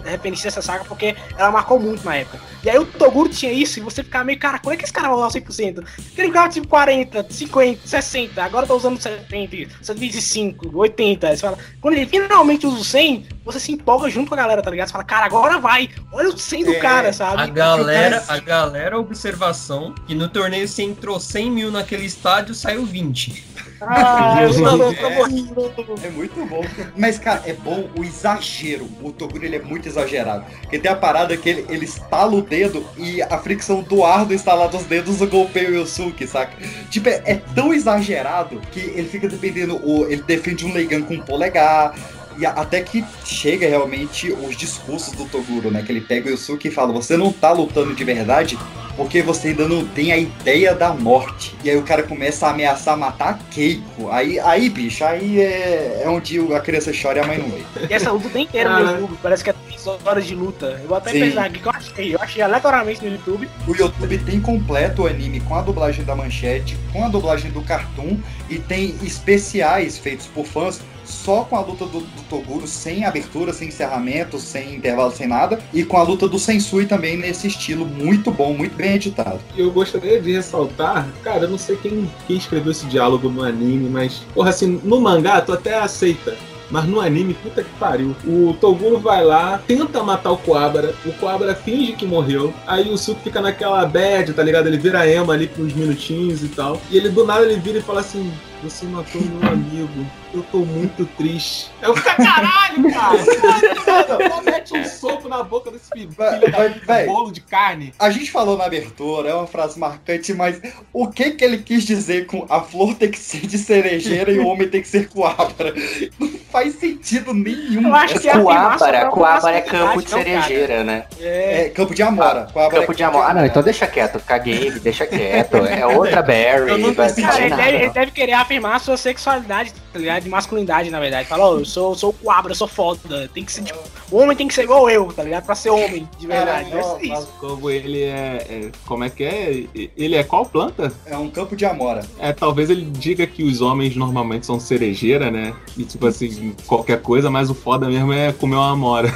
[0.03, 2.39] referencia essa saga porque ela marcou muito na época.
[2.63, 4.91] E aí o Toguro tinha isso e você ficava meio, cara, como é que esse
[4.93, 5.75] cara vai usar 100%?
[5.75, 11.35] Porque ele ficava tipo 40, 50, 60, agora tô usando 70, 75, 80.
[11.35, 14.61] Você fala, quando ele finalmente usa o 100, você se empolga junto com a galera,
[14.61, 14.87] tá ligado?
[14.87, 17.41] Você fala, cara, agora vai, olha o 100 do É, cara, sabe?
[17.41, 22.53] A galera, o a galera, observação, que no torneio se entrou 100 mil naquele estádio,
[22.55, 23.45] saiu 20.
[23.81, 25.15] Ah, eu tô louco, É.
[25.15, 25.73] morrendo.
[26.03, 26.61] É muito bom.
[26.97, 28.87] Mas, cara, é bom o exagero.
[29.01, 30.43] O Toguro ele é muito exagerado.
[30.61, 34.25] Porque tem a parada que ele, ele estala o dedo e a fricção do ar
[34.25, 36.53] do estalar dos dedos golpeia o Yosuke, saca?
[36.89, 39.75] Tipo, é, é tão exagerado que ele fica dependendo.
[39.85, 41.93] O, ele defende um Leigan com um polegar.
[42.39, 45.83] E até que chega realmente os discursos do Toguro, né?
[45.83, 48.57] Que ele pega o Yusuke e fala: Você não tá lutando de verdade
[48.99, 51.55] porque você ainda não tem a ideia da morte.
[51.63, 54.09] E aí o cara começa a ameaçar matar a Keiko.
[54.11, 57.63] Aí, aí bicho, aí é, é onde a criança chora e a mãe não vê.
[57.89, 58.97] E essa luta tem inteira no Cara.
[58.97, 60.77] YouTube, parece que é 3 horas de luta.
[60.81, 61.19] Eu vou até Sim.
[61.21, 62.15] pesar aqui que eu achei.
[62.15, 63.49] Eu achei aleatoriamente no YouTube.
[63.65, 67.61] O YouTube tem completo o anime com a dublagem da Manchete, com a dublagem do
[67.61, 68.17] Cartoon
[68.49, 73.51] e tem especiais feitos por fãs só com a luta do, do Toguro, sem abertura,
[73.51, 77.85] sem encerramento, sem intervalo, sem nada, e com a luta do Sensui também nesse estilo
[77.85, 79.39] muito bom, muito bem editado.
[79.57, 83.89] Eu gostaria de ressaltar, cara, eu não sei quem, quem escreveu esse diálogo no anime,
[83.89, 86.35] mas, porra, assim, no mangá tu até aceita.
[86.71, 88.15] Mas no anime, puta que pariu.
[88.25, 92.53] O Toguro vai lá, tenta matar o Coabra, o Coabra finge que morreu.
[92.67, 94.67] Aí o Suki fica naquela bad, tá ligado?
[94.67, 96.79] Ele vira ema ali por uns minutinhos e tal.
[96.91, 98.31] E ele do nada ele vira e fala assim:
[98.61, 100.05] Você matou meu amigo.
[100.33, 101.71] Eu tô muito triste.
[101.81, 104.29] Eu fico, caralho, cara!
[104.29, 106.09] Só mete um soco na boca desse filho.
[106.15, 106.39] da-
[106.85, 107.05] véi.
[107.07, 107.93] bolo de carne.
[107.97, 110.61] A gente falou na abertura, é uma frase marcante, mas
[110.93, 114.37] o que que ele quis dizer com a flor tem que ser de cerejeira e
[114.39, 115.73] o homem tem que ser coabra?
[116.19, 117.87] Não faz sentido nenhum.
[117.87, 121.05] Eu acho que é a Coabra, Coabra é campo de cerejeira, né?
[121.19, 122.47] É, campo de Amora.
[122.51, 123.23] Coabra Campo é de amor.
[123.25, 124.19] Ah, não, então deixa quieto.
[124.19, 125.57] Caguei, deixa quieto.
[125.57, 126.69] É outra Berry.
[126.71, 127.63] Eu não vai cara, ele, nada.
[127.63, 130.23] deve, ele deve querer afirmar a sua sexualidade, tá ligado?
[130.23, 131.27] De masculinidade, na verdade.
[131.29, 133.29] Fala, ó, eu sou, sou o coabra, eu sou foda.
[133.31, 133.77] Tem que ser, tipo,
[134.09, 135.45] o homem tem que ser igual eu, tá ligado?
[135.45, 136.71] Pra ser homem, de verdade.
[136.71, 137.27] Deve ser isso.
[137.39, 139.65] Como ele é, é- Como é que é?
[139.95, 140.91] Ele é qual planta?
[141.05, 142.03] É um campo de Amora.
[142.17, 145.53] É, talvez ele diga que os homens normalmente são cerejeira, né?
[145.77, 149.09] E tipo assim, qualquer coisa, mas o foda mesmo é comer uma amora.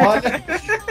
[0.00, 0.44] Olha,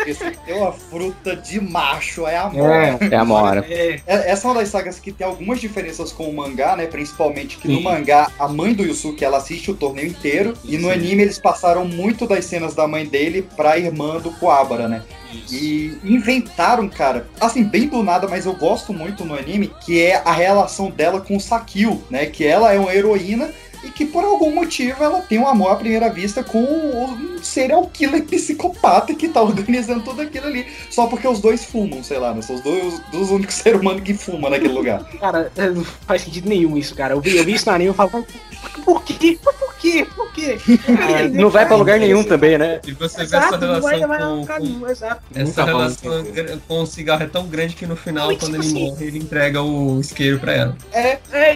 [0.10, 2.98] esse aqui é uma fruta de macho, é Amora.
[3.12, 3.66] É Amora.
[3.70, 6.86] É, Essa é uma das sagas que tem algumas diferenças com o mangá, né?
[6.86, 7.84] Principalmente que no Sim.
[7.84, 10.94] mangá a mãe do Yusuke ela assiste o torneio inteiro e no Sim.
[10.94, 15.04] anime eles passaram muito das cenas da mãe dele pra irmã do Coabra, né?
[15.52, 20.22] E inventaram, cara, assim, bem do nada, mas eu gosto muito no anime, que é
[20.24, 22.26] a relação dela com o Sakio, né?
[22.26, 23.52] Que ela é uma heroína
[23.84, 27.90] e que por algum motivo ela tem um amor à primeira vista com um serial
[27.94, 30.66] killer psicopata que tá organizando tudo aquilo ali.
[30.90, 32.42] Só porque os dois fumam, sei lá, né?
[32.42, 35.04] São os dois dos únicos seres humanos que fumam naquele lugar.
[35.20, 37.14] Cara, é, não faz sentido nenhum isso, cara.
[37.14, 38.10] Eu vi, eu vi isso no anime e falo,
[38.84, 39.38] por quê?
[39.44, 40.08] Por quê?
[40.16, 40.58] Por quê?
[41.34, 42.80] Não vai pra lugar nenhum também, né?
[42.86, 45.22] E você vê essa vai relação com, exato.
[45.36, 46.26] Essa relação
[46.68, 49.06] com o cigarro é tão grande que no final, Mas, quando tipo ele assim- morre,
[49.06, 50.78] ele entrega o isqueiro pra ela.
[50.92, 51.54] É, É,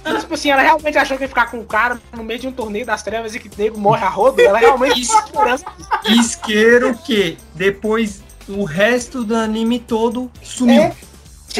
[0.00, 2.46] então, tipo assim, ela realmente achou que ia ficar com um cara no meio de
[2.48, 4.40] um torneio das trevas e que o nego morre a rodo.
[4.40, 5.12] Ela realmente Isso.
[5.42, 5.64] Esperança.
[6.08, 10.82] Isqueiro que depois o resto do anime todo sumiu.
[10.82, 10.96] É.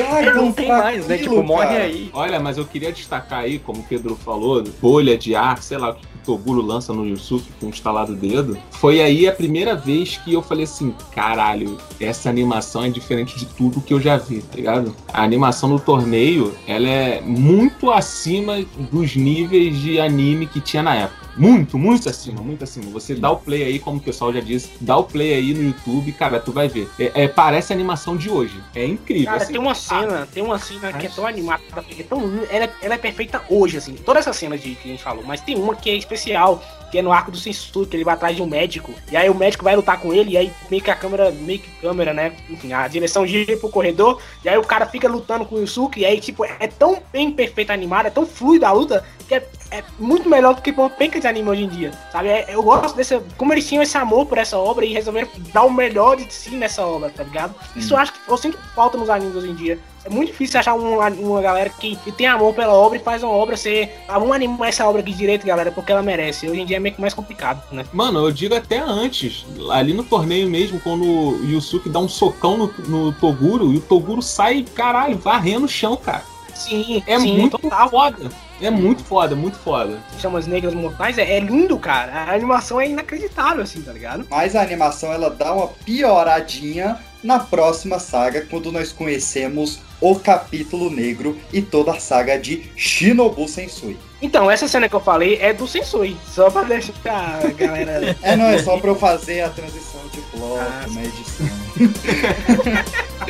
[0.00, 1.18] Ai, Não tem mais, né?
[1.18, 2.10] Tipo, morre aí.
[2.14, 5.90] Olha, mas eu queria destacar aí, como o Pedro falou, bolha de ar, sei lá
[5.90, 8.56] o que o Toguro lança no Yusuke com um instalado dedo.
[8.70, 13.44] Foi aí a primeira vez que eu falei assim: caralho, essa animação é diferente de
[13.44, 14.96] tudo que eu já vi, tá ligado?
[15.12, 20.94] A animação do torneio, ela é muito acima dos níveis de anime que tinha na
[20.94, 21.21] época.
[21.36, 22.90] Muito, muito acima, muito acima.
[22.90, 25.62] Você dá o play aí, como o pessoal já disse, dá o play aí no
[25.62, 26.88] YouTube, cara, tu vai ver.
[26.98, 28.60] É, é- parece a animação de hoje.
[28.74, 29.26] É incrível.
[29.26, 29.52] Cara, assim.
[29.52, 31.62] tem uma cena, tem uma cena que é tão animada,
[31.98, 33.94] é tão, ela, é- ela é perfeita hoje, assim.
[33.94, 36.62] Toda essa cena de, que a gente falou, mas tem uma que é especial,
[36.92, 39.30] que é no arco do Sensu, que ele vai atrás de um médico, e aí
[39.30, 42.12] o médico vai lutar com ele, e aí meio que a câmera, meio que câmera,
[42.12, 42.34] né?
[42.50, 46.00] Enfim, a direção gira pro corredor, e aí o cara fica lutando com o Yusuke,
[46.00, 49.48] e aí, tipo, é tão bem perfeita animada, é tão fluida a luta, que é,
[49.70, 52.28] é muito melhor do que o penca de anime hoje em dia, sabe?
[52.28, 55.62] É- eu gosto desse, como eles tinham esse amor por essa obra e resolveram dar
[55.62, 57.54] o melhor de si nessa obra, tá ligado?
[57.74, 60.58] Isso eu acho que eu sinto falta nos animes hoje em dia, É muito difícil
[60.58, 63.92] achar uma, uma galera que, que tem amor pela obra e faz uma obra ser.
[64.08, 66.48] Ah, vamos animar essa obra aqui direito, galera, porque ela merece.
[66.48, 67.84] Hoje em dia é meio que mais complicado, né?
[67.92, 69.46] Mano, eu digo até antes.
[69.70, 73.80] Ali no torneio mesmo, quando o Yusuke dá um socão no, no Toguro e o
[73.80, 76.24] Toguro sai, caralho, varrendo o chão, cara.
[76.52, 77.88] Sim, É sim, muito total.
[77.88, 78.30] foda.
[78.60, 79.98] É muito foda, muito foda.
[80.20, 82.12] Chamas Negras Mortais é, é lindo, cara.
[82.30, 84.26] A animação é inacreditável, assim, tá ligado?
[84.30, 90.90] Mas a animação ela dá uma pioradinha na próxima saga, quando nós conhecemos o capítulo
[90.90, 93.96] negro e toda a saga de Shinobu Sensui.
[94.20, 96.16] Então, essa cena que eu falei é do Sensui.
[96.28, 98.16] Só pra deixar a galera.
[98.22, 101.46] É, não, é só pra eu fazer a transição de bloco Ah, na edição.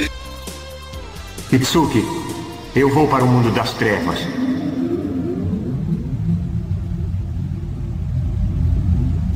[1.53, 2.03] Itsuki,
[2.75, 4.19] eu vou para o mundo das trevas.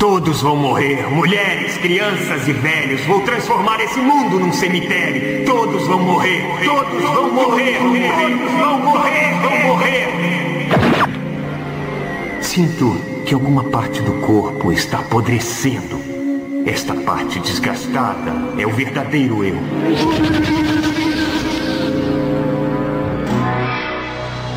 [0.09, 3.05] Todos vão morrer, mulheres, crianças e velhos.
[3.07, 5.45] Vou transformar esse mundo num cemitério.
[5.45, 10.69] Todos vão morrer, todos vão morrer, todos vão morrer, vão morrer.
[12.41, 12.97] Sinto
[13.27, 15.99] que alguma parte do corpo está apodrecendo.
[16.65, 19.57] Esta parte desgastada é o verdadeiro eu.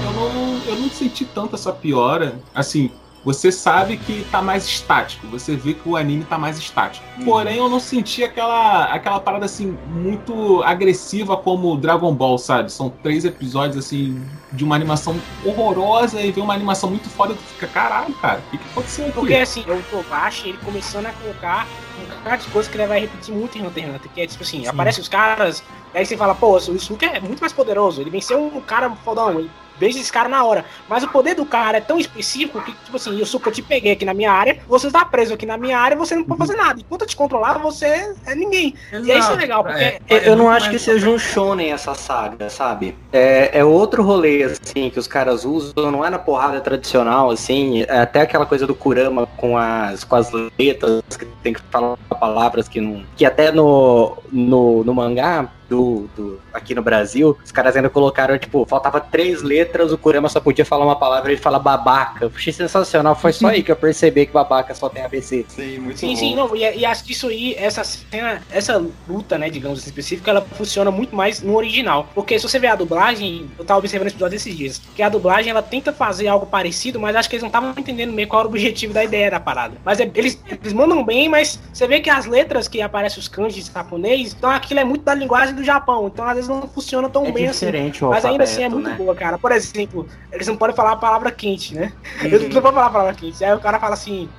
[0.04, 2.40] Eu não, eu não senti tanto essa piora.
[2.54, 2.92] Assim,
[3.24, 5.28] você sabe que tá mais estático.
[5.28, 7.06] Você vê que o anime tá mais estático.
[7.24, 12.72] Porém, eu não senti aquela, aquela parada assim muito agressiva como Dragon Ball, sabe?
[12.72, 17.34] São três episódios assim de uma animação horrorosa e vem uma animação muito foda.
[17.34, 19.14] Tu fica, caralho, cara, o que, que aconteceu aqui?
[19.14, 21.68] Porque assim, o Togashi, ele começando a colocar
[22.02, 24.28] um cara de coisas que ele vai repetir muito em Hunter x Hunter, que é
[24.28, 25.62] tipo assim, aparecem os caras,
[25.94, 29.40] aí você fala, pô, o Yusuke é muito mais poderoso, ele venceu um cara fodão,
[29.40, 30.66] ele beija esse cara na hora.
[30.88, 34.06] Mas o poder do cara é tão específico que, tipo assim, eu te peguei aqui
[34.06, 36.80] na minha área, você tá preso aqui na minha área, você não pode fazer nada.
[36.80, 38.76] Enquanto eu te controlar, você é ninguém.
[38.92, 40.00] E é isso legal, porque...
[40.10, 42.96] Eu, eu não acho que seja um shonen essa saga, sabe?
[43.12, 47.84] É, é outro rolê, assim, que os caras usam, não é na porrada tradicional, assim,
[47.84, 51.98] é até aquela coisa do Kurama com as, com as letras, que tem que falar
[52.20, 53.04] palavras que não...
[53.16, 58.38] Que até no, no, no mangá, do, do, aqui no Brasil, os caras ainda colocaram,
[58.38, 62.26] tipo, faltava três letras, o Kurama só podia falar uma palavra, ele fala babaca.
[62.26, 65.46] Eu achei sensacional, foi só aí que eu percebi que babaca só tem ABC.
[65.48, 69.38] Sim, muito Sim, sim, não, e, e acho que isso aí, essa cena, essa luta,
[69.38, 72.08] né, digamos assim, específica, ela funciona muito mais no original.
[72.16, 75.10] Porque se você ver a dublagem, eu tava observando esse episódio esses dias, que a
[75.10, 78.42] dublagem ela tenta fazer algo parecido, mas acho que eles não estavam entendendo meio qual
[78.42, 79.78] era o objetivo da ideia da parada.
[79.86, 83.28] Mas é- eles, eles mandam bem, mas você vê que as letras que aparecem os
[83.28, 87.10] kanjis japonês, então aquilo é muito da linguagem do Japão, então às vezes não funciona
[87.10, 88.06] tão É bem diferente assim.
[88.06, 88.96] o Mas ainda assim é muito né?
[88.96, 89.38] boa, cara.
[89.38, 91.94] Por exemplo, eles não podem falar a palavra quente, né?
[92.22, 93.44] Eles não podem falar a palavra quente.
[93.44, 94.30] Aí o cara fala assim,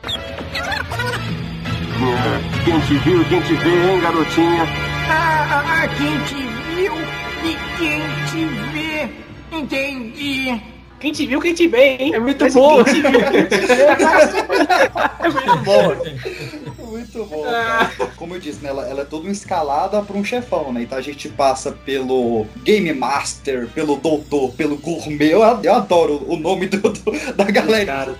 [2.64, 4.64] Quem te viu, quem te vê, hein, garotinha?
[5.12, 6.94] Ah, quem te viu
[7.44, 9.10] e quem te vê.
[9.56, 10.62] Entendi.
[11.00, 12.14] Quem te viu, quem te vê, hein?
[12.14, 12.84] É muito Mas bom.
[12.84, 13.82] quem te viu, quem te vê,
[15.20, 16.90] É muito bom.
[16.90, 17.42] Muito bom.
[17.44, 17.90] cara.
[18.16, 20.82] Como eu disse, né, ela, ela é toda uma escalada para um chefão, né?
[20.82, 25.30] Então a gente passa pelo Game Master, pelo Doutor, pelo Gourmet.
[25.32, 28.14] Eu, eu adoro o nome do, do- da galera.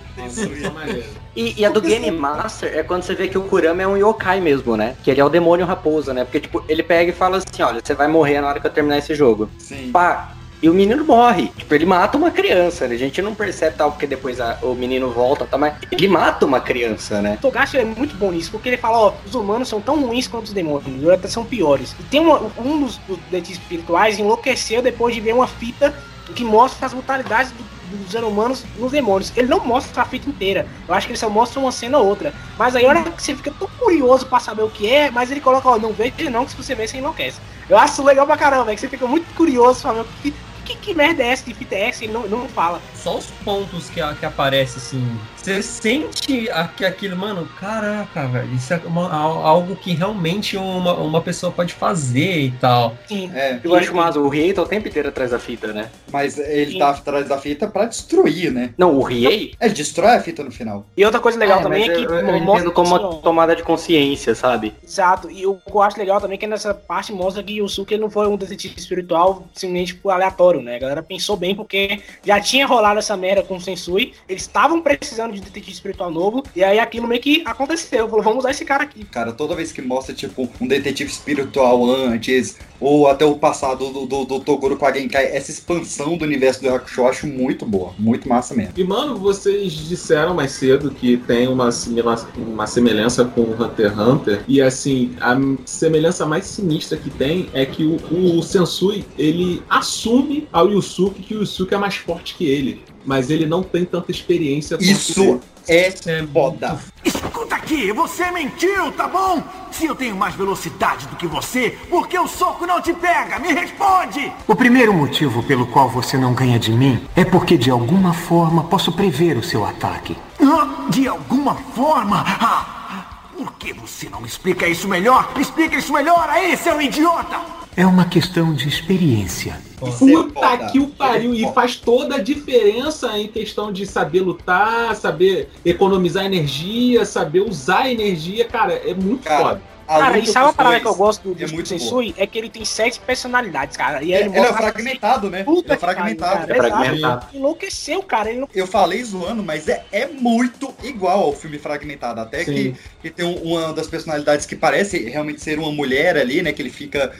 [1.35, 3.97] E, e a do Game Master é quando você vê que o Kurama é um
[3.97, 4.95] yokai mesmo, né?
[5.03, 6.23] Que ele é o demônio raposa, né?
[6.23, 8.71] Porque, tipo, ele pega e fala assim, olha, você vai morrer na hora que eu
[8.71, 9.49] terminar esse jogo.
[9.59, 9.91] Sim.
[9.91, 11.47] Pá, e o menino morre.
[11.57, 12.95] Tipo, ele mata uma criança, né?
[12.95, 15.57] A gente não percebe tal, porque depois a- o menino volta, tá?
[15.57, 17.35] Mas ele mata uma criança, né?
[17.39, 20.27] O Togashi é muito bom nisso, porque ele fala, ó, os humanos são tão ruins
[20.27, 21.95] quanto os demônios, até são piores.
[21.99, 25.93] E tem uma- um dos, dos dentistas espirituais enlouqueceu depois de ver uma fita
[26.35, 29.33] que mostra as brutalidades do- dos seres humanos nos demônios.
[29.35, 30.65] Ele não mostra a fita inteira.
[30.87, 32.33] Eu acho que ele só mostra uma cena ou outra.
[32.57, 35.29] Mas aí a hora que você fica tão curioso pra saber o que é, mas
[35.29, 37.37] ele coloca, ó, não veja não, que se você ver, você enlouquece.
[37.69, 40.33] Eu acho legal pra caramba, velho, que você fica muito curioso pra ver o que,
[40.75, 42.81] que, que merda é essa, que fita ele não, não fala.
[43.03, 45.17] Só os pontos que, que aparecem, assim.
[45.35, 48.53] Você sente a- que aquilo, mano, caraca, velho.
[48.53, 52.95] Isso é uma- al- algo que realmente uma, uma pessoa pode fazer e tal.
[53.07, 53.31] Sim.
[53.33, 53.59] É.
[53.63, 55.89] Eu acho massa, o Riei tá o tempo inteiro atrás da fita, né?
[56.11, 58.71] Mas ele tá atrás da fita pra destruir, né?
[58.77, 59.55] Não, o Riei?
[59.59, 60.85] Ele destrói a fita no final.
[60.95, 63.63] E outra coisa legal É, também é que eu, eu mostra como uma tomada de
[63.63, 64.75] consciência, sabe?
[64.83, 67.67] Exato, e o que eu acho legal também é que nessa parte mostra que o
[67.89, 70.75] ele não foi um detetive espiritual simplesmente tipo, aleatório, né?
[70.75, 74.13] A galera pensou bem porque já tinha rolado rolaram essa merda com o Sensui.
[74.27, 76.43] Eles estavam precisando de um detetive espiritual novo.
[76.55, 78.07] E aí aquilo meio que aconteceu.
[78.07, 79.05] Falou, vamos usar esse cara aqui.
[79.05, 84.05] Cara, toda vez que mostra, tipo, um detetive espiritual antes, ou até o passado do,
[84.05, 87.65] do, do Toguro com a Genkai, essa expansão do universo do Hakusho eu acho muito
[87.65, 87.93] boa.
[87.97, 88.73] Muito massa mesmo.
[88.75, 93.91] E, mano, vocês disseram mais cedo que tem uma, simila- uma semelhança com o Hunter
[93.91, 94.43] x Hunter.
[94.47, 95.35] E, assim, a
[95.65, 101.35] semelhança mais sinistra que tem é que o, o Sensui, ele assume ao Yusuke que
[101.35, 102.80] o Yusuke é mais forte que ele.
[103.05, 105.39] Mas ele não tem tanta experiência Isso ele.
[105.67, 105.91] é
[106.31, 106.79] foda.
[107.03, 109.41] Escuta aqui, você mentiu, tá bom?
[109.71, 113.39] Se eu tenho mais velocidade do que você, por que o soco não te pega?
[113.39, 114.31] Me responde!
[114.47, 118.63] O primeiro motivo pelo qual você não ganha de mim é porque de alguma forma
[118.65, 120.15] posso prever o seu ataque.
[120.41, 122.23] Ah, De alguma forma?
[122.27, 123.05] Ah,
[123.37, 125.31] por que você não me explica isso melhor?
[125.35, 127.60] Me explica isso melhor aí, seu idiota!
[127.75, 129.57] É uma questão de experiência.
[129.79, 131.33] Puta que o pariu!
[131.33, 137.89] E faz toda a diferença em questão de saber lutar, saber economizar energia, saber usar
[137.89, 138.45] energia.
[138.45, 139.61] Cara, é muito foda.
[139.87, 142.15] Cara, e sabe uma parada que eu gosto do, é do muito Sensui?
[142.17, 144.01] É que ele tem sete personalidades, cara.
[144.01, 145.43] E É, ele, ele é fragmentado, né?
[145.43, 146.47] Puta Ele é fragmentado.
[146.47, 146.53] cara.
[146.53, 146.95] É fragmentado.
[146.95, 147.27] Exato.
[147.35, 148.29] Enlouqueceu, cara.
[148.29, 148.47] Ele não...
[148.55, 152.21] Eu falei zoando, mas é, é muito igual ao filme Fragmentado.
[152.21, 152.75] Até que, Sim.
[153.01, 156.53] que tem um- uma das personalidades que parece realmente ser uma mulher ali, né?
[156.53, 157.11] Que ele fica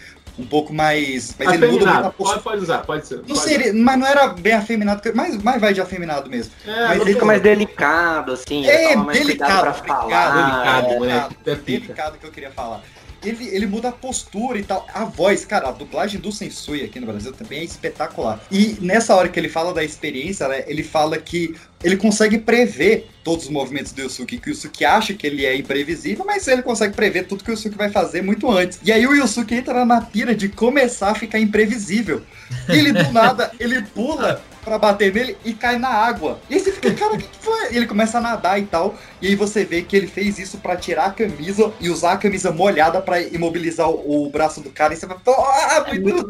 [0.41, 1.35] um pouco mais.
[1.37, 2.13] Mas ele muda muito a Afeminado.
[2.13, 2.41] postura.
[2.41, 3.17] Pode, pode usar, pode ser.
[3.17, 6.51] Não pode seria, mas não era bem afeminado, mas, mas vai de afeminado mesmo.
[6.65, 8.65] É, mas Ele fica mais delicado, assim.
[8.65, 10.81] É, ele toma mais cuidado pra delicado, falar.
[10.81, 11.11] Delicado, é.
[11.11, 12.81] É é delicado que eu queria falar.
[13.23, 14.85] Ele, ele muda a postura e tal.
[14.91, 18.39] A voz, cara, a dublagem do Sensui aqui no Brasil também é espetacular.
[18.51, 23.07] E nessa hora que ele fala da experiência, né, ele fala que ele consegue prever
[23.23, 26.61] todos os movimentos do Yusuke, que o Yusuke acha que ele é imprevisível, mas ele
[26.61, 28.79] consegue prever tudo que o Yusuke vai fazer muito antes.
[28.83, 32.23] E aí o Yusuke entra na pira de começar a ficar imprevisível.
[32.67, 36.39] E ele do nada, ele pula pra bater nele e cai na água.
[36.49, 37.73] E aí você fica, cara, o que, que foi?
[37.73, 38.95] E ele começa a nadar e tal.
[39.21, 42.17] E aí você vê que ele fez isso pra tirar a camisa e usar a
[42.17, 44.93] camisa molhada pra imobilizar o, o braço do cara.
[44.93, 46.27] E você vai, pô, ah, muito.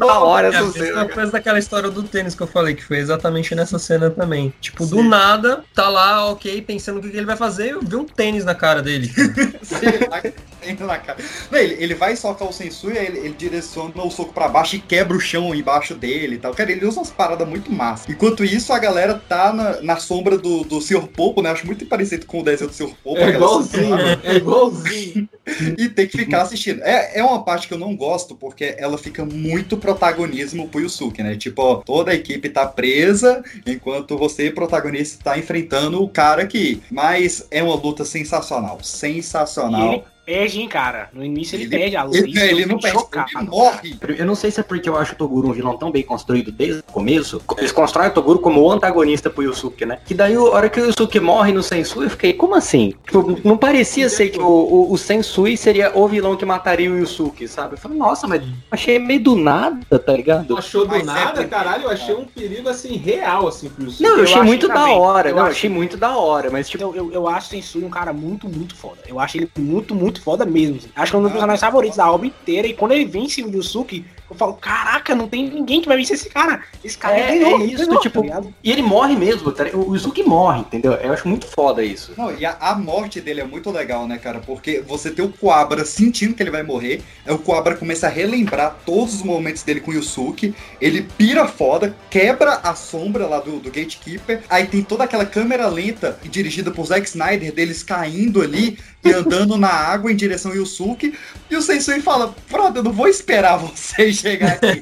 [0.55, 3.77] É a mesma coisa daquela história do tênis que eu falei, que foi exatamente nessa
[3.77, 4.53] cena também.
[4.61, 5.40] Tipo, do nada,
[5.73, 8.55] tá lá, ok, pensando o que que ele vai fazer, eu vi um tênis na
[8.55, 9.11] cara dele.
[10.63, 11.17] Entra na cara.
[11.49, 14.75] Não, ele, ele vai socar o Sensui, aí ele, ele direciona o soco pra baixo
[14.75, 16.53] e quebra o chão embaixo dele e tal.
[16.53, 18.07] Cara, ele usa umas paradas muito massas.
[18.07, 21.07] Enquanto isso, a galera tá na, na sombra do, do Sr.
[21.07, 21.49] Popo, né?
[21.49, 22.91] Acho muito parecido com o desenho do Sr.
[23.03, 23.19] Popo.
[23.19, 24.21] É igualzinho, cena.
[24.23, 25.29] é igualzinho.
[25.77, 26.81] e tem que ficar assistindo.
[26.83, 31.23] É, é uma parte que eu não gosto, porque ela fica muito protagonismo pro Yusuke,
[31.23, 31.35] né?
[31.35, 36.81] Tipo, ó, toda a equipe tá presa, enquanto você, protagonista, tá enfrentando o cara aqui.
[36.91, 38.79] Mas é uma luta sensacional.
[38.81, 40.05] Sensacional.
[40.31, 41.09] Ele perde, hein, cara.
[41.13, 42.17] No início ele, Ele- perde a luta.
[42.17, 43.29] ele- eu ele não perde, chocado.
[43.35, 43.95] ele morre.
[44.17, 46.51] Eu não sei se é porque eu acho o Toguro um vilão tão bem construído
[46.51, 47.41] desde o começo.
[47.57, 49.99] Eles constroem o Toguro como o antagonista pro Yusuke, né?
[50.05, 52.93] Que daí, a hora que o Yusuke morre no Sensui, eu fiquei, como assim?
[53.05, 56.97] Tipo, não parecia ser que o, o, o Sensui seria o vilão que mataria o
[56.97, 57.73] Yusuke, sabe?
[57.73, 60.57] Eu falei, nossa, mas achei meio do nada, tá ligado?
[60.57, 63.83] Achou do Mas é nada, porque- caralho, eu achei um perigo assim, real, assim, pro
[63.85, 64.03] Yusuke.
[64.03, 64.97] Não, eu achei acho muito da também.
[64.97, 65.29] hora.
[65.29, 66.83] Eu Não, eu achei muito da hora, mas tipo.
[66.83, 68.97] Eu, eu, eu acho o Sensui um cara muito, muito foda.
[69.07, 70.77] Eu acho ele muito, muito foda mesmo.
[70.77, 70.89] assim.
[70.95, 72.67] Acho que é um dos personagens favoritos da obra inteira.
[72.67, 76.15] E quando ele vence o Yusuke, eu falo, caraca, não tem ninguém que vai vencer
[76.15, 76.63] esse cara.
[76.83, 78.53] Esse cara É, ganhou, é isso, ganhou, tipo, tá ligado?
[78.63, 79.65] e ele morre mesmo, tá?
[79.73, 80.93] o Yusuke morre, entendeu?
[80.93, 82.13] Eu acho muito foda isso.
[82.17, 84.39] Não, e a, a morte dele é muito legal, né, cara?
[84.39, 88.09] Porque você tem o Coabra sentindo que ele vai morrer, aí o Coabra começa a
[88.09, 93.39] relembrar todos os momentos dele com o Yusuke, ele pira foda, quebra a sombra lá
[93.39, 97.83] do, do Gatekeeper, aí tem toda aquela câmera lenta e dirigida por Zack Snyder, deles
[97.83, 101.17] caindo ali e andando na água em direção ao Yusuke,
[101.49, 104.81] e o Sensei fala, brother, eu não vou esperar você chegar aqui.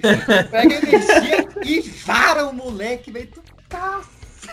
[0.52, 3.30] Pega energia e vara o moleque, velho.
[3.34, 3.42] Tu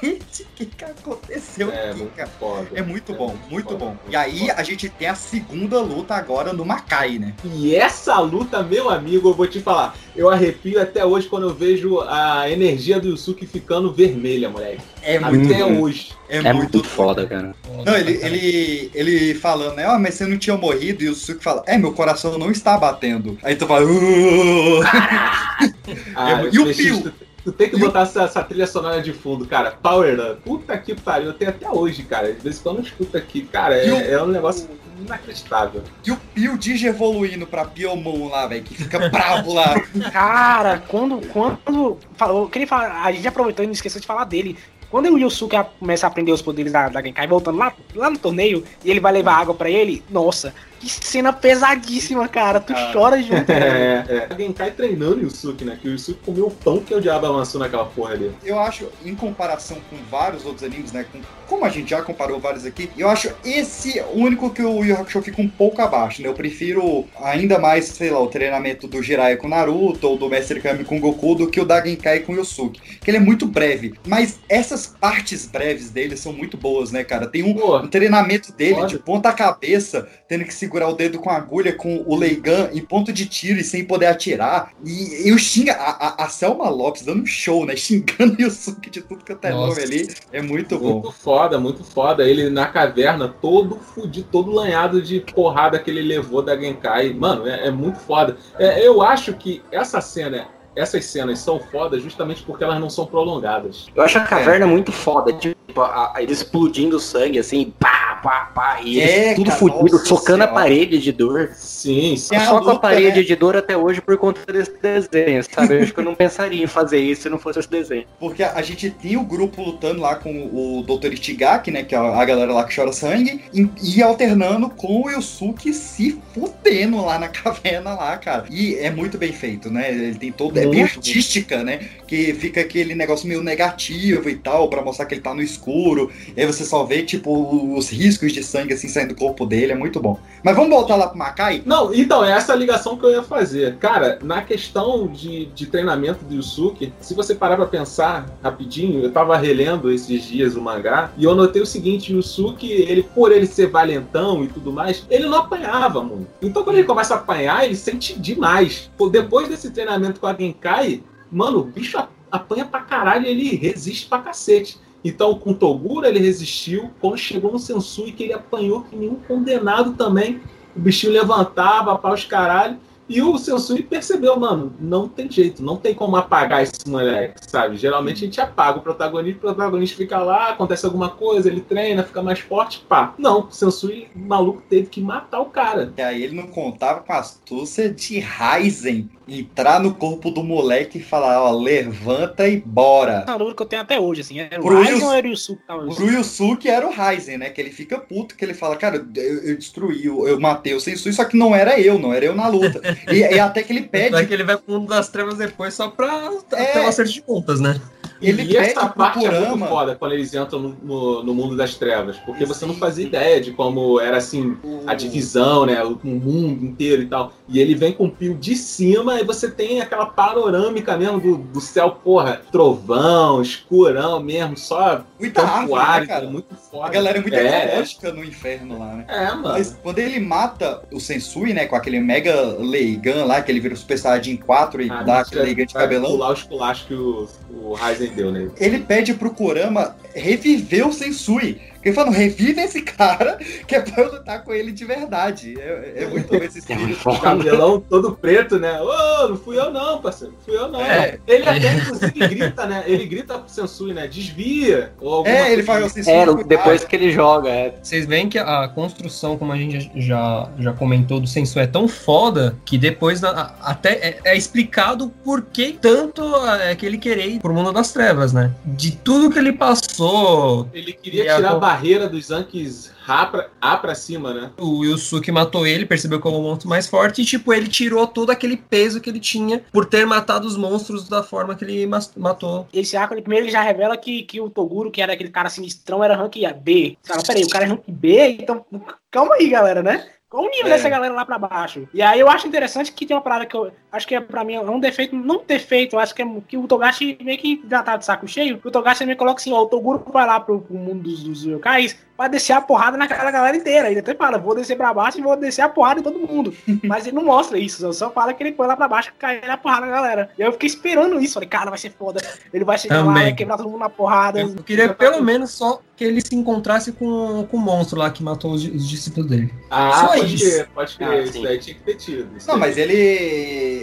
[0.01, 2.29] Cacete, o que, que aconteceu É, aqui, muito cara?
[2.39, 2.67] foda.
[2.75, 3.87] É muito bom, muito foda, bom.
[3.91, 4.55] muito E aí foda.
[4.57, 7.35] a gente tem a segunda luta agora no Makai, né?
[7.45, 11.55] E essa luta, meu amigo, eu vou te falar, eu arrepio até hoje quando eu
[11.55, 14.83] vejo a energia do Yusuke ficando vermelha, moleque.
[15.03, 16.13] É Até muito hoje.
[16.29, 17.55] É, É muito muito foda, cara.
[17.85, 19.89] Não, ele, ele, ele falando, né?
[19.89, 21.05] Ó, mas você não tinha morrido.
[21.05, 23.39] E o Suki fala, é, meu coração não está batendo.
[23.43, 24.81] Aí tu fala, "Uh".
[26.17, 27.13] Ah, e o Pio?
[27.47, 29.71] Tu, tem que botar essa, essa trilha sonora de fundo, cara.
[29.71, 30.43] Power Up.
[30.43, 32.33] Puta que pariu, eu tenho até hoje, cara.
[32.33, 33.43] De vez em quando eu escuto aqui.
[33.43, 34.69] Cara, E o- é, é um negócio
[35.01, 35.83] inacreditável.
[36.05, 39.81] E o Pio Digi evoluindo pra Piomon lá, velho, que fica bravo lá.
[40.13, 41.21] Cara, quando.
[41.29, 44.57] quando falou, eu queria falar, a gente aproveitou e não esqueceu de falar dele.
[44.91, 48.19] Quando o Yusuke começa a aprender os poderes da, da Genkai, voltando lá, lá no
[48.19, 52.61] torneio, e ele vai levar água pra ele, nossa, Que cena pesadíssima, cara.
[52.61, 53.51] Tu chora junto.
[53.51, 54.27] É, é.
[54.31, 55.79] A Genkai treinando o Yusuke, né?
[55.81, 58.33] Que o Yusuke comeu o pão que o diabo avançou naquela porra ali.
[58.45, 61.07] Eu acho, em comparação com vários outros animes, né?
[61.11, 64.95] Com, como a gente já comparou vários aqui, eu acho esse único que o Yu
[64.95, 66.29] Hakusho fica um pouco abaixo, né?
[66.29, 70.61] Eu prefiro ainda mais, sei lá, o treinamento do Jiraiya com Naruto ou do Mestre
[70.61, 72.81] Kami com Goku do que o da Genkai com Yusuke.
[72.99, 73.95] Que ele é muito breve.
[74.07, 77.27] Mas essas partes breves dele são muito boas, né, cara?
[77.27, 78.87] Tem um, um treinamento dele Foda.
[78.89, 82.81] de ponta cabeça, tendo que segurar o dedo com a agulha com o Leigan em
[82.81, 84.73] ponto de tiro e sem poder atirar.
[84.85, 87.75] E eu xinga a, a, a Selma Lopes dando um show, né?
[87.77, 90.09] Xingando o Yusuke de tudo que eu nome ali.
[90.33, 91.13] É muito Muito bom.
[91.13, 92.29] foda, muito foda.
[92.29, 97.13] Ele na caverna, todo fudido, todo lanhado de porrada que ele levou da Genkai.
[97.15, 98.37] Mano, é, é muito foda.
[98.59, 103.07] É, eu acho que essa cena, essas cenas são fodas justamente porque elas não são
[103.07, 103.87] prolongadas.
[103.95, 108.51] Eu acho a caverna muito foda, tipo, a, a, ele explodindo sangue, assim, pá, pá,
[108.55, 110.63] pá, e É, eles tudo cara, fudido, socando a senhora.
[110.63, 111.51] parede de dor.
[111.55, 115.77] Sim, Eu só com a parede de dor até hoje por conta desse desenho, sabe?
[115.77, 118.05] Eu acho que eu não pensaria em fazer isso se não fosse esse desenho.
[118.19, 121.13] Porque a, a gente tem o grupo lutando lá com o Dr.
[121.13, 121.83] Ichigaki, né?
[121.83, 125.73] Que é a, a galera lá que chora sangue, e, e alternando com o Yusuke
[125.73, 128.47] se fudendo lá na caverna lá, cara.
[128.51, 129.91] E é muito bem feito, né?
[129.91, 130.57] Ele tem todo.
[130.67, 130.97] É bem Muito.
[130.99, 131.89] artística, né?
[132.07, 136.11] Que fica aquele negócio meio negativo e tal, pra mostrar que ele tá no escuro.
[136.37, 139.73] E aí você só vê, tipo, os riscos de sangue assim saindo do corpo dele.
[139.73, 140.19] É muito bom.
[140.43, 141.63] Mas vamos voltar lá pro Makai?
[141.65, 143.77] Não, então, é essa a ligação que eu ia fazer.
[143.77, 149.11] Cara, na questão de, de treinamento do Yusuke, se você parar pra pensar rapidinho, eu
[149.11, 153.33] tava relendo esses dias o mangá, e eu notei o seguinte, o Yusuke, ele, por
[153.33, 156.29] ele ser valentão e tudo mais, ele não apanhava muito.
[156.43, 158.91] Então quando ele começa a apanhar, ele sente demais.
[159.11, 161.99] Depois desse treinamento com a Genkai, mano, o bicho
[162.31, 164.79] apanha pra caralho e ele resiste pra cacete.
[165.05, 166.91] Então, com Togura ele resistiu.
[167.01, 170.41] Quando chegou no Sensui, que ele apanhou que nenhum condenado também.
[170.75, 172.79] O bichinho levantava, pau os caralho.
[173.09, 177.77] E o Sensui percebeu, mano, não tem jeito, não tem como apagar esse moleque, sabe?
[177.77, 182.03] Geralmente a gente apaga o protagonista, o protagonista fica lá, acontece alguma coisa, ele treina,
[182.03, 183.15] fica mais forte, pá.
[183.17, 185.93] Não, o Sensui, o maluco, teve que matar o cara.
[185.97, 190.99] E aí ele não contava com a astúcia de Ryzen entrar no corpo do moleque
[190.99, 193.25] e falar, ó, levanta e bora.
[193.27, 194.39] Uma dúvida que eu tenho até hoje, assim.
[194.39, 195.63] Era o Pro Ryzen Yus- ou era o Yusuke?
[195.69, 197.51] O Pro Yusuke era o Ryzen, né?
[197.51, 200.81] Que ele fica puto, que ele fala, cara, eu, eu destruí, eu, eu matei o
[200.81, 202.81] Sensui, só que não era eu, não era eu na luta.
[203.11, 204.15] E, e até que ele pede.
[204.17, 206.65] É que ele vai pro mundo das trevas depois só pra É.
[206.67, 207.81] ter um acerto de contas, né?
[208.21, 211.75] Ele e essa parte é muito foda quando eles entram no, no- no mundo das
[211.75, 214.57] trevas, porque você não fazia ideia de como era assim
[214.87, 215.83] a divisão, né?
[215.85, 217.33] O, o mundo inteiro e tal.
[217.49, 221.37] E ele vem com o pio de cima e você tem aquela panorâmica mesmo do,
[221.39, 226.87] do céu, porra, trovão, escurão mesmo, só Muita campo árvore, né, muito foda.
[226.87, 229.05] A galera é muito É, ecológica no inferno lá, né?
[229.09, 229.43] É, mano.
[229.49, 233.75] Mas quando ele mata o Sensui, né, com aquele mega Leigan lá, que ele vira
[233.75, 236.95] o Super Saiyajin 4 e Ah, dá aquele Leigan de cabelão, pular os culachos que
[236.95, 238.51] o, o Ryzen deu nele.
[238.59, 241.61] ele pede pro Kurama reviver o Sensui.
[241.89, 245.55] Ele não, revive esse cara, que é pra eu lutar com ele de verdade.
[245.59, 247.09] É, é muito bom esse espírito.
[247.09, 248.81] O cabelão todo preto, né?
[248.81, 250.35] Ô, não fui eu não, parceiro.
[250.45, 250.81] Fui eu não.
[250.81, 251.19] É.
[251.27, 252.85] Ele até, inclusive, grita, né?
[252.87, 254.07] Ele grita pro Sensui, né?
[254.07, 254.93] Desvia.
[255.01, 256.01] Ou É, ele fala, assim.
[256.01, 257.75] o Sensui É, depois que ele joga, é.
[257.83, 261.87] Vocês veem que a construção, como a gente já, já comentou, do Sensui é tão
[261.89, 266.23] foda que depois a- até é, é explicado por que tanto
[266.61, 268.53] é que ele querer ir pro mundo das trevas, né?
[268.65, 270.69] De tudo que ele passou.
[270.73, 272.67] Ele queria tirar a barreira dos Anki
[273.07, 274.51] A pra, A pra cima, né?
[274.59, 278.07] O Yusuke matou ele, percebeu que é o monstro mais forte, e tipo, ele tirou
[278.07, 281.89] todo aquele peso que ele tinha por ter matado os monstros da forma que ele
[282.17, 282.67] matou.
[282.73, 285.51] Esse arco, ele, primeiro ele já revela que, que o Toguro, que era aquele cara
[285.51, 286.97] sinistrão, era rank B.
[287.05, 288.39] Cara, peraí, o cara é rank B?
[288.41, 288.65] Então,
[289.11, 290.07] calma aí, galera, né?
[290.37, 290.71] Qual o nível É.
[290.77, 291.89] dessa galera lá pra baixo?
[291.95, 294.45] E aí eu acho interessante que tem uma parada que eu acho que é pra
[294.45, 297.63] mim é um defeito, não defeito, eu acho que é que o Togashi meio que
[297.67, 298.61] já tá de saco cheio.
[298.63, 301.43] O Togashi meio coloca assim, ó, o Toguro vai lá pro, pro mundo dos, dos
[301.43, 303.91] yokais pra descer a porrada naquela galera inteira.
[303.91, 306.53] Ele até fala, vou descer pra baixo e vou descer a porrada em todo mundo.
[306.85, 309.19] Mas ele não mostra isso, só- só fala que ele foi lá pra baixo e
[309.19, 310.31] caiu na porrada na galera.
[310.39, 312.21] E eu fiquei esperando isso, falei, cara, vai ser foda.
[312.53, 313.23] Ele vai chegar lá, Também.
[313.25, 314.41] vai quebrar todo mundo na porrada.
[314.41, 318.23] Eu queria pelo menos só que ele se encontrasse com, com o monstro lá que
[318.23, 319.53] matou os, os discípulos dele.
[319.71, 320.45] Ah, Só pode isso.
[320.45, 321.09] crer, pode crer.
[321.09, 321.47] Ah, isso sim.
[321.47, 322.37] aí tinha que ter tido.
[322.37, 322.61] Isso Não, aí.
[322.61, 322.95] mas ele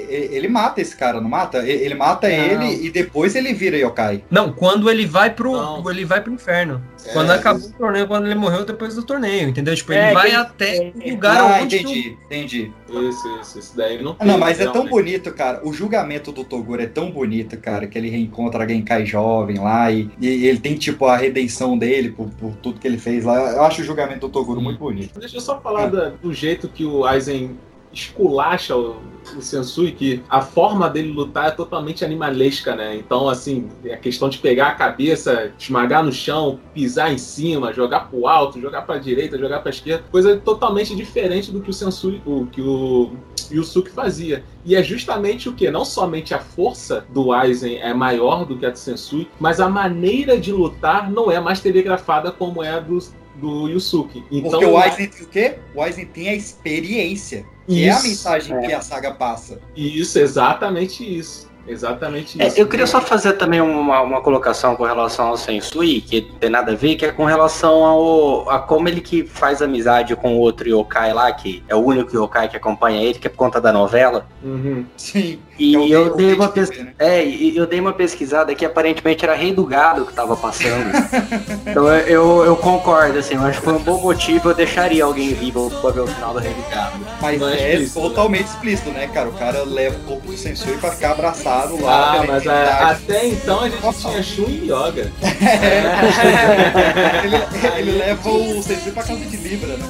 [0.09, 1.59] ele mata esse cara, não mata?
[1.67, 2.35] Ele mata não.
[2.35, 4.23] ele e depois ele vira yokai.
[4.29, 5.89] Não, quando ele vai pro, não.
[5.89, 6.83] ele vai pro inferno.
[7.05, 9.75] É, quando acabou o torneio, quando ele morreu depois do torneio, entendeu?
[9.75, 10.35] Tipo, ele é, vai que...
[10.35, 11.77] até o lugar ah, onde...
[11.77, 12.71] entendi, entendi.
[12.89, 15.61] Isso, isso, isso daí não tem, Não, mas é tão bonito, cara.
[15.63, 19.91] O julgamento do Toguro é tão bonito, cara, que ele reencontra a Genkai jovem lá
[19.91, 23.53] e, e ele tem, tipo, a redenção dele por, por, tudo que ele fez lá.
[23.53, 25.19] Eu acho o julgamento do Toguro muito bonito.
[25.19, 26.11] Deixa eu só falar é.
[26.21, 27.57] do jeito que o Aizen
[27.93, 28.95] esculacha o,
[29.37, 32.95] o Sensui que a forma dele lutar é totalmente animalesca, né?
[32.95, 38.09] Então, assim, a questão de pegar a cabeça, esmagar no chão, pisar em cima, jogar
[38.09, 42.21] pro alto, jogar pra direita, jogar pra esquerda, coisa totalmente diferente do que o Sensui,
[42.25, 43.13] o que o
[43.51, 44.43] Yusuke fazia.
[44.65, 45.69] E é justamente o que?
[45.69, 49.69] Não somente a força do Aizen é maior do que a do Sensui, mas a
[49.69, 52.97] maneira de lutar não é mais telegrafada como é a do,
[53.35, 54.23] do Yusuke.
[54.31, 55.55] Então, Porque o Aizen tem o quê?
[55.75, 57.45] O Aizen tem a experiência.
[57.67, 58.61] Que isso, é a mensagem é.
[58.61, 59.59] que a saga passa.
[59.75, 61.51] Isso, exatamente isso.
[61.65, 62.57] Exatamente é, isso.
[62.57, 66.49] É, eu queria só fazer também uma, uma colocação com relação ao Sensui, que tem
[66.49, 70.35] nada a ver, que é com relação ao, a como ele que faz amizade com
[70.35, 73.37] o outro yokai lá, que é o único yokai que acompanha ele, que é por
[73.37, 74.27] conta da novela.
[74.43, 74.85] Uhum.
[74.97, 75.39] Sim.
[75.57, 76.69] E é eu, dei uma pes...
[76.69, 76.93] né?
[76.97, 80.91] é, eu dei uma pesquisada que aparentemente era Rei do Gado que tava passando.
[81.67, 85.33] então eu, eu concordo, assim, eu acho que foi um bom motivo, eu deixaria alguém
[85.33, 86.99] vivo pra ver o final do Rei do Gado.
[87.21, 88.49] Mas é, é explícito, totalmente né?
[88.53, 89.29] explícito, né, cara?
[89.29, 92.19] O cara leva o corpo do Sensui pra ficar abraçado lá.
[92.19, 95.11] Ah, mas a, até então a gente tinha Shun e Yoga.
[95.53, 97.25] É.
[97.25, 99.85] ele, ele leva o CC pra casa de Libra, né?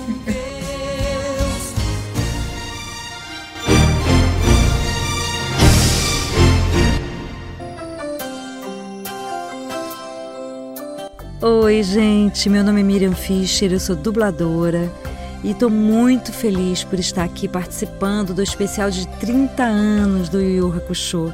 [11.45, 12.49] Oi, gente.
[12.49, 14.89] Meu nome é Miriam Fischer, eu sou dubladora
[15.43, 20.55] e estou muito feliz por estar aqui participando do especial de 30 anos do Yu
[20.55, 21.33] Yu Hakusho.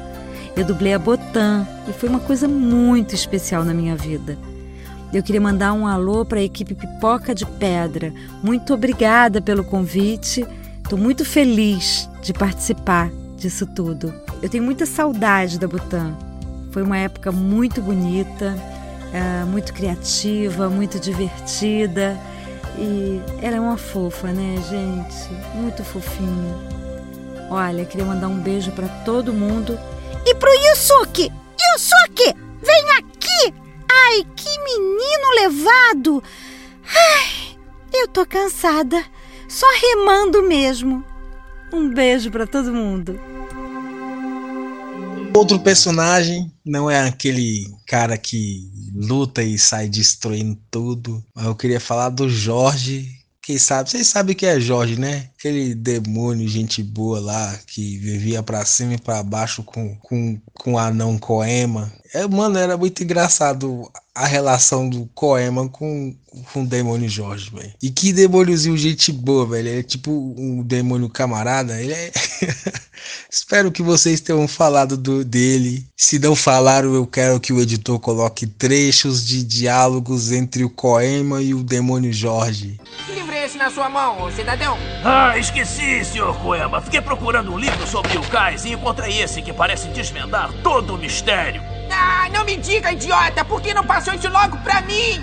[0.55, 4.35] Eu dublei a Botan e foi uma coisa muito especial na minha vida.
[5.13, 8.11] Eu queria mandar um alô para a equipe Pipoca de Pedra.
[8.41, 10.43] Muito obrigada pelo convite.
[10.83, 14.11] Estou muito feliz de participar disso tudo.
[14.41, 16.17] Eu tenho muita saudade da Botan.
[16.71, 18.57] Foi uma época muito bonita,
[19.13, 22.17] eh, muito criativa, muito divertida.
[22.77, 25.29] E ela é uma fofa, né, gente?
[25.55, 26.55] Muito fofinha.
[27.49, 29.77] Olha, queria mandar um beijo para todo mundo
[30.25, 31.31] e pro Yusuke!
[31.73, 32.35] Yusuke!
[32.61, 33.53] Vem aqui!
[33.89, 36.23] Ai, que menino levado!
[36.85, 37.57] Ai,
[37.93, 39.03] eu tô cansada.
[39.47, 41.03] Só remando mesmo.
[41.73, 43.19] Um beijo para todo mundo.
[45.35, 51.23] Outro personagem não é aquele cara que luta e sai destruindo tudo.
[51.35, 53.19] Mas eu queria falar do Jorge
[53.49, 55.27] quem sabe, vocês sabem que é Jorge, né?
[55.39, 60.73] Aquele demônio, gente boa lá, que vivia pra cima e pra baixo com, com, com
[60.73, 61.89] o anão Coema.
[62.13, 66.13] É, mano, era muito engraçado a relação do Coema com,
[66.51, 67.73] com o demônio Jorge, velho.
[67.81, 69.69] E que demôniozinho gente boa, velho.
[69.69, 71.81] Ele é tipo um demônio camarada.
[71.81, 72.11] Ele é.
[73.31, 75.87] Espero que vocês tenham falado do, dele.
[75.95, 81.41] Se não falaram, eu quero que o editor coloque trechos de diálogos entre o Coema
[81.41, 82.77] e o demônio Jorge
[83.49, 84.77] esse na sua mão, cidadão?
[85.03, 86.81] Ah, esqueci, senhor Coema.
[86.81, 90.97] Fiquei procurando um livro sobre o cais e encontrei esse que parece desvendar todo o
[90.97, 91.61] mistério.
[91.91, 93.43] Ah, não me diga, idiota!
[93.43, 95.21] Por que não passou isso logo pra mim?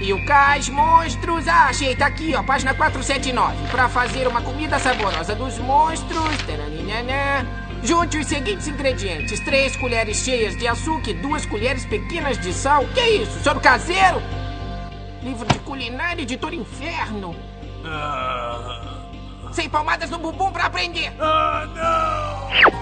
[0.00, 1.46] E o cais, monstros...
[1.46, 3.68] Ah, achei, tá aqui, ó, página 479.
[3.68, 6.34] Pra fazer uma comida saborosa dos monstros...
[7.82, 9.40] Junte os seguintes ingredientes.
[9.40, 12.86] Três colheres cheias de açúcar e duas colheres pequenas de sal.
[12.94, 13.42] Que isso?
[13.44, 14.22] Soro caseiro?
[15.22, 17.36] Livro de culinária, editor Inferno.
[17.84, 18.93] Uh...
[19.54, 21.12] Sem palmadas no bumbum pra aprender.
[21.20, 22.74] Ah, não!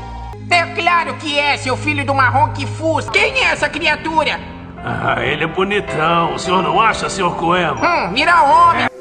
[0.51, 3.11] É claro que é, seu filho do marrom que fuça.
[3.11, 4.41] Quem é essa criatura?
[4.83, 6.35] Ah, ele é bonitão.
[6.35, 7.77] O senhor não acha, senhor Coema?
[7.77, 8.92] Hum, vira homem.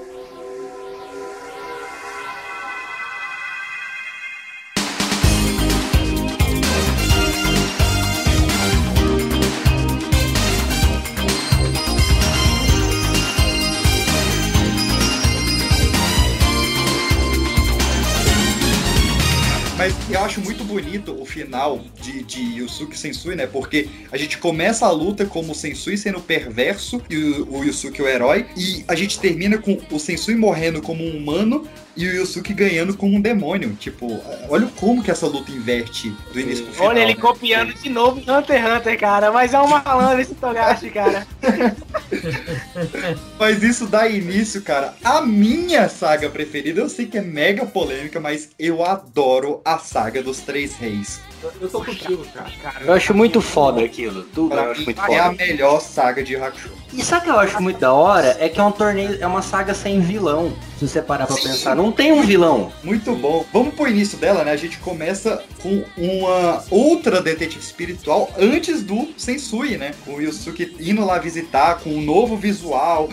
[20.72, 23.46] Bonito o final de, de Yusuke Sensui, né?
[23.46, 28.02] Porque a gente começa a luta como o Sensui sendo perverso e o, o Yusuke
[28.02, 28.46] o herói.
[28.56, 32.96] E a gente termina com o Sensui morrendo como um humano e o Yusuke ganhando
[32.96, 33.76] com um demônio.
[33.76, 36.90] Tipo, olha como que essa luta inverte do início pro final.
[36.90, 37.20] Olha ele né?
[37.22, 39.32] copiando de novo Hunter x Hunter, cara.
[39.32, 41.28] Mas é um malandro esse Togashi, cara.
[43.40, 46.82] Mas isso dá início, cara, a minha saga preferida.
[46.82, 51.20] Eu sei que é mega polêmica, mas eu adoro a saga dos Três Reis.
[51.60, 52.26] Eu tô contigo,
[52.62, 52.82] cara.
[52.86, 54.24] Eu acho muito foda aquilo.
[54.24, 55.36] Tudo Pra eu acho muito é a foda.
[55.46, 56.72] melhor saga de Hakusho.
[56.94, 58.36] E sabe o que eu acho muito da hora?
[58.40, 60.54] É que é um torneio, é uma saga sem vilão.
[60.78, 62.72] Se você parar pra pensar, não tem um vilão.
[62.84, 63.46] Muito bom.
[63.54, 64.52] Vamos pro início dela, né?
[64.52, 69.92] A gente começa com uma outra detetive espiritual antes do Sensui, né?
[70.04, 73.08] Com o Yusuke indo lá visitar com um novo visual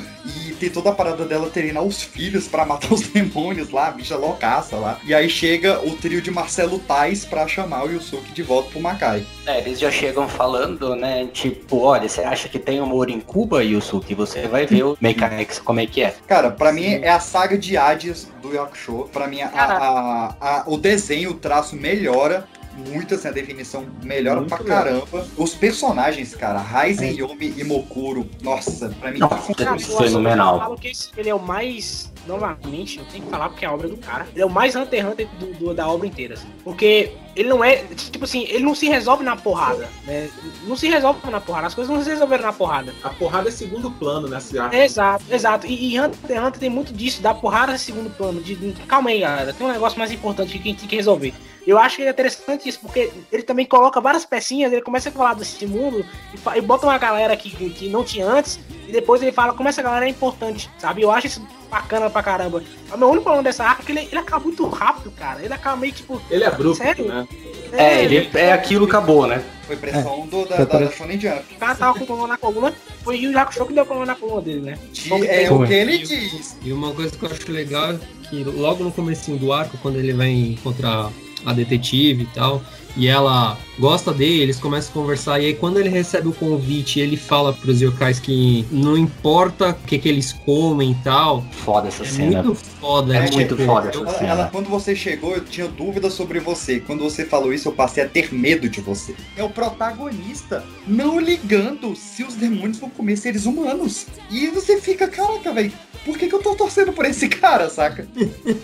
[0.48, 3.90] e tem toda a parada dela treinar os filhos pra matar os demônios lá, a
[3.92, 4.98] bicha loucaça lá.
[5.04, 8.80] E aí chega o trio de Marcelo Tais pra chamar o Yusuke de volta pro
[8.80, 9.24] Makai.
[9.46, 11.28] É, eles já chegam falando, né?
[11.32, 14.14] Tipo, olha, você acha que tem amor em Cuba, Yusuke?
[14.14, 16.14] Você vai ver o Mechanics como é que é.
[16.26, 19.08] Cara, pra mim é a saga de Hades do Yakusho.
[19.12, 22.46] Pra mim, a, a- a- o desenho, o traço melhora
[22.78, 24.84] muito, assim, a definição melhora Muito pra legal.
[24.84, 25.26] caramba.
[25.36, 29.18] Os personagens, cara, Raizen, Yomi e Mokuro, nossa, pra mim...
[29.18, 30.54] Nossa, Cara, eu Fenomenal.
[30.54, 32.12] Eu falo que esse- ele é o mais.
[32.26, 34.26] Novamente, eu tenho que falar porque é a obra do cara.
[34.34, 36.34] Ele é o mais Hunter x Hunter do, do- da obra inteira.
[36.34, 36.46] assim.
[36.62, 37.76] Porque ele não é.
[37.94, 39.88] Tipo assim, ele não se resolve na porrada.
[40.06, 40.28] Né?
[40.66, 41.66] Não se resolve na porrada.
[41.68, 42.92] As coisas não se resolveram na porrada.
[43.02, 44.76] A porrada é segundo plano nessa arco.
[44.76, 45.66] Exato, exato.
[45.66, 48.42] E, e Hunter x Hunter tem muito disso, da porrada em segundo plano.
[48.42, 49.52] De, de- calma aí, galera.
[49.54, 51.32] Tem um negócio mais importante que a gente tem que resolver.
[51.66, 55.12] Eu acho que é interessante isso, porque ele também coloca várias pecinhas, ele começa a
[55.12, 56.04] falar desse mundo
[56.34, 59.68] e, e bota uma galera que, que, não tinha antes, e depois ele fala como
[59.68, 61.02] essa galera é importante, sabe?
[61.02, 62.62] Eu acho isso bacana pra caramba.
[62.90, 65.42] O meu único problema dessa arca é que ele, ele acaba muito rápido, cara.
[65.42, 66.20] Ele acaba meio tipo.
[66.30, 67.06] Ele é bruto, Sério?
[67.06, 67.28] né?
[67.72, 69.42] É, ele é aquilo, acabou, né?
[69.66, 70.90] Foi pressão do, da, da, da.
[70.90, 71.42] Shonen Jump.
[71.54, 74.14] O cara tava com problema na coluna, foi o Jaco Show que deu problema na
[74.14, 74.78] coluna dele, né?
[75.26, 76.56] é o que ele diz.
[76.62, 77.98] E uma coisa que eu acho legal é
[78.28, 81.10] que logo no comecinho do arco, quando ele vai encontrar
[81.44, 82.62] a detetive e tal,
[82.96, 86.98] e ela gosta dele, eles começam a conversar, e aí quando ele recebe o convite,
[86.98, 91.44] ele fala pros yokais que não importa o que, que eles comem e tal.
[91.52, 92.42] Foda essa é cena.
[92.42, 93.30] muito foda, É né?
[93.32, 94.30] muito Tipo, foda essa cena.
[94.30, 96.80] ela, quando você chegou, eu tinha dúvidas sobre você.
[96.80, 99.14] Quando você falou isso, eu passei a ter medo de você.
[99.36, 104.06] É o protagonista não ligando se os demônios vão comer seres humanos.
[104.30, 105.72] E você fica, caraca, velho,
[106.04, 108.06] por que, que eu tô torcendo por esse cara, saca?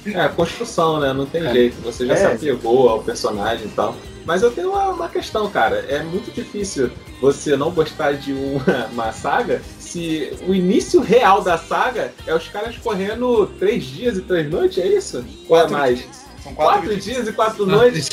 [0.07, 1.13] É, a construção, né?
[1.13, 1.77] Não tem jeito.
[1.83, 2.17] Você já É.
[2.39, 3.95] se apegou ao personagem e tal.
[4.25, 5.85] Mas eu tenho uma, uma questão, cara.
[5.89, 6.91] É muito difícil
[7.21, 12.49] você não gostar de uma, uma saga se o início real da saga é os
[12.49, 15.25] caras correndo três dias e três noites, é isso?
[15.49, 15.99] Ou é Quatro mais?
[15.99, 16.25] dias.
[16.43, 18.09] São Quatro, quatro, dias e quatro noites?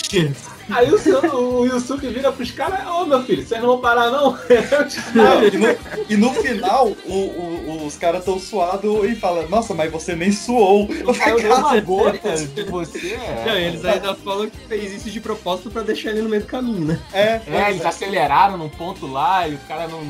[0.74, 4.10] Aí o, seu, o Yusuke vira pros caras, ô meu filho, vocês não vão parar
[4.12, 4.38] não?
[4.50, 5.68] Eu te- Não, e, no,
[6.10, 10.32] e no final, o- o- os caras tão suados e falam, nossa, mas você nem
[10.32, 10.88] suou.
[11.04, 13.18] Não caiu nenhuma gota de você.
[13.46, 16.48] Não, eles ainda falam que fez isso de propósito pra deixar ele no meio do
[16.48, 17.00] caminho, né?
[17.14, 20.02] É, É, eles aceleraram num ponto lá e o cara não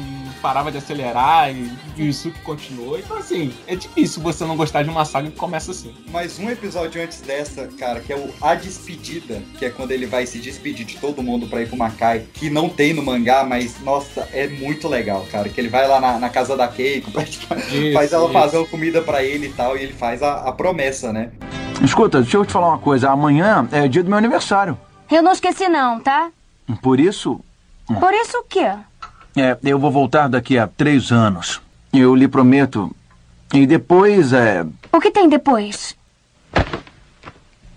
[0.42, 2.98] parava de acelerar e, e o Yusuke continuou.
[3.00, 5.94] Então, assim, é difícil você não gostar de uma saga que começa assim.
[6.12, 10.06] Mas um episódio antes dessa, cara, que é o A Despedida, que é quando ele
[10.06, 13.44] vai se despedir de todo mundo pra ir pro Makai, que não tem no mangá,
[13.44, 15.48] mas, nossa, é muito legal, cara.
[15.50, 17.30] Que ele vai lá na, na casa da Keiko, faz
[17.72, 18.34] Isso, ela isso.
[18.34, 21.32] fazer uma comida pra ele e tal, e ele faz a, a promessa, né?
[21.84, 23.10] Escuta, deixa eu te falar uma coisa.
[23.10, 24.78] Amanhã é dia do meu aniversário.
[25.10, 26.30] Eu não esqueci não, tá?
[26.82, 27.40] Por isso,
[27.88, 28.72] Por isso o quê?
[29.36, 31.62] é, eu vou voltar daqui a três anos.
[31.92, 32.96] Eu lhe prometo.
[33.54, 35.96] E depois, é, O que tem depois?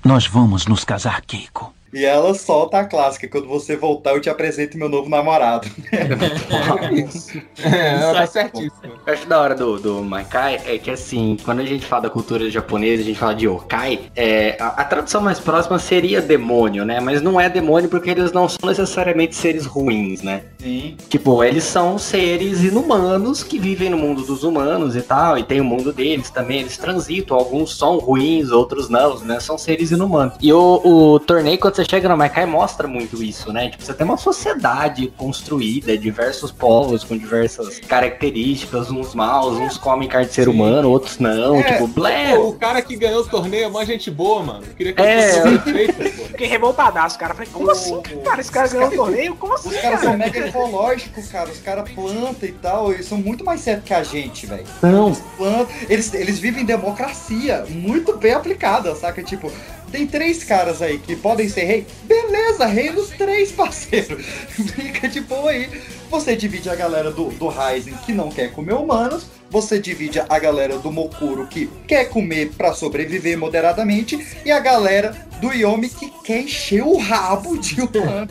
[0.05, 1.75] nós vamos nos casar, Keiko.
[1.95, 5.69] E ela solta a clássica, quando você voltar eu te apresento meu novo namorado.
[7.65, 8.93] É, ela tá certíssima.
[9.07, 12.11] Eu acho da hora do, do Maikai é que assim, quando a gente fala da
[12.11, 16.85] cultura japonesa, a gente fala de yokai, é, a, a tradução mais próxima seria demônio,
[16.85, 17.01] né?
[17.01, 20.43] Mas não é demônio porque eles não são necessariamente seres ruins, né?
[20.65, 20.97] Sim.
[21.11, 25.61] Tipo, eles são seres inumanos que vivem no mundo dos humanos e tal, e tem
[25.61, 29.39] o mundo deles também, eles transitam, alguns são ruins, outros não, né?
[29.41, 30.35] São seres inumanos.
[30.41, 33.69] E o, o torneio, quando você chega no Maikai, mostra muito isso, né?
[33.69, 40.09] Tipo, você tem uma sociedade construída, diversos povos com diversas características, uns maus, uns comem
[40.09, 42.39] carne de ser humano, outros não, É, tipo, blé.
[42.39, 44.63] o cara que ganhou o torneio é uma gente boa, mano.
[44.67, 46.25] Eu queria que É, perfeito, pô.
[46.25, 47.35] Fiquei revoltadaço, cara.
[47.35, 48.41] Falei, como assim, cara?
[48.41, 49.35] Esse cara ganhou o torneio?
[49.37, 50.11] Como assim, Os caras cara?
[50.11, 51.51] são mega ecológicos, cara.
[51.51, 52.93] Os caras plantam e tal.
[52.93, 54.65] Eles são muito mais certos que a gente, velho.
[54.81, 55.09] Não.
[55.09, 55.69] Eles plantam.
[55.89, 59.23] Eles, eles vivem democracia muito bem aplicada, saca?
[59.23, 59.51] Tipo,
[59.91, 61.87] tem três caras aí que podem ser rei.
[62.05, 64.19] Beleza, rei dos três, parceiro.
[64.23, 65.69] Fica de boa aí.
[66.11, 70.37] Você divide a galera do, do Ryzen que não quer comer humanos você divide a
[70.41, 76.11] galera do Mokuro que quer comer pra sobreviver moderadamente e a galera do Yomi que
[76.25, 78.27] quer encher o rabo de humano.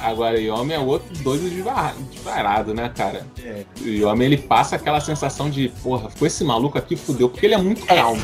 [0.00, 3.26] Agora, o Yomi é outro doido de va- de varado, né, cara?
[3.82, 7.54] O Yomi, ele passa aquela sensação de, porra, com esse maluco aqui, fudeu, porque ele
[7.54, 8.18] é muito calmo.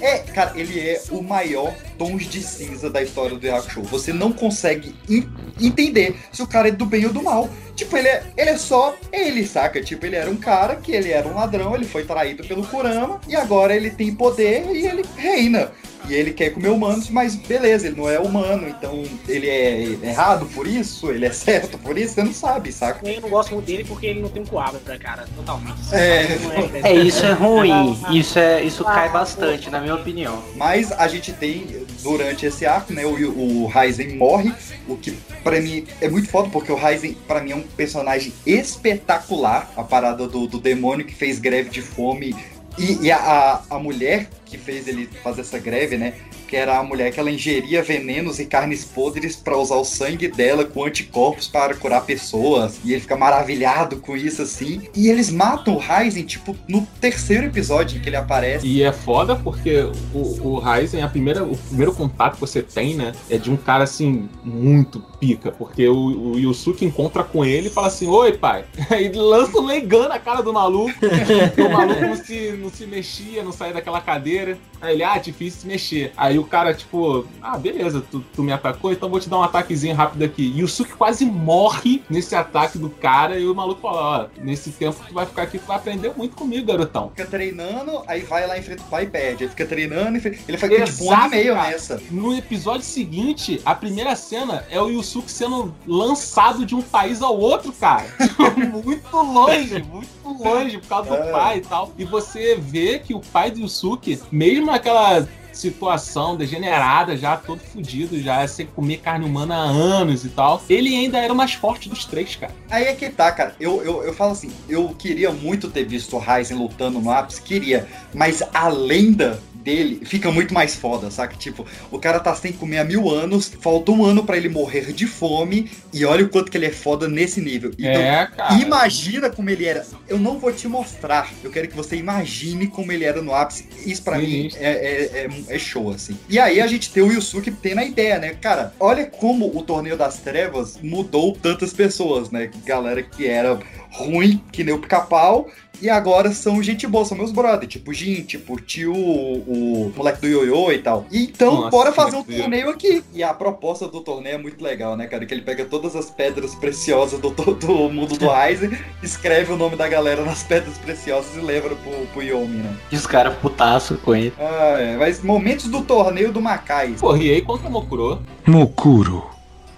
[0.00, 3.82] É, cara, ele é o maior tons de cinza da história do Yakusho.
[3.82, 5.28] Você não consegue en-
[5.60, 7.50] entender se o cara é do bem ou do mal.
[7.74, 9.82] Tipo, ele é, ele é só ele, saca?
[9.82, 13.20] Tipo, ele era um cara que ele era um ladrão, ele foi traído pelo Kurama,
[13.26, 15.72] e agora ele tem poder e ele reina.
[16.08, 20.46] E ele quer comer humanos, mas beleza, ele não é humano, então ele é errado
[20.54, 23.08] por isso, ele é certo por isso, você não sabe, saca?
[23.08, 25.78] Eu não gosto muito dele porque ele não tem um coabra, cara, totalmente.
[25.92, 26.24] É.
[26.84, 27.96] É, isso é ruim.
[28.10, 30.42] Isso, é, isso cai bastante, na minha opinião.
[30.56, 34.52] Mas a gente tem, durante esse arco, né, o, o Ryzen morre,
[34.86, 35.12] o que
[35.42, 39.70] pra mim é muito foda, porque o Ryzen, pra mim, é um personagem espetacular.
[39.76, 42.34] A parada do, do demônio que fez greve de fome
[42.78, 46.14] e, e a, a mulher que fez ele fazer essa greve, né?
[46.46, 50.28] Que era a mulher que ela ingeria venenos e carnes podres pra usar o sangue
[50.28, 52.78] dela com anticorpos para curar pessoas.
[52.84, 54.82] E ele fica maravilhado com isso, assim.
[54.94, 58.66] E eles matam o Ryzen, tipo, no terceiro episódio em que ele aparece.
[58.66, 63.12] E é foda porque o, o a primeira, o primeiro contato que você tem, né,
[63.28, 65.50] é de um cara assim, muito pica.
[65.50, 68.64] Porque o, o Yusuke encontra com ele e fala assim: Oi, pai.
[68.90, 70.94] Aí lança um Leigan na cara do maluco.
[71.58, 74.73] o maluco não se, não se mexia, não saía daquela cadeira quarta-feira.
[74.84, 76.12] Aí ele, ah, difícil se mexer.
[76.16, 79.42] Aí o cara, tipo, ah, beleza, tu, tu me atacou, então vou te dar um
[79.42, 80.52] ataquezinho rápido aqui.
[80.54, 83.38] E o Yusuke quase morre nesse ataque do cara.
[83.38, 86.36] E o maluco fala: Ó, nesse tempo tu vai ficar aqui, tu vai aprender muito
[86.36, 87.10] comigo, garotão.
[87.10, 89.44] Fica treinando, aí vai lá, enfrenta o pai e perde.
[89.44, 91.70] Aí fica treinando, ele fica tipo um ano e Exato, meio cara.
[91.70, 92.02] nessa.
[92.10, 97.38] No episódio seguinte, a primeira cena é o Yusuke sendo lançado de um país ao
[97.38, 98.06] outro, cara.
[98.84, 100.08] muito longe, muito
[100.42, 101.30] longe, por causa do É.
[101.32, 101.92] pai e tal.
[101.98, 108.20] E você vê que o pai do Yusuke, mesmo naquela situação degenerada, já todo fudido,
[108.20, 111.88] já sem comer carne humana há anos e tal, ele ainda era o mais forte
[111.88, 112.52] dos três, cara.
[112.70, 113.54] Aí é que tá, cara.
[113.60, 117.40] Eu, eu, eu falo assim, eu queria muito ter visto o Ryzen lutando no ápice,
[117.42, 117.86] queria.
[118.12, 121.34] Mas a lenda dele fica muito mais foda, saca?
[121.36, 124.92] Tipo, o cara tá sem comer há mil anos, falta um ano pra ele morrer
[124.92, 127.70] de fome, e olha o quanto que ele é foda nesse nível.
[127.78, 128.54] Então, É, cara.
[128.60, 129.86] imagina como ele era.
[130.06, 133.66] Eu não vou te mostrar, eu quero que você imagine como ele era no ápice.
[133.86, 136.16] Isso pra mim é, é, é, é show, assim.
[136.28, 138.34] E aí a gente tem o Yusuke tendo a ideia, né?
[138.40, 142.50] Cara, olha como o Torneio das Trevas mudou tantas pessoas, né?
[142.64, 143.58] Galera que era
[143.94, 145.48] ruim, que nem o pica-pau,
[145.80, 149.88] e agora são gente boa, são meus brothers, tipo o Jin, tipo o tio, o,
[149.88, 151.06] o moleque do Yoyo e tal.
[151.10, 153.02] E então, Nossa, bora fazer um torneio aqui.
[153.12, 155.26] E a proposta do torneio é muito legal, né, cara?
[155.26, 158.70] Que ele pega todas as pedras preciosas do, do, do mundo do Aizen,
[159.02, 162.76] escreve o nome da galera nas pedras preciosas e leva pro, pro Yomi, né?
[162.90, 164.32] E os caras putaço com ele.
[164.38, 164.96] Ah, é.
[164.96, 166.94] Mas momentos do torneio do Macai.
[166.98, 168.22] Pô, Riei contra Mokuro.
[168.46, 169.26] Mokuro,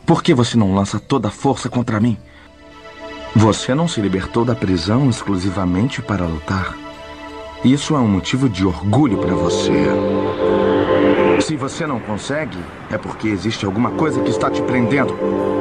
[0.05, 2.17] por que você não lança toda a força contra mim?
[3.37, 6.75] Você não se libertou da prisão exclusivamente para lutar.
[7.63, 9.85] Isso é um motivo de orgulho para você.
[11.43, 12.57] Se você não consegue,
[12.91, 15.15] é porque existe alguma coisa que está te prendendo.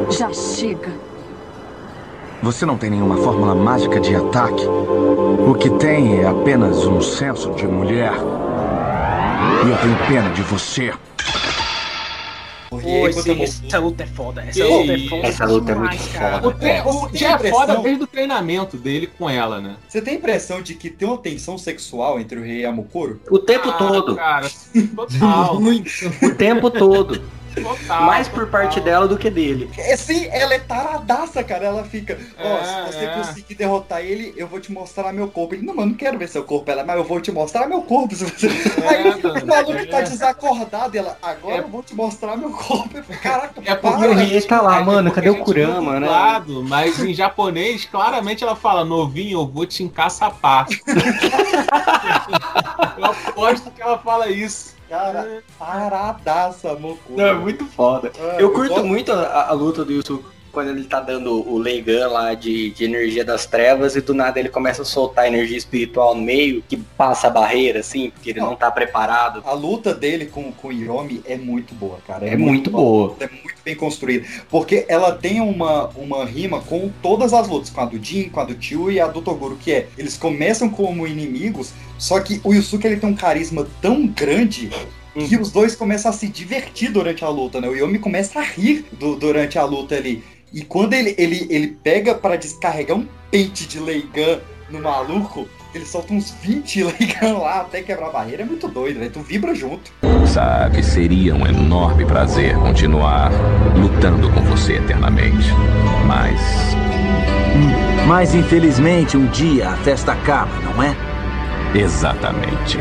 [0.09, 0.89] Já chega.
[2.41, 4.65] Você não tem nenhuma fórmula mágica de ataque.
[4.65, 8.13] O que tem é apenas um senso de mulher.
[9.65, 10.93] E eu tenho pena de você.
[12.81, 14.41] Pô, esse- essa luta é foda.
[14.41, 15.27] Essa Que luta é foda.
[15.27, 16.35] Essa luta é muito demais, cara.
[16.41, 16.47] foda.
[16.47, 17.59] O, tre- o já é impressão?
[17.59, 19.75] foda desde o treinamento dele com ela, né?
[19.87, 22.71] Você tem a impressão de que tem uma tensão sexual entre o rei e a
[22.71, 23.21] Mokuro?
[23.29, 24.15] O tempo Ah, todo.
[24.15, 24.49] Cara,
[24.95, 25.57] total.
[26.23, 27.21] O tempo todo.
[27.55, 29.69] Total Mais por parte dela do que dele.
[29.77, 31.65] É, sim, ela é taradaça, cara.
[31.65, 33.07] Ela fica, ó, É, se você é.
[33.15, 35.55] conseguir derrotar ele, eu vou te mostrar meu corpo.
[35.55, 36.69] Ele, não, mano, não quero ver seu corpo.
[36.69, 38.13] Ela, mas eu vou te mostrar meu corpo.
[38.15, 38.47] se você-"
[38.87, 40.95] Aí o maluco tá desacordado.
[40.95, 42.95] e Ela, agora eu vou te mostrar meu corpo.
[43.21, 43.91] Caraca, É para.
[43.97, 46.07] porque a Ele tá lá, mano, cadê o Kurama, Kurama, né?
[46.07, 50.67] Lado, mas em japonês, claramente ela fala: novinho, eu vou te encaçapar.
[52.97, 54.74] eu aposto que ela fala isso.
[54.89, 57.17] Cara, paradaça, Mokuro.
[57.17, 58.11] Não, é muito foda.
[58.19, 60.25] Ah, Eu curto gosto- muito a, a luta do Yusuke
[60.55, 64.39] quando ele tá dando o Leigan lá de, de energia das trevas e do nada
[64.39, 68.39] ele começa a soltar energia espiritual no meio, que passa a barreira, assim, porque ele
[68.39, 69.43] não, tá preparado.
[69.45, 72.25] A luta dele com, com o Yomi é muito boa, cara.
[72.25, 73.17] É muito boa.
[73.19, 74.25] É muito bem construída.
[74.49, 78.39] Porque ela tem uma, uma rima com todas as lutas, com a do Jin, com
[78.39, 82.39] a do Tio e a do Toguro, que é, eles começam como inimigos, só que
[82.45, 84.69] o Yusuke ele tem um carisma tão grande
[85.27, 87.69] que os dois começam a se divertir durante a luta, né?
[87.69, 90.21] O Yomi começa a rir do- durante a luta ali.
[90.55, 95.85] E quando ele, ele, ele pega pra descarregar um pente de Leigan no maluco, ele
[95.85, 98.43] solta uns 20 Leigan lá até quebrar a barreira.
[98.43, 99.11] É muito doido, velho.
[99.11, 99.91] Tu vibra junto.
[100.25, 103.31] Sabe, seria um enorme prazer continuar
[103.75, 105.49] lutando com você eternamente.
[106.07, 106.39] Mas.
[108.07, 110.95] Mas infelizmente um dia a festa acaba, não é?
[111.77, 112.77] Exatamente.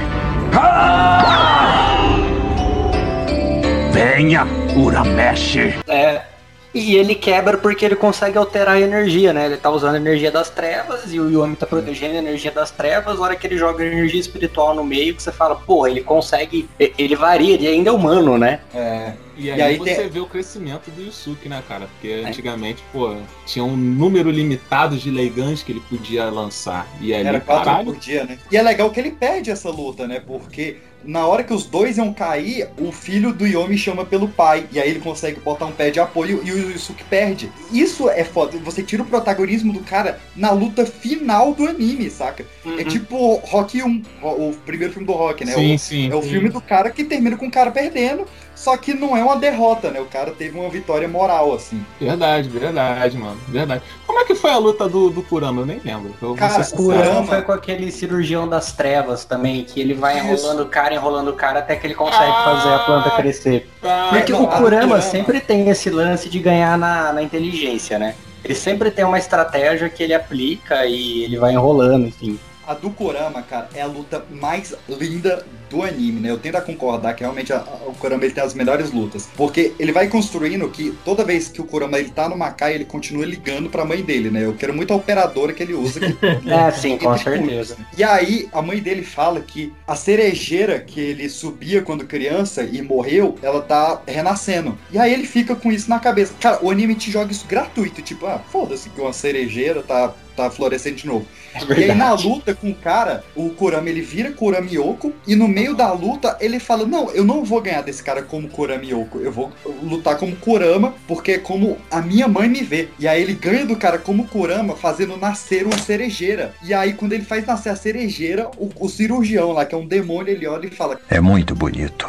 [3.92, 4.46] Venha,
[4.76, 5.56] Uramesh!
[5.88, 6.33] É.
[6.74, 9.46] E ele quebra porque ele consegue alterar a energia, né?
[9.46, 12.72] Ele tá usando a energia das trevas e o Yomi tá protegendo a energia das
[12.72, 13.16] trevas.
[13.18, 16.68] Na hora que ele joga energia espiritual no meio, que você fala, pô, ele consegue.
[16.78, 18.60] Ele varia, ele ainda é humano, né?
[18.74, 19.12] É.
[19.36, 20.08] E aí, e aí você tem...
[20.08, 21.86] vê o crescimento do Yusuke, né, cara?
[21.86, 22.24] Porque é.
[22.24, 23.14] antigamente, pô,
[23.46, 26.86] tinha um número limitado de Leigans que ele podia lançar.
[27.00, 27.86] E aí, Era quatro caralho...
[27.86, 28.38] por dia, né?
[28.50, 30.20] E é legal que ele perde essa luta, né?
[30.20, 34.66] Porque na hora que os dois iam cair, o filho do Yomi chama pelo pai.
[34.72, 37.50] E aí ele consegue botar um pé de apoio e o Yusuke perde.
[37.72, 38.58] Isso é foda.
[38.58, 42.44] Você tira o protagonismo do cara na luta final do anime, saca?
[42.64, 42.78] É uhum.
[42.78, 45.52] É tipo Rock 1, o primeiro filme do Rock, né?
[45.52, 46.10] Sim, o, sim.
[46.10, 46.30] É o sim.
[46.30, 48.26] filme do cara que termina com o cara perdendo.
[48.54, 50.00] Só que não é uma derrota, né?
[50.00, 51.84] O cara teve uma vitória moral, assim.
[52.00, 53.38] Verdade, verdade, mano.
[53.48, 53.82] Verdade.
[54.06, 55.62] Como é que foi a luta do, do Kurama?
[55.62, 56.14] Eu nem lembro.
[56.22, 60.26] Eu cara, o Kurama foi com aquele cirurgião das trevas também, que ele vai Isso.
[60.26, 63.68] enrolando o cara, enrolando o cara até que ele consegue ah, fazer a planta crescer.
[63.82, 67.98] Ah, Porque não, o Kurama, Kurama sempre tem esse lance de ganhar na, na inteligência,
[67.98, 68.14] né?
[68.44, 72.38] Ele sempre tem uma estratégia que ele aplica e ele vai enrolando, enfim.
[72.66, 76.30] A do Kurama, cara, é a luta mais linda do anime, né?
[76.30, 79.28] Eu tento a concordar que realmente a, a, o Kurama ele tem as melhores lutas.
[79.36, 82.84] Porque ele vai construindo que toda vez que o Kurama ele tá no Makai, ele
[82.84, 84.44] continua ligando pra mãe dele, né?
[84.44, 86.00] Eu quero muito a operadora que ele usa.
[86.00, 86.16] Que,
[86.50, 87.76] é, sim, com certeza.
[87.96, 92.80] E aí, a mãe dele fala que a cerejeira que ele subia quando criança e
[92.82, 94.78] morreu, ela tá renascendo.
[94.90, 96.34] E aí ele fica com isso na cabeça.
[96.40, 100.50] Cara, o anime te joga isso gratuito, tipo, ah, foda-se que uma cerejeira tá, tá
[100.50, 101.26] florescendo de novo.
[101.54, 105.34] É e aí na luta com o cara, o Kurama ele vira Kurama Yoko e
[105.34, 108.84] no meio da luta ele fala: "Não, eu não vou ganhar desse cara como Kurama
[108.84, 109.52] Yoko, eu vou
[109.82, 112.88] lutar como Kurama, porque é como a minha mãe me vê".
[112.98, 116.54] E aí ele ganha do cara como Kurama, fazendo nascer uma cerejeira.
[116.62, 119.86] E aí quando ele faz nascer a cerejeira, o, o cirurgião lá, que é um
[119.86, 122.08] demônio, ele olha e fala: "É muito bonito.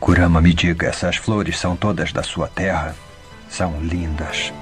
[0.00, 2.94] Kurama, me diga, essas flores são todas da sua terra?
[3.48, 4.52] São lindas."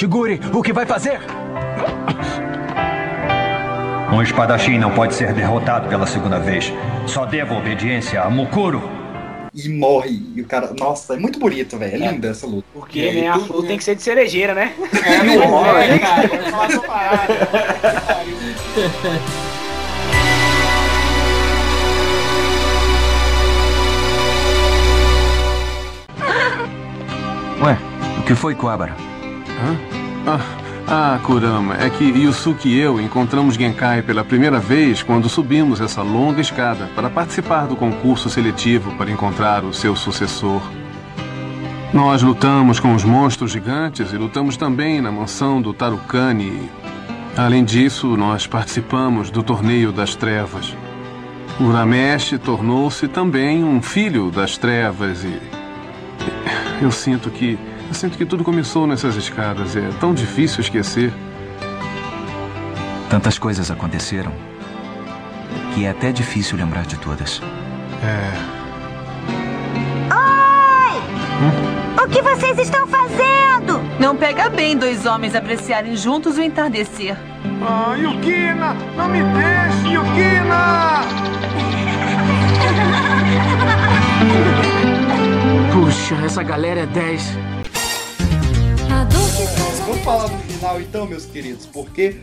[0.00, 1.20] Shiguri, o que vai fazer?
[4.10, 6.72] Um espadachim não pode ser derrotado pela segunda vez.
[7.06, 8.82] Só devo obediência a Mukuro.
[9.54, 10.22] E morre.
[10.34, 10.72] E o cara.
[10.78, 12.02] Nossa, é muito bonito, velho.
[12.02, 12.66] É linda essa luta.
[12.72, 14.72] Porque né, a flor tem que ser de cerejeira, né?
[15.04, 16.30] É, não morre, né, cara.
[27.62, 27.78] Ué,
[28.18, 29.09] o que foi, Kuabara?
[29.62, 29.76] Hã?
[30.26, 30.40] Ah,
[30.86, 36.02] ah, Kurama, é que Yusuke e eu encontramos Genkai pela primeira vez quando subimos essa
[36.02, 40.62] longa escada para participar do concurso seletivo para encontrar o seu sucessor.
[41.92, 46.70] Nós lutamos com os monstros gigantes e lutamos também na mansão do Tarukani.
[47.36, 50.74] Além disso, nós participamos do Torneio das Trevas.
[51.60, 55.38] Uramesh tornou-se também um filho das trevas e.
[56.80, 57.58] Eu sinto que
[57.94, 59.76] sinto que tudo começou nessas escadas.
[59.76, 61.12] É tão difícil esquecer.
[63.08, 64.32] Tantas coisas aconteceram
[65.74, 67.40] que é até difícil lembrar de todas.
[68.02, 68.32] É.
[70.14, 71.00] Oi!
[71.42, 72.04] Hum?
[72.04, 73.80] O que vocês estão fazendo?
[73.98, 77.16] Não pega bem dois homens apreciarem juntos o entardecer.
[77.62, 78.74] Ah, Yukina!
[78.96, 81.00] Não me deixe, Yukina!
[85.72, 87.49] Puxa, essa galera é 10.
[89.86, 92.16] Vamos falar do final então, meus queridos, porque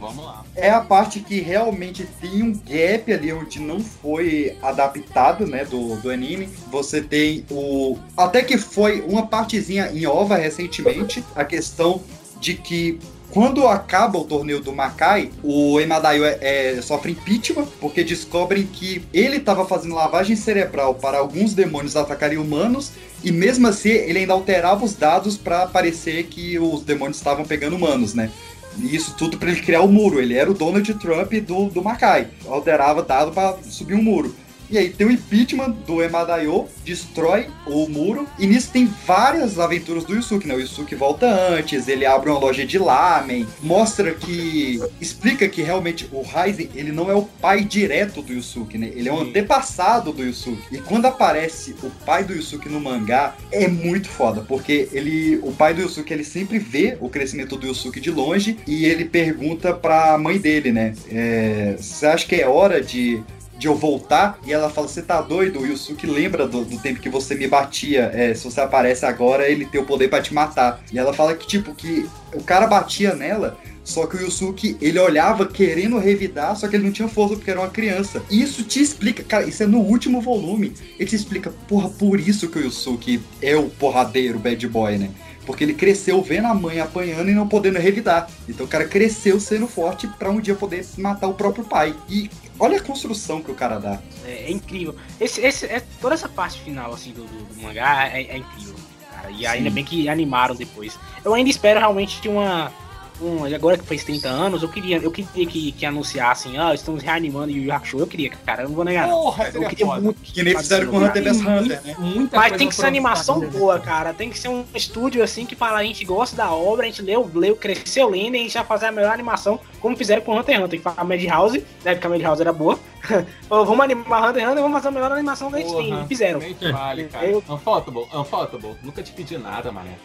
[0.55, 5.95] é a parte que realmente tem um gap ali onde não foi adaptado, né, do,
[5.97, 6.47] do anime.
[6.71, 12.01] Você tem o até que foi uma partezinha em ova recentemente, a questão
[12.39, 18.03] de que quando acaba o torneio do Makai, o Emadaio é, é, sofre impeachment, porque
[18.03, 22.91] descobrem que ele estava fazendo lavagem cerebral para alguns demônios atacarem humanos,
[23.23, 27.75] e mesmo assim ele ainda alterava os dados para parecer que os demônios estavam pegando
[27.75, 28.31] humanos, né?
[28.79, 30.21] E isso tudo para ele criar o muro.
[30.21, 32.27] Ele era o Donald Trump do, do Makai.
[32.45, 34.35] Alterava dado para subir um muro.
[34.69, 38.27] E aí tem o impeachment do Emadayo, destrói o muro.
[38.37, 40.55] E nisso tem várias aventuras do Yusuke, né?
[40.55, 44.81] O Yusuke volta antes, ele abre uma loja de lamen, mostra que.
[44.99, 48.91] explica que realmente o Raizen, ele não é o pai direto do Yusuke, né?
[48.93, 50.63] Ele é um antepassado do Yusuke.
[50.71, 55.39] E quando aparece o pai do Yusuke no mangá, é muito foda, porque ele.
[55.43, 59.05] O pai do Yusuke, ele sempre vê o crescimento do Yusuke de longe e ele
[59.05, 60.93] pergunta pra mãe dele, né?
[61.09, 63.23] É, Você acha que é hora de
[63.57, 65.59] de eu voltar, e ela fala, você tá doido?
[65.59, 69.49] O Yusuke lembra do, do tempo que você me batia, é, se você aparece agora,
[69.49, 70.81] ele tem o poder pra te matar.
[70.91, 73.57] E ela fala que, tipo, que o cara batia nela,
[73.87, 77.49] só que o Yusuke, ele olhava querendo revidar, só que ele não tinha força porque
[77.49, 78.21] era uma criança.
[78.29, 80.73] E isso te explica, cara, isso é no último volume.
[80.99, 85.09] Ele te explica, porra, por isso que o Yusuke é o porradeiro, bad boy, né?
[85.45, 88.29] Porque ele cresceu vendo a mãe apanhando e não podendo revidar.
[88.49, 91.95] Então o cara cresceu sendo forte pra um dia poder matar o próprio pai.
[92.09, 92.29] E
[92.59, 93.99] olha a construção que o cara dá.
[94.25, 94.95] É, é incrível.
[95.19, 98.75] Esse, esse, é, toda essa parte final assim, do, do, do mangá é, é incrível,
[99.11, 99.31] cara.
[99.31, 99.75] E ainda Sim.
[99.75, 100.97] bem que animaram depois.
[101.23, 102.71] Eu ainda espero realmente uma.
[103.19, 107.01] Um, agora que fez 30 anos, eu queria, eu queria que, que anunciassem, ah, estamos
[107.01, 107.99] reanimando Yu Yu Hakusho.
[107.99, 109.07] Eu queria, cara, eu não vou negar.
[109.09, 110.01] Porra, eu queria foda.
[110.01, 111.95] muito Que nem fizeram com Hunter vs Hunter, né?
[112.31, 114.13] Mas tem que ser animação boa, cara.
[114.13, 117.01] Tem que ser um estúdio assim que fala, a gente gosta da obra, a gente
[117.01, 120.37] leu, leu, cresceu lendo e a gente vai fazer a melhor animação, como fizeram com
[120.37, 120.81] Hunter x Hunter.
[120.81, 121.93] Que a Madhouse, né?
[121.93, 122.79] Porque a Madhouse era boa.
[123.49, 126.07] Vamos animar Hunter x Hunter, vamos fazer a melhor animação que a gente tem.
[126.07, 126.39] Fizeram.
[126.39, 127.25] nem te Vale, cara.
[127.25, 128.75] Eu- Unfotable, unfotable.
[128.83, 129.97] Nunca te pedi nada, mané.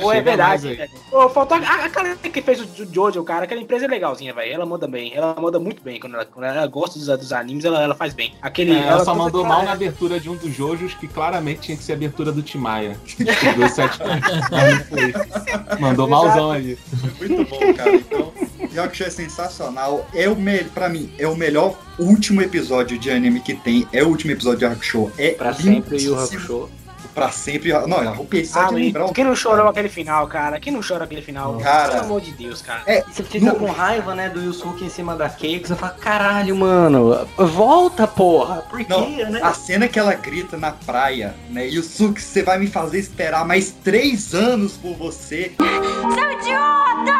[0.00, 0.90] Pô, é verdade, velho.
[1.10, 3.44] Pô, faltou a, a cara que fez o Jo- Jojo, cara.
[3.44, 4.52] Aquela empresa é legalzinha, velho.
[4.52, 5.12] Ela manda bem.
[5.14, 5.98] Ela manda muito bem.
[6.00, 8.34] Quando ela, quando ela gosta dos, dos animes, ela, ela faz bem.
[8.42, 11.06] Aquele, É, ela só tudo mandou mal ela- na abertura de um dos Jojos, que
[11.08, 12.96] claramente tinha que ser a abertura do Timaya.
[15.80, 16.78] Mandou malzão aí.
[17.18, 17.94] Muito bom, cara.
[17.94, 18.32] Então,
[18.74, 20.06] Yakusho é sensacional.
[20.14, 20.64] É o me...
[20.64, 23.86] Pra mim, é o melhor último episódio de anime que tem.
[23.92, 25.10] É o último episódio de Hakusho.
[25.18, 26.18] É Pra sempre o.
[26.18, 26.70] Hakusho.
[27.14, 27.72] Pra sempre.
[27.72, 29.12] Não, eu arrupei só Ah, de lembrar.
[29.12, 30.58] quem não chorou aquele final, cara?
[30.58, 31.58] Quem não chora aquele final?
[31.58, 31.90] Cara.
[31.92, 32.82] Pelo amor de Deus, cara.
[32.86, 36.56] É, Você fica com raiva, né, do Yusuke em cima da Keiko, você fala, caralho,
[36.56, 38.62] mano, volta, porra.
[38.70, 39.40] Por Não, quê, né?
[39.42, 41.66] a cena que ela grita na praia, né?
[41.68, 45.52] Yusuke, você vai me fazer esperar mais três anos por você.
[45.58, 47.12] Seu idiota!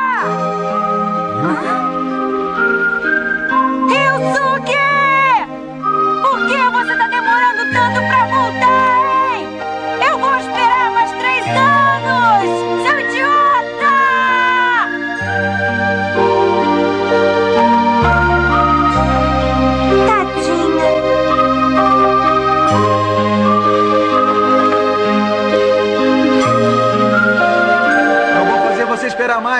[3.89, 4.78] Ryusuke!
[6.23, 9.21] Por que você tá demorando tanto pra voltar,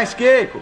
[0.03, 0.61] mais, Keiko.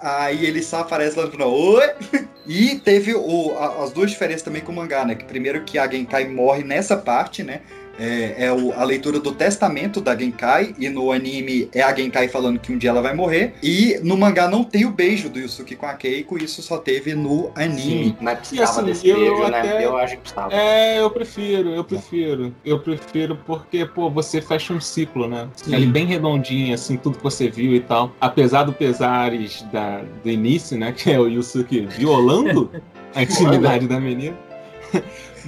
[0.00, 1.52] Aí ele só aparece lá no final.
[1.52, 1.90] Oi!
[2.50, 5.14] E teve o- a- as duas diferenças também com o mangá, né?
[5.14, 7.60] Que primeiro que a Genkai morre nessa parte, né?
[7.98, 12.28] É, é o- a leitura do testamento da Genkai, e no anime é a Genkai
[12.28, 13.54] falando que um dia ela vai morrer.
[13.62, 17.14] E no mangá não tem o beijo do Yusuke com a Keiko, isso só teve
[17.14, 18.16] no anime.
[18.20, 19.58] Mas E precisava assim, desse eu beijo, né?
[19.60, 20.54] até- Eu acho que precisava.
[20.54, 22.54] É, eu prefiro, eu prefiro.
[22.64, 25.48] Eu prefiro porque, pô, você fecha um ciclo, né?
[25.56, 25.74] Sim.
[25.74, 28.12] Ele bem redondinho, assim, tudo que você viu e tal.
[28.20, 30.92] Apesar do pesares da, do início, né?
[30.96, 32.70] Que é o Yusuke violando
[33.14, 34.36] a intimidade da menina.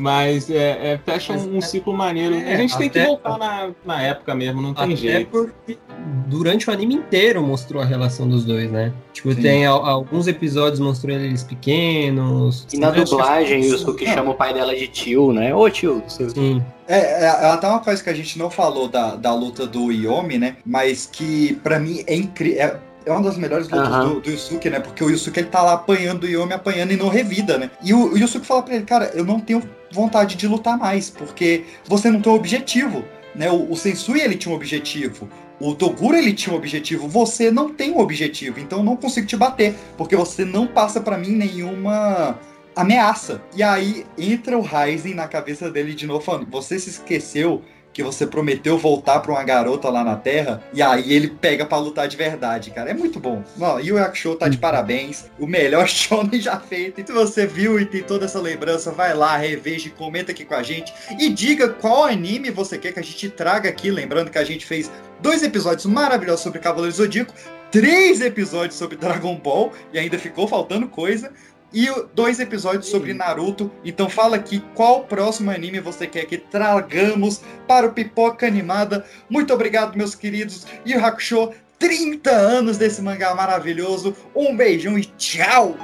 [0.01, 2.35] Mas é, é, fecha um, um ciclo maneiro.
[2.35, 5.29] É, a gente tem que voltar na, na época mesmo, não tem Até jeito.
[5.31, 5.79] porque
[6.27, 8.93] durante o anime inteiro mostrou a relação dos dois, né?
[9.13, 9.43] Tipo, Sim.
[9.43, 12.67] tem al- alguns episódios mostrou eles pequenos.
[12.73, 14.15] E na que- dublagem, o Yusuke Não.
[14.15, 15.55] chama o pai dela de tio, né?
[15.55, 16.63] Ô tio, seu Sim.
[16.89, 20.39] É, é, até uma coisa que a gente não falou da, da luta do Yomi,
[20.39, 20.57] né?
[20.65, 22.61] Mas que pra mim é incrível.
[22.63, 24.09] É, é uma das melhores lutas Aham.
[24.15, 24.81] do, do Yusuke, né?
[24.81, 27.71] Porque o Yusuke ele tá lá apanhando o Yomi, apanhando e não revida, né?
[27.83, 31.11] E o, o Yusuke fala pra ele, cara, eu não tenho vontade de lutar mais,
[31.11, 33.05] porque você não tem um objetivo,
[33.35, 33.51] né?
[33.51, 35.29] O, o Sensui ele tinha um objetivo.
[35.61, 39.27] O Toguro ele tinha um objetivo, você não tem um objetivo, então eu não consigo
[39.27, 42.39] te bater, porque você não passa pra mim nenhuma
[42.75, 43.43] ameaça.
[43.55, 47.63] E aí entra o Ryzen na cabeça dele de novo falando: "Você se esqueceu
[48.01, 51.79] que você prometeu voltar pra uma garota lá na Terra?" E aí ele pega pra
[51.79, 52.91] lutar de verdade, cara.
[52.91, 53.43] É muito bom.
[53.83, 55.27] E o Yakusho tá de parabéns.
[55.39, 57.01] O melhor shonen já feito.
[57.01, 60.45] E se você viu e tem toda essa lembrança, vai lá, reveja e comenta aqui
[60.45, 64.31] com a gente e diga qual anime você quer que a gente traga aqui, lembrando
[64.31, 64.91] que a gente fez
[65.21, 67.35] dois episódios maravilhosos sobre Cavaleiro Zodíaco,
[67.71, 71.33] três episódios sobre Dragon Ball e ainda ficou faltando coisa.
[71.73, 73.71] E dois episódios sobre Naruto.
[73.85, 79.05] Então fala aqui qual próximo anime você quer que tragamos para o Pipoca Animada.
[79.29, 80.67] Muito obrigado, meus queridos.
[80.85, 84.17] E o Hakusho, 30 anos desse mangá maravilhoso.
[84.35, 85.77] Um beijão e tchau!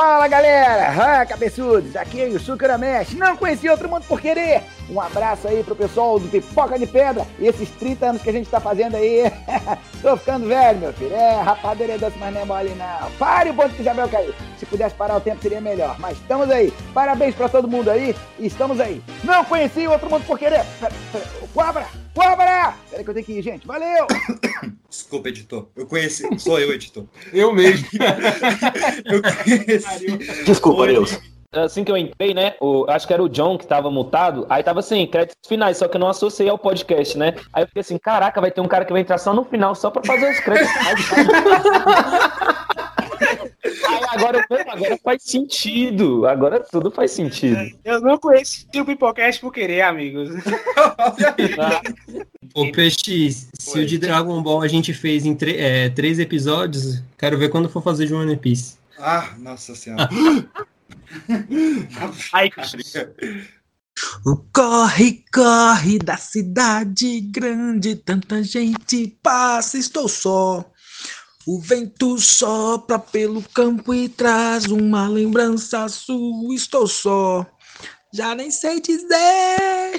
[0.00, 4.62] Fala galera, ah, cabeçudos, aqui é o Yusuke Ramesh, não conheci outro mundo por querer.
[4.88, 8.32] Um abraço aí pro pessoal do Pipoca de Pedra e esses 30 anos que a
[8.32, 9.24] gente tá fazendo aí.
[10.00, 11.12] Tô ficando velho, meu filho.
[11.12, 13.10] É, rapadeira é doce, mas não é mole não.
[13.18, 14.32] Pare o ponto que Isabel caiu.
[14.56, 16.72] Se pudesse parar o tempo seria melhor, mas estamos aí.
[16.94, 19.02] Parabéns pra todo mundo aí estamos aí.
[19.24, 20.64] Não conheci outro mundo por querer.
[21.52, 21.88] Cobra,
[22.18, 22.74] cobra!
[22.90, 23.66] Peraí que eu tenho que ir, gente.
[23.66, 24.06] Valeu!
[24.90, 25.68] Desculpa, editor.
[25.76, 26.26] Eu conheci.
[26.38, 27.04] Sou eu, editor.
[27.32, 27.86] Eu mesmo.
[29.04, 30.44] eu conheci.
[30.44, 31.20] Desculpa, Deus.
[31.52, 32.54] Assim que eu entrei, né?
[32.60, 34.46] O, acho que era o John que tava mutado.
[34.50, 37.34] Aí tava assim, créditos finais, só que eu não associei ao podcast, né?
[37.52, 39.74] Aí eu fiquei assim, caraca, vai ter um cara que vai entrar só no final,
[39.74, 40.68] só pra fazer os créditos.
[43.64, 46.26] Aí agora, agora faz sentido.
[46.26, 47.58] Agora tudo faz sentido.
[47.84, 50.30] Eu não conheci o Pipocast por querer, amigos.
[52.54, 57.38] Ô, Peixe, se o de Dragon Ball a gente fez em é, três episódios, quero
[57.38, 58.76] ver quando for fazer de One Piece.
[58.98, 60.08] Ah, nossa senhora.
[62.32, 62.68] Ai, cara.
[64.24, 70.64] O corre, corre da cidade grande, tanta gente passa, estou só.
[71.50, 77.46] O vento sopra pelo campo e traz uma lembrança sua, estou só.
[78.12, 79.98] Já nem sei dizer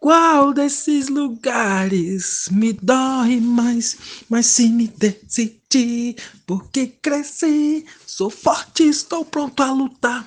[0.00, 3.98] qual desses lugares me dói mais,
[4.30, 6.16] mas se me decidir,
[6.46, 10.26] porque cresci, sou forte, estou pronto a lutar.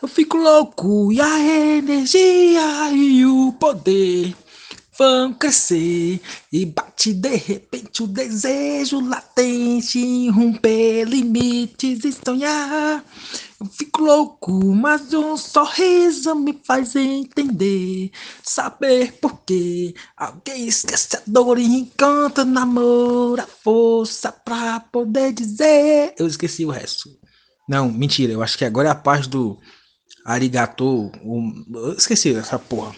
[0.00, 4.34] Eu fico louco e a energia e o poder
[5.00, 6.20] vão crescer
[6.52, 13.02] e bate de repente o desejo latente romper limites e sonhar.
[13.58, 18.10] Eu fico louco, mas um sorriso me faz entender,
[18.42, 25.32] saber por que alguém esquece a dor e encontra no amor a força pra poder
[25.32, 26.14] dizer.
[26.18, 27.08] Eu esqueci o resto.
[27.66, 29.58] Não, mentira, eu acho que agora é a parte do
[30.26, 31.10] arigato.
[31.96, 32.94] Esqueci essa porra.